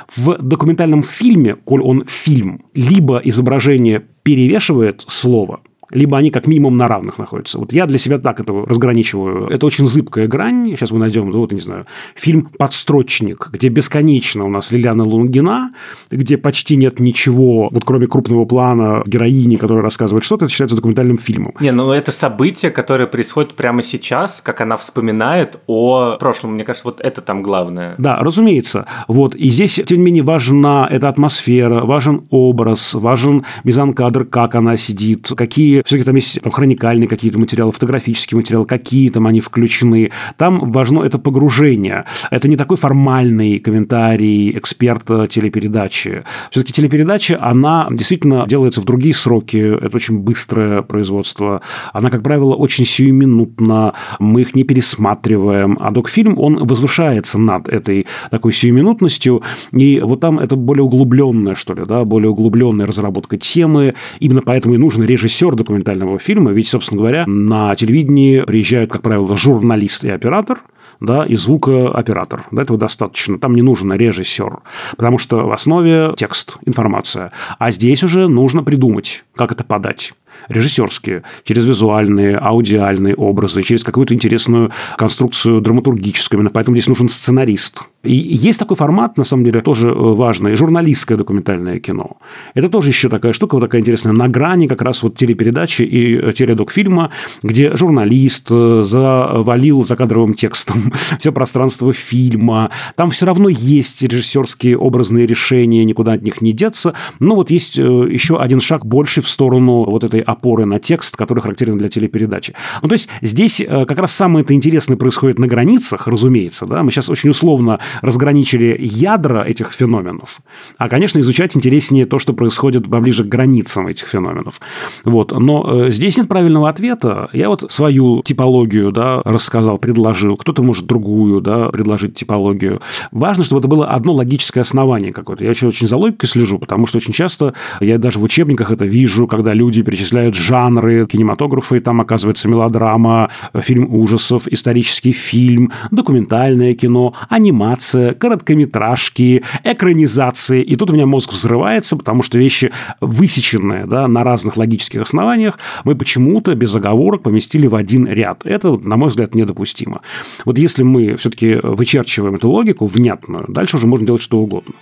В 0.09 0.39
документальном 0.39 1.03
фильме, 1.03 1.57
коль 1.57 1.83
он 1.83 2.05
фильм, 2.07 2.65
либо 2.75 3.19
изображение 3.19 4.05
перевешивает 4.23 5.05
слово, 5.07 5.61
либо 5.91 6.19
они 6.19 6.31
как 6.31 6.47
минимум 6.47 6.77
на 6.77 6.89
равных 6.89 7.19
находятся. 7.19 7.59
Вот 7.59 7.73
я 7.73 7.87
для 7.87 7.99
себя 7.99 8.19
так 8.19 8.41
это 8.41 8.53
разграничиваю. 8.53 9.49
Это 9.49 9.67
очень 9.67 9.87
зыбкая 9.87 10.27
грань. 10.27 10.71
Сейчас 10.71 10.91
мы 10.91 10.99
найдем, 10.99 11.31
ну, 11.31 11.39
вот, 11.39 11.53
не 11.53 11.61
знаю, 11.61 11.87
фильм 12.15 12.49
«Подстрочник», 12.59 13.49
где 13.53 13.69
бесконечно 13.69 14.45
у 14.45 14.49
нас 14.49 14.71
Лилиана 14.71 15.05
Лунгина, 15.05 15.73
где 16.11 16.37
почти 16.39 16.77
нет 16.77 17.01
ничего, 17.01 17.69
вот 17.71 17.85
кроме 17.85 18.07
крупного 18.07 18.45
плана 18.45 19.03
героини, 19.07 19.57
которая 19.57 19.83
рассказывает 19.83 20.25
что-то, 20.25 20.45
это 20.45 20.53
считается 20.53 20.77
документальным 20.77 21.19
фильмом. 21.19 21.55
Не, 21.61 21.73
ну 21.73 21.91
это 21.93 22.13
событие, 22.13 22.71
которое 22.71 23.07
происходит 23.07 23.55
прямо 23.55 23.83
сейчас, 23.83 24.41
как 24.41 24.61
она 24.61 24.77
вспоминает 24.77 25.59
о 25.67 26.17
прошлом. 26.19 26.55
Мне 26.55 26.65
кажется, 26.65 26.89
вот 26.89 27.01
это 27.01 27.21
там 27.21 27.43
главное. 27.43 27.95
Да, 27.99 28.17
разумеется. 28.19 28.87
Вот. 29.09 29.35
И 29.35 29.49
здесь, 29.51 29.81
тем 29.87 29.99
не 29.99 30.05
менее, 30.05 30.23
важна 30.23 30.89
эта 30.91 31.09
атмосфера, 31.09 31.85
важен 31.85 32.27
образ, 32.31 32.95
важен 32.95 33.45
мизанкадр, 33.65 34.25
как 34.25 34.55
она 34.55 34.77
сидит, 34.77 35.29
какие 35.37 35.76
все-таки 35.85 36.05
там 36.05 36.15
есть 36.17 36.41
там, 36.41 36.53
хроникальные 36.53 37.09
какие-то 37.09 37.39
материалы, 37.39 37.73
фотографические 37.73 38.37
материалы, 38.37 38.67
какие 38.67 39.11
там 39.11 39.27
они 39.27 39.41
включены. 39.41 40.11
Там 40.37 40.73
важно 40.73 41.03
это 41.03 41.19
погружение. 41.19 42.05
Это 42.31 42.49
не 42.49 42.57
такой 42.57 42.77
формальный 42.77 43.59
комментарий 43.59 44.57
эксперта 44.57 45.27
телепередачи. 45.27 46.25
Все-таки 46.51 46.73
телепередача, 46.73 47.39
она 47.41 47.89
действительно 47.91 48.47
делается 48.47 48.81
в 48.81 48.85
другие 48.85 49.15
сроки. 49.15 49.57
Это 49.57 49.97
очень 49.97 50.19
быстрое 50.19 50.83
производство. 50.83 51.63
Она, 51.93 52.11
как 52.11 52.23
правило, 52.23 52.55
очень 52.55 52.85
сиюминутна. 52.85 53.95
Мы 54.19 54.43
их 54.43 54.55
не 54.55 54.65
пересматриваем. 54.65 55.77
А 55.81 55.91
док-фильм, 55.91 56.39
он 56.39 56.67
возвышается 56.67 57.39
над 57.39 57.69
этой 57.69 58.07
такой 58.31 58.53
сиюминутностью. 58.53 59.43
И 59.73 60.01
вот 60.01 60.21
там 60.21 60.39
это 60.39 60.57
более 60.57 60.85
углубленная, 60.85 61.55
что 61.55 61.75
ли, 61.75 61.85
да, 61.87 62.05
более 62.05 62.31
углубленная 62.31 62.87
разработка 62.87 63.37
темы. 63.37 63.95
Именно 64.21 64.43
поэтому 64.43 64.75
и 64.75 64.79
нужен 64.79 65.03
режиссер 65.05 65.55
документального 65.67 66.19
фильма, 66.19 66.53
ведь, 66.53 66.69
собственно 66.69 67.01
говоря, 67.01 67.25
на 67.27 67.75
телевидении 67.75 68.41
приезжают, 68.41 68.91
как 68.91 69.03
правило, 69.03 69.37
журналист 69.37 70.05
и 70.05 70.11
оператор, 70.11 70.61
да, 71.01 71.25
и 71.25 71.37
звукооператор. 71.37 72.45
Да, 72.51 72.63
этого 72.63 72.79
достаточно. 72.79 73.39
Там 73.39 73.55
не 73.55 73.63
нужен 73.63 73.93
режиссер, 73.93 74.59
потому 74.97 75.19
что 75.19 75.47
в 75.47 75.53
основе 75.53 76.15
текст, 76.17 76.57
информация. 76.65 77.33
А 77.59 77.71
здесь 77.71 78.03
уже 78.03 78.29
нужно 78.29 78.63
придумать, 78.63 79.25
как 79.35 79.53
это 79.53 79.65
подать 79.65 80.15
режиссерские, 80.49 81.23
через 81.45 81.65
визуальные, 81.65 82.37
аудиальные 82.37 83.15
образы, 83.15 83.63
через 83.63 83.83
какую-то 83.83 84.15
интересную 84.15 84.71
конструкцию 84.97 85.61
драматургическую. 85.61 86.39
Именно 86.39 86.51
поэтому 86.51 86.77
здесь 86.77 86.89
нужен 86.89 87.09
сценарист. 87.09 87.81
И 88.07 88.15
есть 88.15 88.59
такой 88.59 88.77
формат, 88.77 89.17
на 89.17 89.25
самом 89.25 89.45
деле, 89.45 89.61
тоже 89.61 89.91
важный, 89.93 90.57
журналистское 90.57 91.19
документальное 91.19 91.81
кино. 91.81 92.17
Это 92.55 92.69
тоже 92.69 92.91
еще 92.91 93.09
такая 93.09 93.33
штука, 93.33 93.57
вот 93.57 93.61
такая 93.61 93.81
интересная, 93.81 94.13
на 94.13 94.29
грани 94.29 94.67
как 94.67 94.83
раз 94.83 95.03
вот 95.03 95.17
телепередачи 95.17 95.83
и 95.83 96.33
теледок-фильма, 96.33 97.11
где 97.43 97.77
журналист 97.77 98.49
завалил 98.49 99.85
закадровым 99.85 100.35
текстом 100.35 100.93
все 101.19 101.33
пространство 101.33 101.93
фильма. 101.93 102.71
Там 102.95 103.11
все 103.11 103.27
равно 103.27 103.49
есть 103.49 104.03
режиссерские 104.03 104.79
образные 104.79 105.27
решения, 105.27 105.85
никуда 105.85 106.13
от 106.13 106.23
них 106.23 106.41
не 106.41 106.53
деться. 106.53 106.95
Но 107.19 107.35
вот 107.35 107.51
есть 107.51 107.77
еще 107.77 108.39
один 108.39 108.61
шаг 108.61 108.87
больше 108.87 109.21
в 109.21 109.29
сторону 109.29 109.85
вот 109.85 110.05
этой 110.05 110.21
опоры 110.21 110.65
на 110.65 110.79
текст, 110.79 111.17
который 111.17 111.41
характерен 111.41 111.79
для 111.79 111.89
телепередачи. 111.89 112.55
Ну, 112.83 112.89
то 112.89 112.93
есть 112.95 113.09
здесь 113.23 113.63
как 113.67 113.99
раз 113.99 114.13
самое 114.13 114.45
это 114.45 114.55
интересное 114.55 114.97
происходит 114.97 115.39
на 115.39 115.47
границах, 115.47 116.07
разумеется. 116.07 116.67
Да? 116.67 116.83
Мы 116.83 116.91
сейчас 116.91 117.09
очень 117.09 117.31
условно 117.31 117.81
разграничили 118.03 118.77
ядра 118.79 119.43
этих 119.43 119.73
феноменов. 119.73 120.41
А, 120.79 120.89
конечно, 120.89 121.21
изучать 121.21 121.57
интереснее 121.57 122.05
то, 122.05 122.19
что 122.19 122.33
происходит 122.33 122.89
поближе 122.91 123.25
к 123.25 123.29
границам 123.29 123.89
этих 123.89 124.09
феноменов. 124.09 124.61
Вот. 125.05 125.33
Но 125.33 125.89
здесь 125.91 126.17
нет 126.17 126.29
правильного 126.29 126.69
ответа. 126.69 127.29
Я 127.33 127.49
вот 127.49 127.71
свою 127.71 128.23
типологию 128.23 128.93
да, 128.93 129.23
рассказал, 129.25 129.79
предложил. 129.79 130.37
Кто-то 130.37 130.63
может 130.63 130.87
другую 130.87 131.41
да, 131.41 131.69
предложить 131.69 132.15
типологию. 132.15 132.81
Важно, 133.13 133.45
чтобы 133.45 133.61
это 133.61 133.69
было 133.69 133.87
одно 133.89 134.15
логическое 134.15 134.61
основание 134.61 135.13
какое-то. 135.13 135.45
Я 135.45 135.51
очень, 135.51 135.69
очень 135.69 135.89
за 135.89 135.97
логикой 135.97 136.29
слежу, 136.29 136.59
потому 136.59 136.87
что 136.87 136.99
очень 136.99 137.13
часто 137.13 137.55
я 137.81 137.99
даже 137.99 138.19
в 138.19 138.23
учебниках 138.23 138.71
это 138.71 138.85
вижу, 138.85 139.27
когда 139.27 139.53
люди 139.53 139.83
перечисляют 139.83 140.35
жанры 140.35 141.07
кинематографа, 141.07 141.77
и 141.77 141.81
там 141.81 142.01
оказывается 142.01 142.49
мелодрама, 142.49 143.31
фильм 143.61 143.93
ужасов, 143.93 144.47
исторический 144.49 145.13
фильм, 145.13 145.73
документальное 145.91 146.75
кино, 146.75 147.15
анимация, 147.29 147.86
короткометражки, 147.93 149.43
экранизации. 149.65 150.63
И 150.63 150.77
тут 150.77 150.91
у 150.91 150.95
меня 150.95 151.07
мозг 151.07 151.33
взрывается, 151.33 151.97
потому 151.97 152.23
что 152.23 152.39
вещи 152.39 152.73
высеченные 153.01 153.87
да, 153.87 154.09
на 154.09 154.25
разных 154.25 154.57
логических 154.57 155.03
основаниях 155.03 155.59
мы 155.85 155.95
почему-то 155.95 156.55
без 156.55 156.75
оговорок 156.75 157.23
поместили 157.23 157.67
в 157.67 157.75
один 157.75 158.07
ряд. 158.07 158.45
Это, 158.45 158.77
на 158.77 158.97
мой 158.97 159.11
взгляд, 159.11 159.35
недопустимо. 159.35 160.01
Вот 160.45 160.59
если 160.59 160.83
мы 160.83 161.17
все-таки 161.17 161.55
вычерчиваем 161.63 162.37
эту 162.37 162.51
логику 162.51 162.87
внятную, 162.87 163.45
дальше 163.49 163.77
уже 163.77 163.87
можно 163.87 164.07
делать 164.07 164.23
что 164.23 164.39
угодно. 164.39 164.75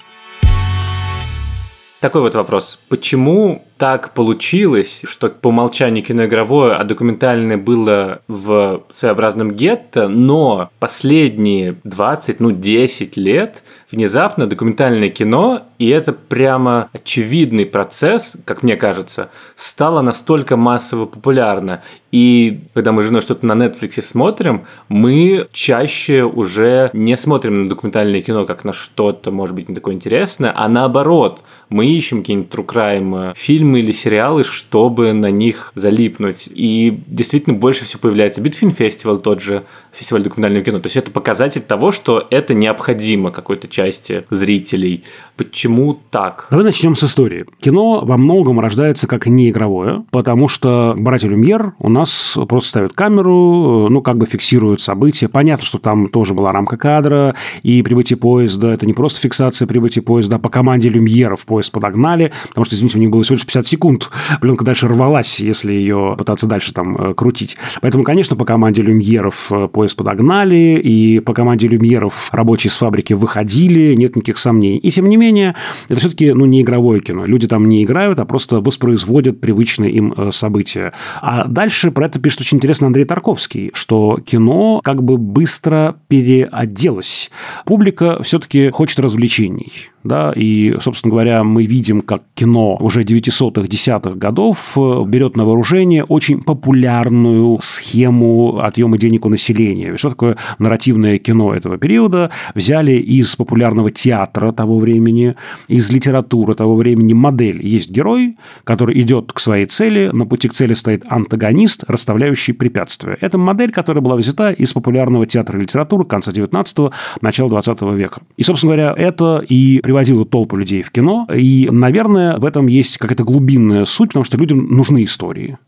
Такой 2.05 2.21
вот 2.21 2.35
вопрос. 2.35 2.79
Почему 2.91 3.65
так 3.77 4.15
получилось, 4.15 5.03
что 5.05 5.29
по 5.29 5.49
умолчанию 5.49 6.05
кино 6.05 6.27
игровое, 6.27 6.75
а 6.75 6.85
документальное 6.85 7.57
было 7.57 8.21
в 8.29 8.85
своеобразном 8.91 9.53
гетто, 9.53 10.09
но 10.09 10.71
последние 10.79 11.77
20, 11.85 12.41
ну 12.41 12.53
10 12.53 13.17
лет 13.17 13.63
внезапно 13.91 14.47
документальное 14.47 15.09
кино, 15.09 15.63
и 15.79 15.89
это 15.89 16.13
прямо 16.13 16.89
очевидный 16.93 17.67
процесс, 17.67 18.37
как 18.45 18.63
мне 18.63 18.77
кажется, 18.77 19.31
стало 19.57 20.03
настолько 20.03 20.57
массово 20.57 21.07
популярно. 21.07 21.83
И 22.11 22.61
когда 22.75 22.93
мы 22.93 23.03
с 23.03 23.07
женой 23.07 23.23
что-то 23.23 23.45
на 23.45 23.53
Netflix 23.53 24.01
смотрим, 24.03 24.67
мы 24.89 25.49
чаще 25.53 26.23
уже 26.23 26.91
не 26.93 27.17
смотрим 27.17 27.65
на 27.65 27.69
документальное 27.69 28.21
кино 28.21 28.47
как 28.47 28.65
на 28.65 28.73
что-то, 28.73 29.33
может 29.33 29.57
быть, 29.57 29.69
не 29.69 29.75
такое 29.75 29.95
интересное, 29.95 30.53
а 30.55 30.69
наоборот, 30.69 31.43
мы 31.71 31.87
ищем 31.87 32.21
какие-нибудь 32.21 32.53
true 32.53 32.67
crime 32.67 33.33
фильмы 33.35 33.64
или 33.77 33.93
сериалы, 33.93 34.45
чтобы 34.45 35.13
на 35.13 35.31
них 35.31 35.73
залипнуть. 35.75 36.49
И 36.55 37.01
действительно 37.07 37.57
больше 37.57 37.85
всего 37.85 38.01
появляется 38.01 38.41
Битфильм 38.41 38.73
фестиваль, 38.73 39.21
тот 39.21 39.41
же 39.41 39.65
фестиваль 39.93 40.23
документального 40.23 40.65
кино. 40.65 40.81
То 40.81 40.87
есть 40.87 40.97
это 40.97 41.11
показатель 41.11 41.63
того, 41.63 41.93
что 41.93 42.27
это 42.31 42.55
необходимо 42.55 43.31
какой-то 43.31 43.69
части 43.69 44.25
зрителей. 44.31 45.05
Почему 45.37 45.99
так? 46.11 46.47
Давай 46.51 46.65
начнем 46.65 46.97
с 46.97 47.05
истории. 47.05 47.47
Кино 47.61 48.05
во 48.05 48.17
многом 48.17 48.61
рождается 48.61 49.07
как 49.07 49.27
неигровое, 49.27 50.05
потому 50.11 50.49
что 50.49 50.95
братья 50.97 51.29
Люмьер 51.29 51.73
у 51.79 51.89
нас 51.89 52.39
просто 52.49 52.69
ставят 52.69 52.93
камеру, 52.93 53.89
ну, 53.89 54.03
как 54.03 54.19
бы 54.19 54.27
фиксируют 54.27 54.81
события. 54.81 55.29
Понятно, 55.29 55.65
что 55.65 55.79
там 55.79 56.09
тоже 56.09 56.35
была 56.35 56.53
рамка 56.53 56.77
кадра, 56.77 57.35
и 57.63 57.83
прибытие 57.83 58.17
поезда– 58.17 58.73
это 58.75 58.87
не 58.87 58.93
просто 58.93 59.21
фиксация 59.21 59.67
прибытия 59.67 60.03
поезда, 60.03 60.37
а 60.37 60.39
по 60.39 60.49
команде 60.49 60.89
Люмьеров 60.89 61.45
поезд 61.47 61.73
подогнали, 61.73 62.33
потому 62.49 62.65
что, 62.65 62.75
извините, 62.75 62.99
у 62.99 63.01
них 63.01 63.11
было 63.11 63.23
всего 63.23 63.35
лишь 63.35 63.47
50 63.55 63.67
секунд. 63.67 64.11
Пленка 64.41 64.65
дальше 64.65 64.89
рвалась, 64.89 65.39
если 65.39 65.73
ее 65.73 66.17
пытаться 66.19 66.47
дальше 66.47 66.73
там 66.73 67.15
крутить. 67.15 67.57
Поэтому, 67.81 68.03
конечно, 68.03 68.37
по 68.37 68.45
команде 68.45 68.83
Люмьеров 68.83 69.51
поезд 69.73 69.97
подогнали, 69.97 70.81
и 70.83 71.21
по 71.21 71.35
команде 71.35 71.69
Люмьеров 71.69 72.31
рабочие 72.33 72.71
с 72.71 72.77
фабрики 72.77 73.13
выходили, 73.13 73.95
нет 73.95 74.17
никаких 74.17 74.39
сомнений. 74.39 74.79
И 74.79 74.91
тем 74.91 75.09
не 75.09 75.17
менее, 75.17 75.55
это 75.89 76.01
все-таки 76.01 76.33
ну, 76.33 76.47
не 76.47 76.63
игровое 76.63 77.01
кино. 77.01 77.25
Люди 77.27 77.47
там 77.47 77.69
не 77.69 77.85
играют, 77.85 78.19
а 78.19 78.25
просто 78.25 78.61
воспроизводят 78.61 79.41
привычные 79.41 79.93
им 79.93 80.33
события. 80.33 80.93
А 81.23 81.47
дальше 81.47 81.91
про 81.91 82.07
это 82.07 82.19
пишет 82.19 82.41
очень 82.41 82.59
интересно 82.59 82.89
Андрей 82.89 83.05
Тарковский, 83.05 83.71
что 83.75 84.19
кино 84.25 84.81
как 84.83 85.03
бы 85.03 85.17
быстро 85.17 85.97
переоделось. 86.09 87.31
Публика 87.65 88.21
все-таки 88.23 88.71
хочет 88.71 88.99
развлечений 88.99 89.91
да, 90.05 90.33
и, 90.37 90.77
собственно 90.81 91.11
говоря, 91.11 91.43
мы 91.43 91.65
видим, 91.65 92.03
как 92.03 92.23
кино 92.35 92.77
уже 92.77 93.03
900-х, 93.45 93.69
10-х 93.69 94.17
годов 94.17 94.73
э, 94.77 95.05
берет 95.07 95.37
на 95.37 95.45
вооружение 95.45 96.05
очень 96.05 96.43
популярную 96.43 97.59
схему 97.61 98.59
отъема 98.59 98.99
денег 98.99 99.27
у 99.27 99.29
населения. 99.29 99.97
Что 99.97 100.11
такое 100.11 100.37
нарративное 100.59 101.19
кино 101.19 101.55
этого 101.55 101.79
периода? 101.79 102.31
Взяли 102.55 102.93
из 102.93 103.35
популярного 103.37 103.91
театра 103.91 104.53
того 104.53 104.79
времени, 104.79 105.35
из 105.69 105.91
литературы 105.91 106.55
того 106.55 106.77
времени 106.77 107.13
модель. 107.13 107.65
Есть 107.67 107.91
герой, 107.91 108.37
который 108.65 109.01
идет 109.01 109.33
к 109.33 109.41
своей 109.41 109.67
цели, 109.67 110.11
на 110.13 110.27
пути 110.27 110.49
к 110.49 110.53
цели 110.53 110.75
стоит 110.75 111.05
антагонист, 111.09 111.85
расставляющий 111.89 112.55
препятствия. 112.55 113.17
Это 113.21 113.39
модель, 113.39 113.73
которая 113.73 114.03
была 114.03 114.17
взята 114.17 114.51
из 114.51 114.73
популярного 114.73 115.27
театра 115.27 115.59
и 115.59 115.63
литературы 115.63 116.05
конца 116.05 116.33
19-го, 116.33 116.93
начала 117.21 117.49
20 117.49 117.83
века. 117.95 118.23
И, 118.37 118.43
собственно 118.43 118.75
говоря, 118.75 118.95
это 118.97 119.45
и 119.49 119.81
приводило 119.83 120.25
толпу 120.25 120.57
людей 120.57 120.83
в 120.83 120.91
кино. 120.91 121.27
И, 121.35 121.69
наверное, 121.71 122.39
в 122.39 122.45
этом 122.45 122.67
есть 122.67 122.99
какая-то 122.99 123.25
глубинная 123.35 123.85
суть, 123.85 124.11
потому 124.11 124.25
что 124.25 124.37
людям 124.37 124.69
нужны 124.69 125.03
истории 125.03 125.59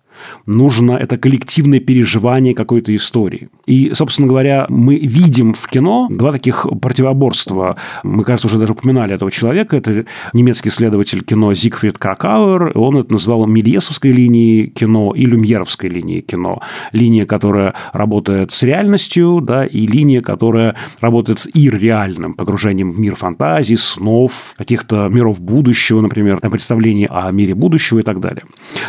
нужно 0.47 0.93
это 0.93 1.17
коллективное 1.17 1.81
переживание 1.81 2.55
какой-то 2.55 2.95
истории. 2.95 3.49
И, 3.67 3.93
собственно 3.95 4.29
говоря, 4.29 4.67
мы 4.69 4.97
видим 4.97 5.55
в 5.55 5.67
кино 5.69 6.09
два 6.11 6.33
таких 6.33 6.67
противоборства. 6.81 7.77
Мы, 8.03 8.25
кажется, 8.25 8.47
уже 8.47 8.59
даже 8.59 8.73
упоминали 8.73 9.15
этого 9.15 9.31
человека. 9.31 9.77
Это 9.77 10.05
немецкий 10.33 10.69
исследователь 10.69 11.25
кино 11.25 11.55
Зигфрид 11.55 11.99
Кракауэр. 11.99 12.73
Он 12.77 12.99
это 12.99 13.13
назвал 13.13 13.47
Мельесовской 13.47 14.13
линией 14.13 14.69
кино 14.69 15.13
и 15.15 15.25
Люмьеровской 15.27 15.91
линией 15.91 16.21
кино. 16.21 16.61
Линия, 16.93 17.27
которая 17.27 17.75
работает 17.93 18.53
с 18.53 18.63
реальностью, 18.63 19.41
да, 19.43 19.65
и 19.67 19.87
линия, 19.87 20.23
которая 20.23 20.77
работает 21.01 21.41
с 21.41 21.49
ирреальным 21.53 22.35
погружением 22.35 22.93
в 22.93 22.99
мир 22.99 23.15
фантазии, 23.15 23.75
снов, 23.75 24.55
каких-то 24.57 25.09
миров 25.09 25.41
будущего, 25.41 26.01
например, 26.01 26.41
там 26.41 26.51
представление 26.51 27.09
о 27.09 27.31
мире 27.31 27.55
будущего 27.55 27.99
и 27.99 28.03
так 28.03 28.21
далее. 28.21 28.45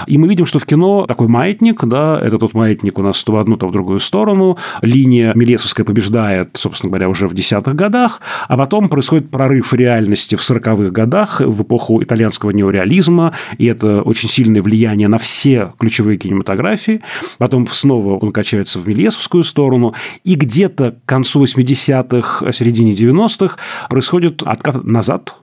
И 0.05 0.17
мы 0.17 0.27
видим, 0.27 0.45
что 0.45 0.59
в 0.59 0.65
кино 0.65 1.05
такой 1.17 1.29
маятник, 1.29 1.83
да, 1.83 2.21
это 2.21 2.37
тот 2.37 2.53
маятник 2.53 2.99
у 2.99 3.01
нас 3.01 3.23
то 3.23 3.31
в 3.31 3.37
одну, 3.37 3.57
то 3.57 3.67
в 3.67 3.71
другую 3.71 3.99
сторону. 3.99 4.55
Линия 4.83 5.33
Мелесовская 5.33 5.83
побеждает, 5.83 6.51
собственно 6.53 6.91
говоря, 6.91 7.09
уже 7.09 7.27
в 7.27 7.33
десятых 7.33 7.73
годах, 7.73 8.21
а 8.47 8.55
потом 8.55 8.87
происходит 8.87 9.31
прорыв 9.31 9.73
реальности 9.73 10.35
в 10.35 10.43
сороковых 10.43 10.91
годах, 10.91 11.41
в 11.41 11.63
эпоху 11.63 12.03
итальянского 12.03 12.51
неореализма, 12.51 13.33
и 13.57 13.65
это 13.65 14.03
очень 14.03 14.29
сильное 14.29 14.61
влияние 14.61 15.07
на 15.07 15.17
все 15.17 15.73
ключевые 15.79 16.19
кинематографии. 16.19 17.01
Потом 17.39 17.67
снова 17.67 18.19
он 18.19 18.31
качается 18.31 18.77
в 18.77 18.87
Мелесовскую 18.87 19.43
сторону, 19.43 19.95
и 20.23 20.35
где-то 20.35 20.97
к 21.03 21.09
концу 21.09 21.43
80-х, 21.43 22.51
середине 22.51 22.93
90-х 22.93 23.57
происходит 23.89 24.43
откат 24.43 24.83
назад, 24.83 25.33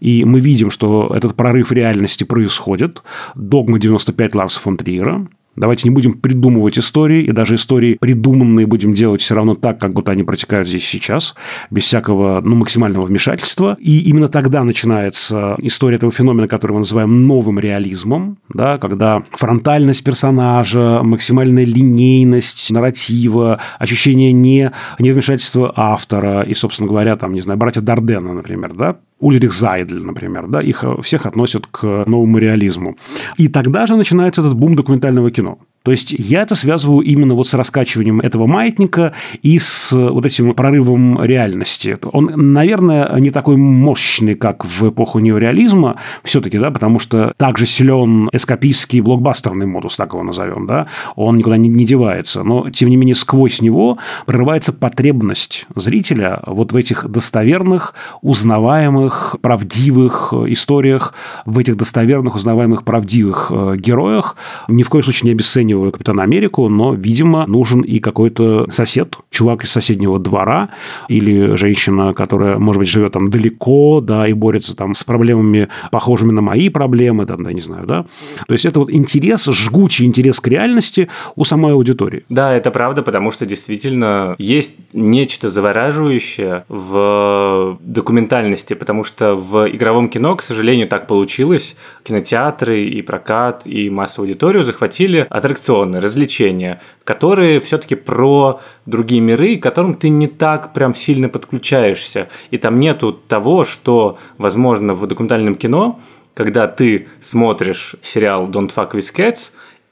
и 0.00 0.24
мы 0.24 0.40
видим, 0.40 0.70
что 0.70 1.12
этот 1.14 1.34
прорыв 1.34 1.72
реальности 1.72 2.24
происходит. 2.24 3.02
Догма 3.34 3.78
95 3.78 4.34
Ларса 4.34 4.60
фон 4.60 4.76
Триера. 4.76 5.26
Давайте 5.56 5.88
не 5.88 5.94
будем 5.94 6.14
придумывать 6.14 6.78
истории, 6.78 7.22
и 7.22 7.30
даже 7.30 7.54
истории 7.54 7.96
придуманные 8.00 8.66
будем 8.66 8.92
делать 8.92 9.20
все 9.20 9.34
равно 9.34 9.54
так, 9.54 9.78
как 9.78 9.92
будто 9.92 10.10
они 10.10 10.24
протекают 10.24 10.66
здесь 10.66 10.84
сейчас, 10.84 11.34
без 11.70 11.84
всякого 11.84 12.40
ну, 12.40 12.56
максимального 12.56 13.06
вмешательства. 13.06 13.76
И 13.78 14.00
именно 14.00 14.28
тогда 14.28 14.64
начинается 14.64 15.56
история 15.60 15.96
этого 15.96 16.10
феномена, 16.10 16.48
который 16.48 16.72
мы 16.72 16.78
называем 16.80 17.26
новым 17.26 17.60
реализмом, 17.60 18.38
да, 18.52 18.78
когда 18.78 19.22
фронтальность 19.30 20.02
персонажа, 20.02 21.00
максимальная 21.02 21.64
линейность 21.64 22.70
нарратива, 22.70 23.60
ощущение 23.78 24.32
не, 24.32 24.72
не 24.98 25.12
вмешательства 25.12 25.72
автора 25.76 26.42
и, 26.42 26.54
собственно 26.54 26.88
говоря, 26.88 27.16
там, 27.16 27.32
не 27.32 27.42
знаю, 27.42 27.58
братья 27.58 27.80
Дардена, 27.80 28.32
например, 28.32 28.74
да, 28.74 28.96
Ульрих 29.20 29.52
Зайдль, 29.52 30.02
например, 30.02 30.46
да, 30.48 30.60
их 30.60 30.84
всех 31.02 31.26
относят 31.26 31.66
к 31.66 32.04
новому 32.06 32.38
реализму. 32.38 32.96
И 33.38 33.48
тогда 33.48 33.86
же 33.86 33.96
начинается 33.96 34.40
этот 34.40 34.54
бум 34.54 34.74
документального 34.74 35.30
кино. 35.30 35.58
То 35.84 35.90
есть 35.90 36.12
я 36.12 36.42
это 36.42 36.54
связываю 36.54 37.02
именно 37.02 37.34
вот 37.34 37.46
с 37.46 37.52
раскачиванием 37.52 38.20
этого 38.20 38.46
маятника 38.46 39.12
и 39.42 39.58
с 39.58 39.92
вот 39.92 40.24
этим 40.24 40.54
прорывом 40.54 41.22
реальности. 41.22 41.98
Он, 42.10 42.32
наверное, 42.54 43.14
не 43.20 43.30
такой 43.30 43.58
мощный, 43.58 44.34
как 44.34 44.64
в 44.64 44.88
эпоху 44.88 45.18
неореализма 45.18 45.96
все-таки, 46.22 46.58
да, 46.58 46.70
потому 46.70 46.98
что 46.98 47.34
также 47.36 47.66
силен 47.66 48.30
эскапистский 48.32 49.00
блокбастерный 49.00 49.66
модус, 49.66 49.96
так 49.96 50.14
его 50.14 50.22
назовем, 50.22 50.66
да, 50.66 50.86
он 51.16 51.36
никуда 51.36 51.58
не, 51.58 51.68
не 51.68 51.84
девается. 51.84 52.44
Но, 52.44 52.70
тем 52.70 52.88
не 52.88 52.96
менее, 52.96 53.14
сквозь 53.14 53.60
него 53.60 53.98
прорывается 54.24 54.72
потребность 54.72 55.66
зрителя 55.76 56.40
вот 56.46 56.72
в 56.72 56.76
этих 56.76 57.06
достоверных, 57.10 57.92
узнаваемых, 58.22 59.36
правдивых 59.42 60.32
историях, 60.46 61.12
в 61.44 61.58
этих 61.58 61.76
достоверных, 61.76 62.36
узнаваемых, 62.36 62.84
правдивых 62.84 63.48
э, 63.50 63.76
героях, 63.76 64.36
ни 64.68 64.82
в 64.82 64.88
коем 64.88 65.04
случае 65.04 65.28
не 65.28 65.32
обесценивая 65.32 65.73
сравниваю 65.74 65.92
Капитана 65.92 66.22
Америку, 66.22 66.68
но, 66.68 66.94
видимо, 66.94 67.46
нужен 67.46 67.80
и 67.80 67.98
какой-то 67.98 68.70
сосед, 68.70 69.16
чувак 69.30 69.64
из 69.64 69.70
соседнего 69.70 70.18
двора 70.18 70.70
или 71.08 71.56
женщина, 71.56 72.14
которая, 72.14 72.58
может 72.58 72.78
быть, 72.78 72.88
живет 72.88 73.12
там 73.12 73.30
далеко, 73.30 74.00
да, 74.00 74.28
и 74.28 74.32
борется 74.32 74.76
там 74.76 74.94
с 74.94 75.04
проблемами, 75.04 75.68
похожими 75.90 76.32
на 76.32 76.42
мои 76.42 76.68
проблемы, 76.68 77.26
там, 77.26 77.42
да, 77.42 77.52
не 77.52 77.60
знаю, 77.60 77.86
да. 77.86 78.04
То 78.46 78.52
есть 78.52 78.64
это 78.64 78.80
вот 78.80 78.90
интерес, 78.90 79.44
жгучий 79.46 80.06
интерес 80.06 80.40
к 80.40 80.48
реальности 80.48 81.08
у 81.36 81.44
самой 81.44 81.72
аудитории. 81.72 82.22
Да, 82.28 82.52
это 82.52 82.70
правда, 82.70 83.02
потому 83.02 83.32
что 83.32 83.46
действительно 83.46 84.36
есть 84.38 84.76
нечто 84.92 85.48
завораживающее 85.48 86.64
в 86.68 87.78
документальности, 87.80 88.74
потому 88.74 89.04
что 89.04 89.34
в 89.34 89.68
игровом 89.68 90.08
кино, 90.08 90.36
к 90.36 90.42
сожалению, 90.42 90.86
так 90.86 91.06
получилось. 91.06 91.76
Кинотеатры 92.04 92.84
и 92.84 93.02
прокат, 93.02 93.66
и 93.66 93.90
массовую 93.90 94.28
аудиторию 94.28 94.62
захватили 94.62 95.26
аттракционы 95.30 95.63
аттракционы, 95.64 96.00
развлечения, 96.00 96.80
которые 97.04 97.60
все-таки 97.60 97.94
про 97.94 98.60
другие 98.86 99.20
миры, 99.20 99.56
к 99.56 99.62
которым 99.62 99.94
ты 99.94 100.08
не 100.08 100.26
так 100.26 100.72
прям 100.74 100.94
сильно 100.94 101.28
подключаешься. 101.28 102.28
И 102.50 102.58
там 102.58 102.78
нету 102.78 103.12
того, 103.12 103.64
что, 103.64 104.18
возможно, 104.38 104.94
в 104.94 105.06
документальном 105.06 105.54
кино, 105.54 106.00
когда 106.34 106.66
ты 106.66 107.08
смотришь 107.20 107.96
сериал 108.02 108.48
Don't 108.48 108.72
Fuck 108.74 108.92
With 108.92 109.14
Cats, 109.14 109.50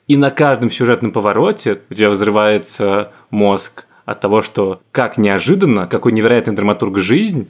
и 0.08 0.16
на 0.16 0.30
каждом 0.30 0.70
сюжетном 0.70 1.12
повороте 1.12 1.78
у 1.88 1.94
тебя 1.94 2.10
взрывается 2.10 3.12
мозг 3.30 3.86
от 4.04 4.20
того, 4.20 4.42
что 4.42 4.80
как 4.90 5.16
неожиданно, 5.16 5.86
какой 5.86 6.12
невероятный 6.12 6.54
драматург 6.54 6.98
жизнь, 6.98 7.48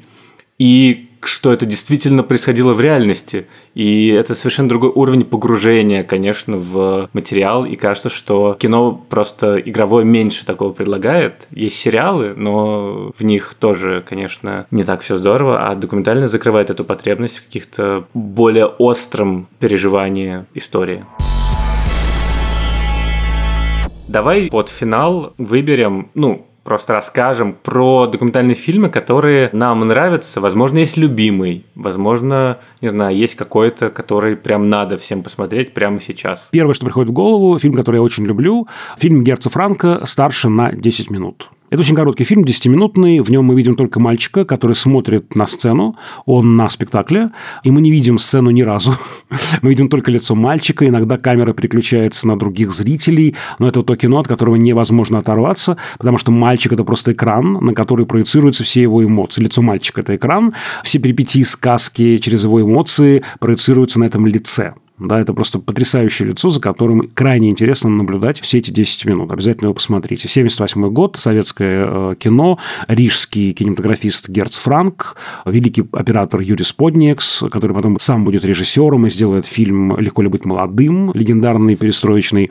и 0.58 1.08
что 1.26 1.52
это 1.52 1.66
действительно 1.66 2.22
происходило 2.22 2.74
в 2.74 2.80
реальности. 2.80 3.46
И 3.74 4.08
это 4.08 4.34
совершенно 4.34 4.68
другой 4.68 4.90
уровень 4.90 5.24
погружения, 5.24 6.02
конечно, 6.02 6.56
в 6.56 7.08
материал. 7.12 7.64
И 7.64 7.76
кажется, 7.76 8.10
что 8.10 8.56
кино 8.58 8.92
просто 9.08 9.58
игровое 9.58 10.04
меньше 10.04 10.44
такого 10.46 10.72
предлагает. 10.72 11.46
Есть 11.50 11.76
сериалы, 11.76 12.34
но 12.36 13.12
в 13.16 13.24
них 13.24 13.54
тоже, 13.58 14.04
конечно, 14.06 14.66
не 14.70 14.84
так 14.84 15.02
все 15.02 15.16
здорово, 15.16 15.68
а 15.68 15.74
документально 15.74 16.26
закрывает 16.26 16.70
эту 16.70 16.84
потребность 16.84 17.38
в 17.38 17.46
каких-то 17.46 18.04
более 18.14 18.66
остром 18.66 19.48
переживании 19.58 20.44
истории. 20.54 21.04
Давай 24.08 24.48
под 24.50 24.68
финал 24.68 25.32
выберем, 25.38 26.10
ну, 26.12 26.46
просто 26.64 26.94
расскажем 26.94 27.54
про 27.54 28.06
документальные 28.06 28.54
фильмы, 28.54 28.88
которые 28.88 29.50
нам 29.52 29.86
нравятся. 29.86 30.40
Возможно, 30.40 30.78
есть 30.78 30.96
любимый, 30.96 31.64
возможно, 31.74 32.58
не 32.80 32.88
знаю, 32.88 33.16
есть 33.16 33.34
какой-то, 33.34 33.90
который 33.90 34.36
прям 34.36 34.68
надо 34.70 34.96
всем 34.96 35.22
посмотреть 35.22 35.74
прямо 35.74 36.00
сейчас. 36.00 36.48
Первое, 36.52 36.74
что 36.74 36.84
приходит 36.84 37.10
в 37.10 37.12
голову, 37.12 37.58
фильм, 37.58 37.74
который 37.74 37.96
я 37.96 38.02
очень 38.02 38.24
люблю, 38.24 38.68
фильм 38.98 39.24
Герца 39.24 39.50
Франка 39.50 40.02
«Старше 40.04 40.48
на 40.48 40.72
10 40.72 41.10
минут». 41.10 41.48
Это 41.72 41.80
очень 41.80 41.96
короткий 41.96 42.24
фильм, 42.24 42.44
10-минутный. 42.44 43.20
В 43.20 43.30
нем 43.30 43.46
мы 43.46 43.54
видим 43.54 43.76
только 43.76 43.98
мальчика, 43.98 44.44
который 44.44 44.74
смотрит 44.74 45.34
на 45.34 45.46
сцену. 45.46 45.96
Он 46.26 46.54
на 46.54 46.68
спектакле. 46.68 47.30
И 47.64 47.70
мы 47.70 47.80
не 47.80 47.90
видим 47.90 48.18
сцену 48.18 48.50
ни 48.50 48.60
разу. 48.60 48.94
мы 49.62 49.70
видим 49.70 49.88
только 49.88 50.10
лицо 50.10 50.34
мальчика. 50.34 50.86
Иногда 50.86 51.16
камера 51.16 51.54
переключается 51.54 52.28
на 52.28 52.38
других 52.38 52.72
зрителей. 52.72 53.36
Но 53.58 53.68
это 53.68 53.82
то 53.82 53.96
кино, 53.96 54.18
от 54.18 54.28
которого 54.28 54.56
невозможно 54.56 55.20
оторваться, 55.20 55.78
потому 55.96 56.18
что 56.18 56.30
мальчик– 56.30 56.72
это 56.74 56.84
просто 56.84 57.12
экран, 57.12 57.54
на 57.64 57.72
который 57.72 58.04
проецируются 58.04 58.64
все 58.64 58.82
его 58.82 59.02
эмоции. 59.02 59.40
Лицо 59.40 59.62
мальчика– 59.62 60.00
это 60.02 60.14
экран. 60.14 60.52
Все 60.84 60.98
перипетии 60.98 61.42
сказки 61.42 62.18
через 62.18 62.44
его 62.44 62.60
эмоции 62.60 63.22
проецируются 63.40 63.98
на 63.98 64.04
этом 64.04 64.26
лице 64.26 64.74
Да, 65.06 65.20
это 65.20 65.32
просто 65.32 65.58
потрясающее 65.58 66.28
лицо, 66.28 66.50
за 66.50 66.60
которым 66.60 67.08
крайне 67.14 67.50
интересно 67.50 67.90
наблюдать 67.90 68.40
все 68.40 68.58
эти 68.58 68.70
10 68.70 69.04
минут. 69.06 69.32
Обязательно 69.32 69.66
его 69.66 69.74
посмотрите. 69.74 70.28
78 70.28 70.88
год, 70.90 71.16
советское 71.16 71.86
э, 71.86 72.14
кино, 72.18 72.58
рижский 72.88 73.52
кинематографист 73.52 74.28
Герц 74.28 74.58
Франк, 74.58 75.16
великий 75.44 75.84
оператор 75.92 76.40
Юрий 76.40 76.64
Сподниекс, 76.64 77.44
который 77.50 77.74
потом 77.74 77.98
сам 77.98 78.24
будет 78.24 78.44
режиссером 78.44 79.06
и 79.06 79.10
сделает 79.10 79.46
фильм 79.46 79.98
«Легко 79.98 80.22
ли 80.22 80.28
быть 80.28 80.44
молодым», 80.44 81.12
легендарный, 81.14 81.76
перестроечный. 81.76 82.50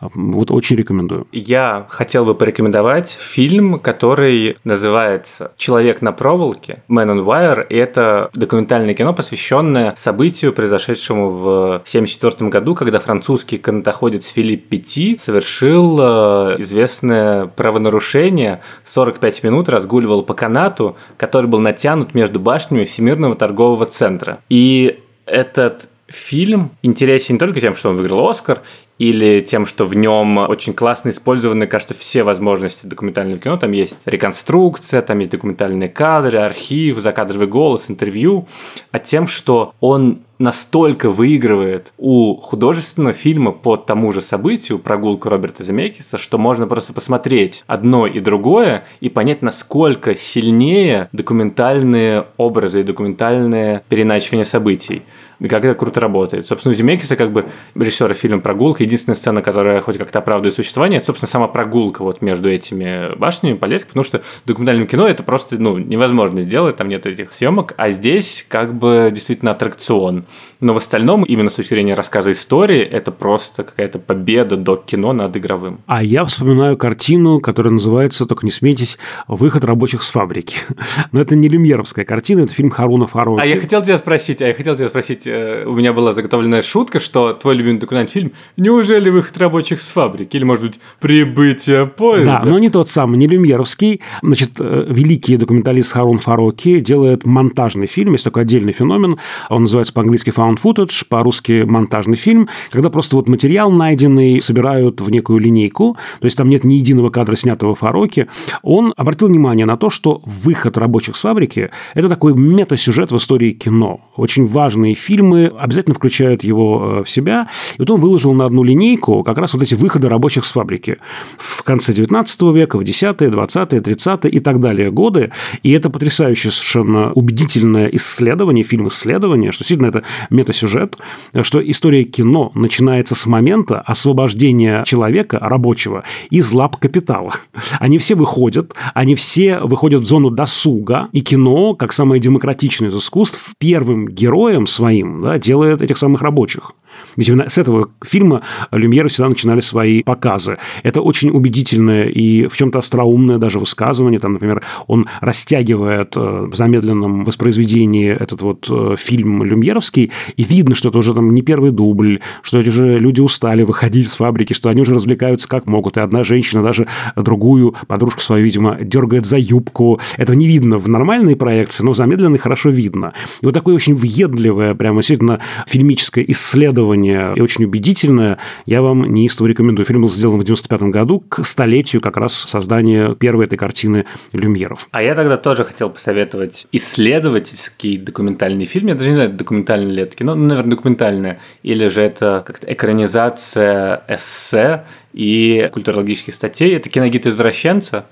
Вот 0.00 0.50
очень 0.50 0.76
рекомендую. 0.76 1.26
Я 1.32 1.86
хотел 1.88 2.24
бы 2.24 2.34
порекомендовать 2.34 3.10
фильм, 3.10 3.78
который 3.78 4.56
называется 4.64 5.52
«Человек 5.56 6.02
на 6.02 6.12
проволоке», 6.12 6.82
«Man 6.88 7.08
on 7.08 7.24
Wire». 7.24 7.66
И 7.68 7.76
это 7.76 8.30
документальное 8.34 8.94
кино, 8.94 9.12
посвященное 9.14 9.94
событию, 9.96 10.52
произошедшему 10.52 11.30
в 11.30 11.82
1974 11.88 12.50
году, 12.50 12.74
когда 12.74 12.98
французский 12.98 13.58
канатоходец 13.58 14.26
Филипп 14.26 14.68
Пяти 14.68 15.16
совершил 15.16 15.98
э, 16.00 16.56
известное 16.58 17.46
правонарушение, 17.46 18.60
45 18.84 19.42
минут 19.44 19.68
разгуливал 19.68 20.22
по 20.22 20.34
канату, 20.34 20.96
который 21.16 21.46
был 21.46 21.60
натянут 21.60 22.14
между 22.14 22.40
башнями 22.40 22.84
Всемирного 22.84 23.34
торгового 23.36 23.86
центра. 23.86 24.40
И 24.48 25.00
этот 25.24 25.88
фильм 26.08 26.72
интересен 26.82 27.34
не 27.34 27.38
только 27.38 27.60
тем, 27.60 27.74
что 27.74 27.90
он 27.90 27.96
выиграл 27.96 28.28
Оскар, 28.28 28.62
или 28.98 29.40
тем, 29.40 29.64
что 29.64 29.84
в 29.84 29.94
нем 29.94 30.38
очень 30.38 30.72
классно 30.72 31.10
использованы, 31.10 31.66
кажется, 31.66 31.94
все 31.94 32.24
возможности 32.24 32.84
документального 32.84 33.38
кино. 33.38 33.56
Там 33.56 33.72
есть 33.72 33.96
реконструкция, 34.04 35.02
там 35.02 35.20
есть 35.20 35.30
документальные 35.30 35.88
кадры, 35.88 36.38
архив, 36.38 36.98
закадровый 36.98 37.46
голос, 37.46 37.86
интервью. 37.88 38.48
А 38.90 38.98
тем, 38.98 39.28
что 39.28 39.72
он 39.80 40.22
настолько 40.38 41.10
выигрывает 41.10 41.92
у 41.96 42.36
художественного 42.36 43.12
фильма 43.12 43.50
по 43.52 43.76
тому 43.76 44.12
же 44.12 44.20
событию 44.20 44.78
прогулку 44.78 45.28
Роберта 45.28 45.64
Земекиса, 45.64 46.16
что 46.16 46.38
можно 46.38 46.66
просто 46.66 46.92
посмотреть 46.92 47.64
одно 47.66 48.06
и 48.06 48.20
другое 48.20 48.84
и 49.00 49.08
понять, 49.08 49.42
насколько 49.42 50.16
сильнее 50.16 51.08
документальные 51.12 52.26
образы 52.36 52.80
и 52.80 52.84
документальное 52.84 53.82
переначивание 53.88 54.44
событий. 54.44 55.02
Как 55.40 55.64
это 55.64 55.74
круто 55.74 56.00
работает. 56.00 56.46
Собственно, 56.46 56.74
у 56.74 56.76
Земекиса, 56.76 57.16
как 57.16 57.32
бы 57.32 57.46
режиссера 57.74 58.12
фильма 58.14 58.40
«Прогулка», 58.40 58.82
единственная 58.82 59.16
сцена, 59.16 59.42
которая 59.42 59.80
хоть 59.80 59.96
как-то 59.98 60.18
оправдывает 60.18 60.54
существование, 60.54 60.98
это, 60.98 61.06
собственно, 61.06 61.28
сама 61.28 61.48
прогулка 61.48 62.02
вот 62.02 62.22
между 62.22 62.50
этими 62.50 63.16
башнями 63.16 63.54
Полеск, 63.54 63.86
потому 63.88 64.04
что 64.04 64.18
в 64.18 64.46
документальном 64.46 64.86
кино 64.86 65.06
это 65.06 65.22
просто 65.22 65.60
ну, 65.60 65.78
невозможно 65.78 66.40
сделать, 66.40 66.76
там 66.76 66.88
нет 66.88 67.06
этих 67.06 67.30
съемок, 67.30 67.74
а 67.76 67.90
здесь 67.90 68.44
как 68.48 68.74
бы 68.74 69.10
действительно 69.14 69.52
аттракцион. 69.52 70.24
Но 70.60 70.74
в 70.74 70.76
остальном, 70.78 71.22
именно 71.22 71.50
с 71.50 71.54
точки 71.54 71.74
зрения 71.74 71.94
рассказа 71.94 72.32
истории, 72.32 72.80
это 72.80 73.12
просто 73.12 73.62
какая-то 73.62 74.00
победа 74.00 74.56
до 74.56 74.76
кино 74.76 75.12
над 75.12 75.36
игровым. 75.36 75.80
А 75.86 76.02
я 76.02 76.24
вспоминаю 76.24 76.76
картину, 76.76 77.40
которая 77.40 77.72
называется, 77.72 78.26
только 78.26 78.44
не 78.44 78.50
смейтесь, 78.50 78.98
«Выход 79.28 79.64
рабочих 79.64 80.02
с 80.02 80.10
фабрики». 80.10 80.58
Но 81.12 81.20
это 81.20 81.36
не 81.36 81.48
люмьеровская 81.48 82.04
картина, 82.04 82.40
это 82.40 82.54
фильм 82.54 82.70
Харуна 82.70 83.06
Фаруки. 83.06 83.40
А 83.40 83.46
я 83.46 83.60
хотел 83.60 83.82
тебя 83.82 83.98
спросить, 83.98 84.42
а 84.42 84.48
я 84.48 84.54
хотел 84.54 84.76
тебя 84.76 84.88
спросить, 84.88 85.27
у 85.66 85.74
меня 85.74 85.92
была 85.92 86.12
заготовленная 86.12 86.62
шутка, 86.62 87.00
что 87.00 87.32
твой 87.32 87.54
любимый 87.54 87.78
документальный 87.78 88.10
фильм 88.12 88.32
«Неужели 88.56 89.10
выход 89.10 89.36
рабочих 89.38 89.80
с 89.80 89.88
фабрики?» 89.88 90.36
Или, 90.36 90.44
может 90.44 90.64
быть, 90.64 90.80
«Прибытие 91.00 91.86
поезда»? 91.86 92.40
Да, 92.42 92.48
но 92.48 92.58
не 92.58 92.70
тот 92.70 92.88
самый, 92.88 93.16
не 93.16 93.26
люмьеровский. 93.26 94.00
Значит, 94.22 94.52
э, 94.58 94.86
великий 94.88 95.36
документалист 95.36 95.92
Харун 95.92 96.18
Фароки 96.18 96.80
делает 96.80 97.26
монтажный 97.26 97.86
фильм, 97.86 98.12
есть 98.12 98.24
такой 98.24 98.42
отдельный 98.42 98.72
феномен, 98.72 99.18
он 99.48 99.62
называется 99.62 99.92
по-английски 99.92 100.30
found 100.30 100.58
footage, 100.62 101.06
по-русски 101.08 101.64
монтажный 101.66 102.16
фильм, 102.16 102.48
когда 102.70 102.90
просто 102.90 103.16
вот 103.16 103.28
материал 103.28 103.70
найденный 103.70 104.40
собирают 104.40 105.00
в 105.00 105.10
некую 105.10 105.38
линейку, 105.38 105.96
то 106.20 106.24
есть 106.24 106.36
там 106.36 106.48
нет 106.48 106.64
ни 106.64 106.74
единого 106.74 107.10
кадра, 107.10 107.36
снятого 107.36 107.74
Фароки. 107.74 108.28
Он 108.62 108.92
обратил 108.96 109.28
внимание 109.28 109.66
на 109.66 109.76
то, 109.76 109.90
что 109.90 110.22
выход 110.24 110.76
рабочих 110.78 111.16
с 111.16 111.20
фабрики– 111.20 111.70
это 111.94 112.08
такой 112.08 112.34
мета-сюжет 112.34 113.12
в 113.12 113.16
истории 113.16 113.52
кино. 113.52 114.00
Очень 114.16 114.46
важные 114.46 114.94
фильмы 115.18 115.52
обязательно 115.58 115.94
включают 115.94 116.44
его 116.44 117.00
э, 117.00 117.04
в 117.04 117.10
себя. 117.10 117.48
И 117.76 117.80
вот 117.80 117.90
он 117.90 118.00
выложил 118.00 118.32
на 118.34 118.46
одну 118.46 118.62
линейку 118.62 119.24
как 119.24 119.36
раз 119.38 119.52
вот 119.52 119.62
эти 119.64 119.74
выходы 119.74 120.08
рабочих 120.08 120.44
с 120.44 120.52
фабрики 120.52 120.98
в 121.38 121.64
конце 121.64 121.92
19 121.92 122.42
века, 122.54 122.78
в 122.78 122.82
10-е, 122.82 123.30
20-е, 123.30 123.80
30-е 123.80 124.30
и 124.30 124.38
так 124.38 124.60
далее 124.60 124.92
годы. 124.92 125.32
И 125.64 125.72
это 125.72 125.90
потрясающее 125.90 126.52
совершенно 126.52 127.12
убедительное 127.14 127.88
исследование, 127.88 128.62
фильм-исследование, 128.62 129.50
что 129.50 129.64
действительно 129.64 129.88
это 129.88 130.04
метасюжет, 130.30 130.96
что 131.42 131.60
история 131.60 132.04
кино 132.04 132.52
начинается 132.54 133.16
с 133.16 133.26
момента 133.26 133.80
освобождения 133.80 134.84
человека, 134.84 135.38
рабочего, 135.40 136.04
из 136.30 136.52
лап 136.52 136.76
капитала. 136.76 137.32
Они 137.80 137.98
все 137.98 138.14
выходят, 138.14 138.74
они 138.94 139.16
все 139.16 139.58
выходят 139.58 140.02
в 140.02 140.06
зону 140.06 140.30
досуга, 140.30 141.08
и 141.12 141.22
кино, 141.22 141.74
как 141.74 141.92
самое 141.92 142.20
демократичное 142.20 142.90
из 142.90 142.96
искусств, 142.96 143.50
первым 143.58 144.06
героем 144.08 144.68
своим 144.68 145.07
да, 145.22 145.38
делает 145.38 145.82
этих 145.82 145.98
самых 145.98 146.22
рабочих. 146.22 146.72
Ведь 147.16 147.28
именно 147.28 147.48
с 147.48 147.58
этого 147.58 147.90
фильма 148.04 148.42
Люмьеры 148.72 149.08
всегда 149.08 149.28
начинали 149.28 149.60
свои 149.60 150.02
показы. 150.02 150.58
Это 150.82 151.00
очень 151.00 151.30
убедительное 151.30 152.04
и 152.04 152.46
в 152.46 152.56
чем-то 152.56 152.78
остроумное 152.78 153.38
даже 153.38 153.58
высказывание. 153.58 154.20
Там, 154.20 154.34
например, 154.34 154.62
он 154.86 155.06
растягивает 155.20 156.16
э, 156.16 156.20
в 156.20 156.54
замедленном 156.54 157.24
воспроизведении 157.24 158.10
этот 158.10 158.42
вот 158.42 158.66
э, 158.70 158.96
фильм 158.98 159.42
люмьеровский, 159.44 160.10
и 160.36 160.44
видно, 160.44 160.74
что 160.74 160.88
это 160.88 160.98
уже 160.98 161.14
там 161.14 161.34
не 161.34 161.42
первый 161.42 161.70
дубль, 161.70 162.20
что 162.42 162.58
эти 162.58 162.70
же 162.70 162.98
люди 162.98 163.20
устали 163.20 163.62
выходить 163.62 164.06
из 164.06 164.14
фабрики, 164.14 164.52
что 164.52 164.68
они 164.68 164.82
уже 164.82 164.94
развлекаются 164.94 165.48
как 165.48 165.66
могут. 165.66 165.96
И 165.96 166.00
одна 166.00 166.24
женщина 166.24 166.62
даже 166.62 166.86
другую 167.16 167.74
подружку 167.86 168.20
свою, 168.20 168.44
видимо, 168.44 168.78
дергает 168.80 169.26
за 169.26 169.38
юбку. 169.38 170.00
Это 170.16 170.34
не 170.34 170.46
видно 170.46 170.78
в 170.78 170.88
нормальной 170.88 171.36
проекции, 171.36 171.82
но 171.84 171.92
в 171.92 171.96
замедленной 171.96 172.38
хорошо 172.38 172.70
видно. 172.70 173.12
И 173.40 173.46
вот 173.46 173.54
такое 173.54 173.74
очень 173.74 173.94
въедливое, 173.94 174.74
прямо 174.74 175.00
действительно 175.00 175.40
фильмическое 175.66 176.24
исследование 176.28 176.87
и 176.94 177.40
очень 177.40 177.64
убедительное, 177.64 178.38
я 178.66 178.82
вам 178.82 179.02
неистово 179.02 179.46
рекомендую. 179.46 179.86
Фильм 179.86 180.02
был 180.02 180.08
сделан 180.08 180.38
в 180.38 180.44
95 180.44 180.82
году 180.82 181.20
к 181.20 181.44
столетию 181.44 182.00
как 182.00 182.16
раз 182.16 182.34
создания 182.34 183.14
первой 183.14 183.46
этой 183.46 183.56
картины 183.56 184.06
Люмьеров. 184.32 184.88
А 184.90 185.02
я 185.02 185.14
тогда 185.14 185.36
тоже 185.36 185.64
хотел 185.64 185.90
посоветовать 185.90 186.66
исследовательский 186.72 187.96
документальный 187.96 188.64
фильм. 188.64 188.88
Я 188.88 188.94
даже 188.94 189.10
не 189.10 189.14
знаю, 189.14 189.32
документальное 189.32 189.92
ли 189.92 190.02
это 190.02 190.16
кино, 190.16 190.34
ну, 190.34 190.46
наверное, 190.46 190.70
документальное. 190.70 191.40
Или 191.62 191.86
же 191.88 192.02
это 192.02 192.42
как-то 192.46 192.72
экранизация 192.72 194.04
эссе 194.08 194.84
и 195.12 195.68
культурологических 195.72 196.34
статей. 196.34 196.76
Это 196.76 196.88
киногид 196.88 197.26
извращенца 197.26 198.06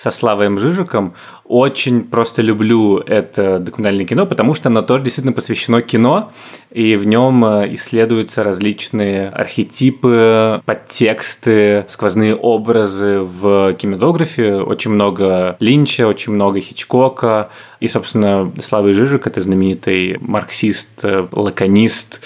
со 0.00 0.10
Славой 0.10 0.56
Жижиком. 0.58 1.12
Очень 1.44 2.04
просто 2.04 2.40
люблю 2.40 2.98
это 2.98 3.58
документальное 3.58 4.06
кино, 4.06 4.24
потому 4.24 4.54
что 4.54 4.70
оно 4.70 4.80
тоже 4.80 5.02
действительно 5.02 5.34
посвящено 5.34 5.82
кино, 5.82 6.32
и 6.70 6.96
в 6.96 7.06
нем 7.06 7.44
э, 7.44 7.74
исследуются 7.74 8.42
различные 8.42 9.28
архетипы, 9.28 10.62
подтексты, 10.64 11.84
сквозные 11.88 12.34
образы 12.34 13.20
в 13.20 13.74
кинематографе. 13.74 14.54
Очень 14.54 14.92
много 14.92 15.56
Линча, 15.60 16.06
очень 16.06 16.32
много 16.32 16.60
Хичкока. 16.60 17.50
И, 17.80 17.88
собственно, 17.88 18.52
Слава 18.58 18.92
Жижик– 18.94 19.26
это 19.26 19.40
знаменитый 19.40 20.16
марксист, 20.20 20.88
э, 21.02 21.26
лаконист, 21.30 22.20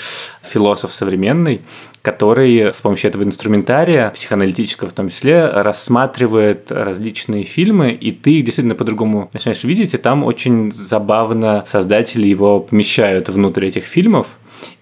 философ 0.44 0.94
современный, 0.94 1.62
который 2.02 2.72
с 2.72 2.80
помощью 2.80 3.08
этого 3.08 3.22
инструментария, 3.24 4.10
психоаналитического 4.10 4.90
в 4.90 4.92
том 4.92 5.08
числе, 5.08 5.46
рассматривает 5.46 6.70
различные 6.70 7.44
фильмы, 7.44 7.92
и 7.92 8.12
ты 8.12 8.38
их 8.38 8.44
действительно 8.44 8.74
по-другому 8.74 9.30
начинаешь 9.32 9.64
видеть, 9.64 9.94
и 9.94 9.98
там 9.98 10.24
очень 10.24 10.70
забавно 10.72 11.64
создатели 11.66 12.26
его 12.26 12.60
помещают 12.60 13.28
внутрь 13.28 13.66
этих 13.66 13.84
фильмов, 13.84 14.26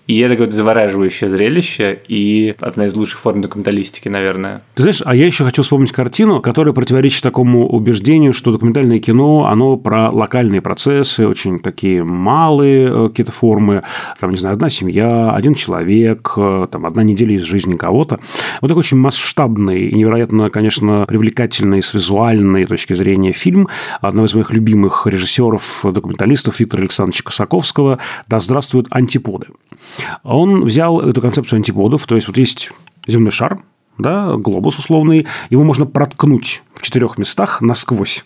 и 0.06 0.18
это 0.18 0.34
какое-то 0.34 0.56
завораживающее 0.56 1.30
зрелище 1.30 2.00
и 2.08 2.54
одна 2.60 2.86
из 2.86 2.94
лучших 2.94 3.20
форм 3.20 3.40
документалистики, 3.40 4.08
наверное. 4.08 4.62
Ты 4.74 4.82
знаешь, 4.82 5.02
а 5.04 5.14
я 5.14 5.26
еще 5.26 5.44
хочу 5.44 5.62
вспомнить 5.62 5.92
картину, 5.92 6.40
которая 6.40 6.74
противоречит 6.74 7.22
такому 7.22 7.68
убеждению, 7.68 8.32
что 8.32 8.50
документальное 8.50 8.98
кино, 8.98 9.46
оно 9.46 9.76
про 9.76 10.10
локальные 10.10 10.60
процессы, 10.60 11.26
очень 11.26 11.60
такие 11.60 12.02
малые 12.02 12.88
э, 12.90 13.08
какие-то 13.10 13.32
формы, 13.32 13.84
там, 14.18 14.32
не 14.32 14.38
знаю, 14.38 14.54
одна 14.54 14.70
семья, 14.70 15.30
один 15.30 15.54
человек, 15.54 16.32
э, 16.36 16.66
там, 16.70 16.84
одна 16.84 17.04
неделя 17.04 17.36
из 17.36 17.42
жизни 17.42 17.76
кого-то. 17.76 18.18
Вот 18.60 18.68
такой 18.68 18.80
очень 18.80 18.98
масштабный 18.98 19.86
и 19.86 19.94
невероятно, 19.94 20.50
конечно, 20.50 21.04
привлекательный 21.06 21.82
с 21.82 21.94
визуальной 21.94 22.66
точки 22.66 22.94
зрения 22.94 23.32
фильм 23.32 23.68
одного 24.00 24.26
из 24.26 24.34
моих 24.34 24.52
любимых 24.52 25.06
режиссеров, 25.06 25.84
документалистов 25.84 26.58
Виктора 26.58 26.82
Александровича 26.82 27.22
Косаковского 27.24 27.98
«Да 28.26 28.40
здравствуют 28.40 28.88
антиподы». 28.90 29.46
Он 30.22 30.64
взял 30.64 31.00
эту 31.00 31.20
концепцию 31.20 31.58
антиподов, 31.58 32.06
то 32.06 32.14
есть 32.14 32.28
вот 32.28 32.36
есть 32.36 32.70
земной 33.06 33.30
шар, 33.30 33.60
да, 33.98 34.36
глобус 34.36 34.78
условный, 34.78 35.26
его 35.50 35.64
можно 35.64 35.86
проткнуть 35.86 36.62
в 36.74 36.82
четырех 36.82 37.18
местах 37.18 37.60
насквозь. 37.60 38.24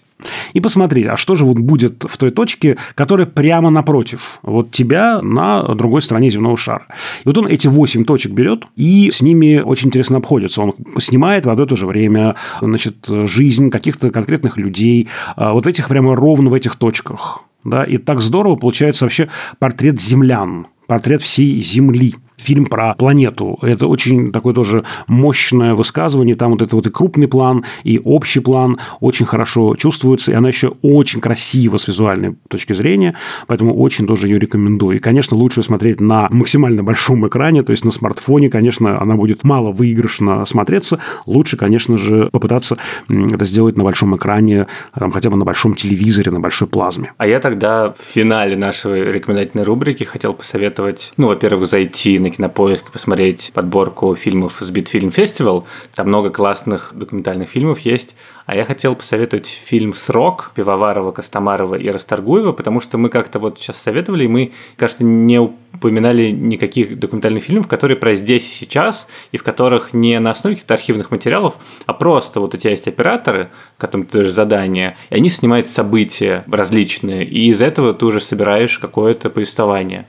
и 0.54 0.60
посмотреть, 0.60 1.06
а 1.06 1.16
что 1.16 1.34
же 1.34 1.44
вот 1.44 1.58
будет 1.58 2.04
в 2.08 2.16
той 2.16 2.30
точке, 2.30 2.78
которая 2.94 3.26
прямо 3.26 3.68
напротив 3.68 4.38
вот 4.42 4.70
тебя 4.70 5.20
на 5.20 5.62
другой 5.74 6.00
стороне 6.00 6.30
земного 6.30 6.56
шара. 6.56 6.86
И 7.24 7.28
вот 7.28 7.36
он 7.36 7.46
эти 7.46 7.68
восемь 7.68 8.04
точек 8.04 8.32
берет 8.32 8.64
и 8.76 9.10
с 9.10 9.20
ними 9.20 9.60
очень 9.60 9.88
интересно 9.88 10.18
обходится. 10.18 10.62
Он 10.62 10.74
снимает 10.98 11.44
в 11.44 11.50
одно 11.50 11.64
и 11.64 11.66
то 11.66 11.76
же 11.76 11.86
время 11.86 12.36
значит, 12.62 13.06
жизнь 13.08 13.70
каких-то 13.70 14.10
конкретных 14.10 14.56
людей 14.56 15.08
а, 15.36 15.52
вот 15.52 15.66
этих 15.66 15.88
прямо 15.88 16.16
ровно 16.16 16.48
в 16.48 16.54
этих 16.54 16.76
точках. 16.76 17.42
Да, 17.64 17.82
и 17.82 17.96
так 17.98 18.20
здорово 18.20 18.54
получается 18.54 19.04
вообще 19.04 19.28
портрет 19.58 20.00
землян, 20.00 20.68
портрет 20.86 21.22
всей 21.22 21.60
Земли 21.60 22.14
фильм 22.46 22.66
про 22.66 22.94
планету. 22.94 23.58
Это 23.62 23.86
очень 23.86 24.30
такое 24.30 24.54
тоже 24.54 24.84
мощное 25.08 25.74
высказывание. 25.74 26.36
Там 26.36 26.52
вот 26.52 26.62
это 26.62 26.76
вот 26.76 26.86
и 26.86 26.90
крупный 26.90 27.26
план, 27.26 27.64
и 27.82 28.00
общий 28.02 28.40
план 28.40 28.78
очень 29.00 29.26
хорошо 29.26 29.74
чувствуется. 29.74 30.32
И 30.32 30.34
она 30.34 30.48
еще 30.48 30.74
очень 30.82 31.20
красива 31.20 31.76
с 31.76 31.88
визуальной 31.88 32.36
точки 32.48 32.72
зрения. 32.72 33.14
Поэтому 33.48 33.74
очень 33.74 34.06
тоже 34.06 34.28
ее 34.28 34.38
рекомендую. 34.38 34.96
И, 34.96 35.00
конечно, 35.00 35.36
лучше 35.36 35.62
смотреть 35.62 36.00
на 36.00 36.28
максимально 36.30 36.82
большом 36.84 37.26
экране, 37.26 37.62
то 37.62 37.72
есть 37.72 37.84
на 37.84 37.90
смартфоне, 37.90 38.48
конечно, 38.48 39.00
она 39.00 39.16
будет 39.16 39.42
мало 39.44 39.72
выигрышно 39.72 40.44
смотреться. 40.44 41.00
Лучше, 41.26 41.56
конечно 41.56 41.98
же, 41.98 42.28
попытаться 42.30 42.78
это 43.08 43.44
сделать 43.44 43.76
на 43.76 43.84
большом 43.84 44.14
экране, 44.14 44.66
там, 44.98 45.10
хотя 45.10 45.30
бы 45.30 45.36
на 45.36 45.44
большом 45.44 45.74
телевизоре, 45.74 46.30
на 46.30 46.40
большой 46.40 46.68
плазме. 46.68 47.12
А 47.16 47.26
я 47.26 47.40
тогда 47.40 47.92
в 47.92 48.02
финале 48.02 48.56
нашей 48.56 49.12
рекомендательной 49.12 49.64
рубрики 49.64 50.04
хотел 50.04 50.34
посоветовать, 50.34 51.12
ну, 51.16 51.26
во-первых, 51.26 51.66
зайти 51.66 52.18
на 52.18 52.30
Кинопоиск 52.36 52.92
посмотреть 52.92 53.50
подборку 53.54 54.14
фильмов 54.14 54.58
с 54.60 54.70
Битфильм 54.70 55.10
Фестивал. 55.10 55.66
Там 55.94 56.08
много 56.08 56.28
классных 56.28 56.92
документальных 56.94 57.48
фильмов 57.48 57.78
есть. 57.78 58.14
А 58.44 58.54
я 58.54 58.66
хотел 58.66 58.94
посоветовать 58.94 59.46
фильм 59.46 59.94
«Срок» 59.94 60.52
Пивоварова, 60.54 61.12
Костомарова 61.12 61.76
и 61.76 61.88
Расторгуева, 61.88 62.52
потому 62.52 62.80
что 62.80 62.98
мы 62.98 63.08
как-то 63.08 63.38
вот 63.38 63.58
сейчас 63.58 63.80
советовали, 63.80 64.24
и 64.24 64.28
мы, 64.28 64.52
кажется, 64.76 65.02
не 65.02 65.40
упоминали 65.40 66.30
никаких 66.30 66.98
документальных 66.98 67.42
фильмов, 67.42 67.68
которые 67.68 67.96
про 67.96 68.14
здесь 68.14 68.46
и 68.48 68.52
сейчас, 68.52 69.08
и 69.32 69.38
в 69.38 69.42
которых 69.42 69.94
не 69.94 70.20
на 70.20 70.30
основе 70.30 70.56
каких-то 70.56 70.74
архивных 70.74 71.10
материалов, 71.10 71.56
а 71.86 71.92
просто 71.92 72.40
вот 72.40 72.54
у 72.54 72.56
тебя 72.58 72.70
есть 72.70 72.86
операторы, 72.86 73.50
которым 73.78 74.06
ты 74.06 74.18
даешь 74.18 74.30
задание, 74.30 74.96
и 75.10 75.16
они 75.16 75.28
снимают 75.28 75.68
события 75.68 76.44
различные, 76.50 77.24
и 77.24 77.48
из 77.48 77.60
этого 77.60 77.94
ты 77.94 78.06
уже 78.06 78.20
собираешь 78.20 78.78
какое-то 78.78 79.28
повествование. 79.30 80.06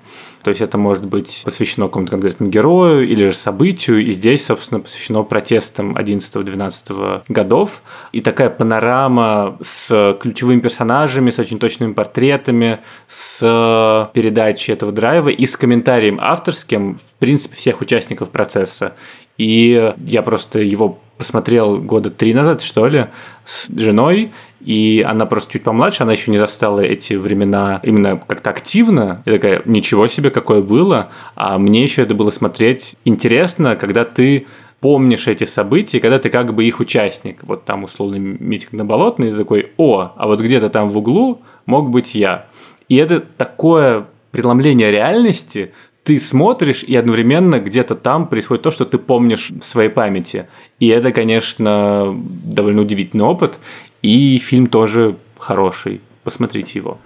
То 0.47 0.51
есть 0.51 0.61
это 0.61 0.77
может 0.77 1.05
быть 1.05 1.41
посвящено 1.43 1.87
какому-то 1.87 2.11
конкретному 2.11 2.49
герою 2.49 3.05
или 3.05 3.27
же 3.27 3.35
событию, 3.35 4.01
и 4.01 4.13
здесь, 4.13 4.45
собственно, 4.45 4.79
посвящено 4.79 5.23
протестам 5.23 5.97
11-12 5.97 7.23
годов. 7.27 7.81
И 8.13 8.21
такая 8.21 8.49
панорама 8.49 9.57
с 9.61 10.17
ключевыми 10.21 10.61
персонажами, 10.61 11.31
с 11.31 11.39
очень 11.39 11.59
точными 11.59 11.91
портретами, 11.91 12.79
с 13.09 14.09
передачей 14.13 14.71
этого 14.71 14.93
драйва 14.93 15.27
и 15.27 15.45
с 15.45 15.57
комментарием 15.57 16.17
авторским, 16.21 16.95
в 16.95 17.19
принципе, 17.19 17.57
всех 17.57 17.81
участников 17.81 18.29
процесса. 18.29 18.93
И 19.37 19.93
я 19.97 20.21
просто 20.21 20.59
его 20.59 20.97
посмотрел 21.17 21.77
года 21.77 22.09
три 22.09 22.33
назад, 22.33 22.61
что 22.61 22.87
ли, 22.87 23.07
с 23.43 23.67
женой, 23.75 24.31
и 24.59 25.05
она 25.07 25.25
просто 25.25 25.53
чуть 25.53 25.63
помладше, 25.63 26.03
она 26.03 26.13
еще 26.13 26.31
не 26.31 26.37
застала 26.37 26.81
эти 26.81 27.13
времена 27.13 27.79
именно 27.83 28.17
как-то 28.17 28.49
активно. 28.49 29.21
И 29.25 29.31
такая, 29.31 29.61
ничего 29.65 30.07
себе, 30.07 30.29
какое 30.29 30.61
было. 30.61 31.09
А 31.35 31.57
мне 31.57 31.83
еще 31.83 32.01
это 32.01 32.15
было 32.15 32.31
смотреть 32.31 32.95
интересно, 33.05 33.75
когда 33.75 34.03
ты 34.03 34.47
помнишь 34.79 35.27
эти 35.27 35.43
события, 35.43 35.99
когда 35.99 36.19
ты 36.19 36.29
как 36.29 36.53
бы 36.53 36.65
их 36.65 36.79
участник. 36.79 37.43
Вот 37.43 37.65
там 37.65 37.83
условно 37.83 38.15
митинг 38.15 38.73
на 38.73 38.85
Болотной, 38.85 39.29
и 39.29 39.31
такой, 39.31 39.71
о, 39.77 40.13
а 40.15 40.27
вот 40.27 40.39
где-то 40.39 40.69
там 40.69 40.89
в 40.89 40.97
углу 40.97 41.41
мог 41.65 41.89
быть 41.89 42.15
я. 42.15 42.47
И 42.87 42.95
это 42.95 43.19
такое 43.19 44.05
преломление 44.31 44.91
реальности, 44.91 45.71
ты 46.07 46.19
смотришь, 46.19 46.83
и 46.83 46.95
одновременно 46.95 47.59
где-то 47.59 47.93
там 47.95 48.27
происходит 48.27 48.63
то, 48.63 48.71
что 48.71 48.85
ты 48.85 48.97
помнишь 48.97 49.49
в 49.49 49.65
своей 49.65 49.89
памяти. 49.89 50.47
И 50.79 50.87
это, 50.87 51.11
конечно, 51.11 52.15
довольно 52.45 52.83
удивительный 52.83 53.25
опыт. 53.25 53.59
И 54.01 54.37
фильм 54.37 54.67
тоже 54.67 55.15
хороший. 55.37 56.01
Посмотрите 56.23 56.79
его. 56.79 56.97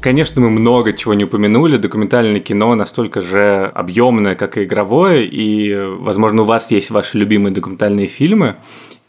Конечно, 0.00 0.40
мы 0.40 0.48
много 0.48 0.94
чего 0.94 1.12
не 1.12 1.24
упомянули. 1.24 1.76
Документальное 1.76 2.40
кино 2.40 2.74
настолько 2.74 3.20
же 3.20 3.70
объемное, 3.74 4.34
как 4.34 4.56
и 4.56 4.64
игровое, 4.64 5.26
и, 5.26 5.74
возможно, 5.98 6.42
у 6.42 6.44
вас 6.46 6.70
есть 6.70 6.90
ваши 6.90 7.18
любимые 7.18 7.52
документальные 7.52 8.06
фильмы. 8.06 8.56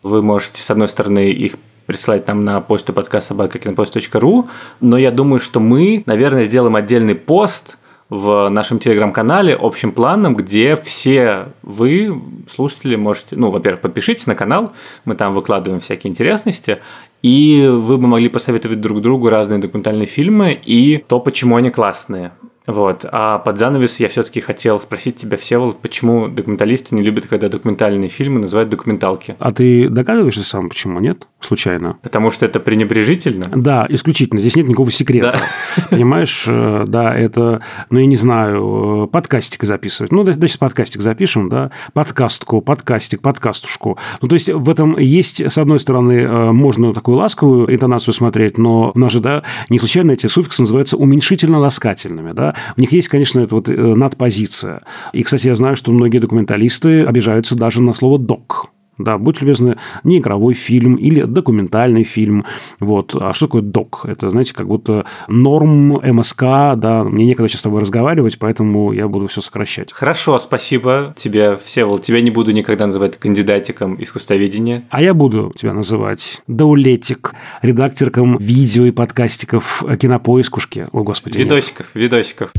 Вы 0.03 0.21
можете, 0.21 0.61
с 0.61 0.69
одной 0.69 0.89
стороны, 0.89 1.29
их 1.32 1.55
присылать 1.86 2.27
нам 2.27 2.43
на 2.43 2.59
почту 2.59 2.91
подкаст 2.91 3.29
собакакинопост.ру, 3.29 4.49
но 4.82 4.97
я 4.97 5.11
думаю, 5.11 5.39
что 5.39 5.61
мы, 5.61 6.03
наверное, 6.05 6.43
сделаем 6.43 6.75
отдельный 6.75 7.15
пост 7.15 7.77
в 8.12 8.49
нашем 8.49 8.78
телеграм-канале 8.78 9.57
общим 9.57 9.93
планом, 9.93 10.36
где 10.36 10.76
все 10.76 11.53
вы, 11.64 12.22
слушатели, 12.53 12.97
можете, 12.97 13.38
ну, 13.38 13.51
во-первых, 13.51 13.82
подпишитесь 13.82 14.28
на 14.28 14.36
канал, 14.36 14.74
мы 15.05 15.16
там 15.16 15.34
выкладываем 15.34 15.80
всякие 15.80 16.12
интересности, 16.12 16.82
и 17.22 17.66
вы 17.72 17.97
бы 17.97 18.07
могли 18.07 18.28
посоветовать 18.28 18.82
друг 18.82 19.01
другу 19.01 19.30
разные 19.30 19.59
документальные 19.59 20.07
фильмы 20.07 20.51
и 20.51 20.97
то, 20.97 21.22
почему 21.22 21.55
они 21.55 21.70
классные. 21.70 22.34
Вот. 22.68 23.05
А 23.12 23.39
под 23.39 23.57
занавес 23.57 23.99
я 23.99 24.07
все-таки 24.07 24.39
хотел 24.39 24.80
спросить 24.80 25.16
тебя, 25.16 25.38
Всеволод, 25.38 25.82
почему 25.82 26.28
документалисты 26.28 26.95
не 26.95 27.01
любят, 27.01 27.26
когда 27.26 27.49
документальные 27.49 28.09
фильмы 28.09 28.39
называют 28.39 28.70
документалки? 28.70 29.36
А 29.39 29.51
ты 29.51 29.89
догадываешься 29.89 30.43
сам, 30.43 30.70
почему 30.70 30.99
нет? 30.99 31.28
Случайно. 31.39 31.97
Потому 32.03 32.30
что 32.30 32.45
это 32.45 32.59
пренебрежительно? 32.59 33.49
Да, 33.55 33.88
исключительно. 33.89 34.39
Здесь 34.39 34.55
нет 34.55 34.68
никакого 34.68 34.91
секрета. 34.91 35.39
Да. 35.78 35.84
Понимаешь, 35.89 36.45
э, 36.47 36.86
да, 36.88 37.16
это, 37.16 37.62
ну, 37.89 37.99
я 37.99 38.05
не 38.05 38.16
знаю, 38.16 39.05
э, 39.05 39.07
подкастик 39.07 39.64
записывать. 39.64 40.12
Ну, 40.12 40.24
давайте 40.24 40.59
подкастик 40.59 41.01
запишем, 41.01 41.49
да, 41.49 41.72
подкастку, 41.93 42.62
подкастик, 42.62 43.22
подкастушку. 43.22 43.97
Ну, 44.22 44.28
то 44.28 44.36
есть, 44.36 44.49
в 44.49 44.70
этом 44.70 44.97
есть, 44.99 45.41
с 45.41 45.57
одной 45.57 45.80
стороны, 45.80 46.22
э, 46.22 46.51
можно 46.51 46.93
такую 46.93 47.18
ласковую 47.18 47.74
интонацию 47.74 48.14
смотреть, 48.14 48.59
но 48.59 48.91
у 48.93 48.99
нас 48.99 49.12
же, 49.12 49.20
да, 49.20 49.43
не 49.70 49.80
случайно 49.80 50.12
эти 50.12 50.28
суффиксы 50.28 50.62
называются 50.62 50.95
уменьшительно-ласкательными, 50.97 52.34
да, 52.34 52.50
в 52.75 52.79
них 52.79 52.91
есть, 52.91 53.07
конечно, 53.07 53.39
эта 53.39 53.55
вот 53.55 53.69
э, 53.69 53.73
надпозиция. 53.75 54.81
И, 55.13 55.23
кстати, 55.23 55.47
я 55.47 55.55
знаю, 55.55 55.75
что 55.75 55.91
многие 55.91 56.19
документалисты 56.19 57.03
обижаются 57.03 57.55
даже 57.55 57.81
на 57.81 57.93
слово 57.93 58.19
«док». 58.19 58.70
Да, 58.97 59.17
будь 59.17 59.41
любезны, 59.41 59.77
не 60.03 60.19
игровой 60.19 60.53
фильм 60.53 60.95
или 60.95 61.23
документальный 61.23 62.03
фильм. 62.03 62.45
Вот. 62.79 63.15
А 63.15 63.33
что 63.33 63.47
такое 63.47 63.61
док? 63.61 64.05
Это, 64.07 64.29
знаете, 64.29 64.53
как 64.53 64.67
будто 64.67 65.05
норм 65.27 65.99
МСК, 66.03 66.41
да, 66.75 67.03
мне 67.03 67.25
некогда 67.25 67.49
сейчас 67.49 67.61
с 67.61 67.63
тобой 67.63 67.81
разговаривать, 67.81 68.37
поэтому 68.37 68.91
я 68.91 69.07
буду 69.07 69.27
все 69.27 69.41
сокращать. 69.41 69.91
Хорошо, 69.91 70.37
спасибо 70.39 71.15
тебе, 71.17 71.57
Всеволод. 71.57 72.03
Тебя 72.03 72.21
не 72.21 72.31
буду 72.31 72.51
никогда 72.51 72.85
называть 72.85 73.17
кандидатиком 73.17 74.01
искусствоведения. 74.01 74.83
А 74.89 75.01
я 75.01 75.13
буду 75.13 75.53
тебя 75.57 75.73
называть 75.73 76.41
даулетик, 76.47 77.33
редакторком 77.61 78.37
видео 78.37 78.85
и 78.85 78.91
подкастиков 78.91 79.83
кинопоискушки. 79.99 80.87
О, 80.91 81.03
господи. 81.03 81.37
Видосиков, 81.37 81.87
нет. 81.95 82.03
видосиков. 82.03 82.51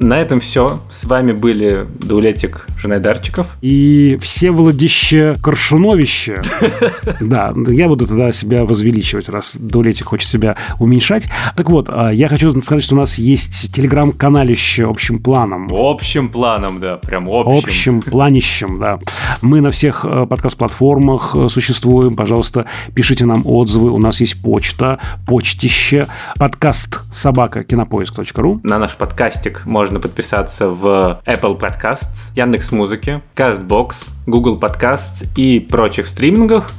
На 0.00 0.20
этом 0.20 0.40
все. 0.40 0.80
С 0.90 1.04
вами 1.04 1.32
были 1.32 1.86
Дулетик 2.00 2.66
Женайдарчиков. 2.76 3.46
И 3.62 4.18
все 4.20 4.44
Всеволодище 4.44 5.36
Коршуновище. 5.42 6.42
Да, 7.20 7.52
я 7.68 7.88
буду 7.88 8.06
тогда 8.06 8.32
себя 8.32 8.64
возвеличивать, 8.64 9.28
раз 9.28 9.56
Дулетик 9.56 10.06
хочет 10.06 10.28
себя 10.28 10.56
уменьшать. 10.78 11.28
Так 11.56 11.70
вот, 11.70 11.88
а, 11.88 12.10
я 12.10 12.28
хочу 12.28 12.50
сказать, 12.60 12.84
что 12.84 12.94
у 12.94 12.98
нас 12.98 13.18
есть 13.18 13.72
телеграм-каналище 13.72 14.86
общим 14.86 15.20
планом. 15.20 15.68
Общим 15.70 16.28
планом, 16.28 16.80
да, 16.80 16.96
прям 16.96 17.28
общим. 17.30 17.56
Общим 17.56 18.02
планищем, 18.02 18.78
да. 18.78 18.98
Мы 19.40 19.60
на 19.60 19.70
всех 19.70 20.04
э, 20.04 20.26
подкаст-платформах 20.26 21.34
э, 21.34 21.48
существуем. 21.48 22.16
Пожалуйста, 22.16 22.66
пишите 22.94 23.24
нам 23.24 23.42
отзывы. 23.46 23.90
У 23.90 23.98
нас 23.98 24.20
есть 24.20 24.42
почта, 24.42 24.98
почтище, 25.26 26.06
подкаст 26.38 27.00
собака 27.12 27.64
кинопоиск.ру. 27.64 28.60
На 28.62 28.78
наш 28.78 28.96
подкастик 28.96 29.62
можно 29.64 29.83
можно 29.84 30.00
подписаться 30.00 30.66
в 30.66 31.20
Apple 31.26 31.60
Podcasts, 31.60 32.32
Яндекс 32.34 32.72
Музыке, 32.72 33.20
CastBox, 33.36 33.96
Google 34.26 34.58
Podcasts 34.58 35.26
и 35.36 35.60
прочих 35.60 36.06
стримингах. 36.06 36.70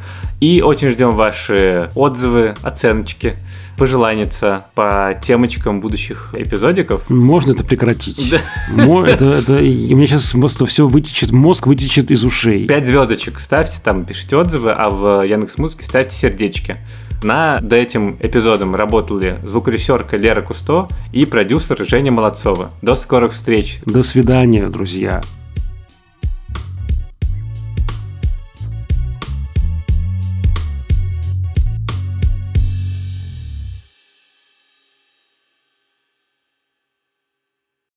И 0.41 0.64
очень 0.64 0.89
ждем 0.89 1.12
ваши 1.12 1.91
отзывы, 1.93 2.56
оценочки, 2.64 3.36
пожелания 3.78 4.28
по 4.74 5.16
темочкам 5.22 5.82
будущих 5.82 6.30
эпизодиков. 6.34 7.08
Можно 7.08 7.51
это 7.51 7.64
прекратить? 7.64 8.32
Да. 8.32 9.08
Это, 9.08 9.34
это, 9.34 9.53
у 9.53 9.95
меня 9.95 10.08
сейчас 10.08 10.32
просто 10.32 10.66
все 10.66 10.88
вытечет, 10.88 11.32
мозг 11.32 11.68
вытечет 11.68 12.10
из 12.10 12.24
ушей. 12.24 12.66
Пять 12.66 12.88
звездочек 12.88 13.39
ставьте 13.39 13.78
там, 13.84 14.03
пишите 14.03 14.36
отзывы, 14.36 14.72
а 14.72 14.89
в 14.89 15.22
Яндекс 15.22 15.60
Музыке 15.60 15.86
ставьте 15.86 16.16
сердечки. 16.16 16.78
Над 17.26 17.73
этим 17.73 18.17
эпизодом 18.21 18.76
работали 18.76 19.39
звукорежиссерка 19.43 20.15
Лера 20.15 20.43
Кусто 20.43 20.88
и 21.11 21.26
продюсер 21.26 21.84
Женя 21.84 22.11
Молодцова. 22.11 22.69
До 22.84 22.93
скорых 22.93 23.34
встреч. 23.34 23.80
До 23.84 24.03
свидания, 24.03 24.67
друзья. 24.67 25.23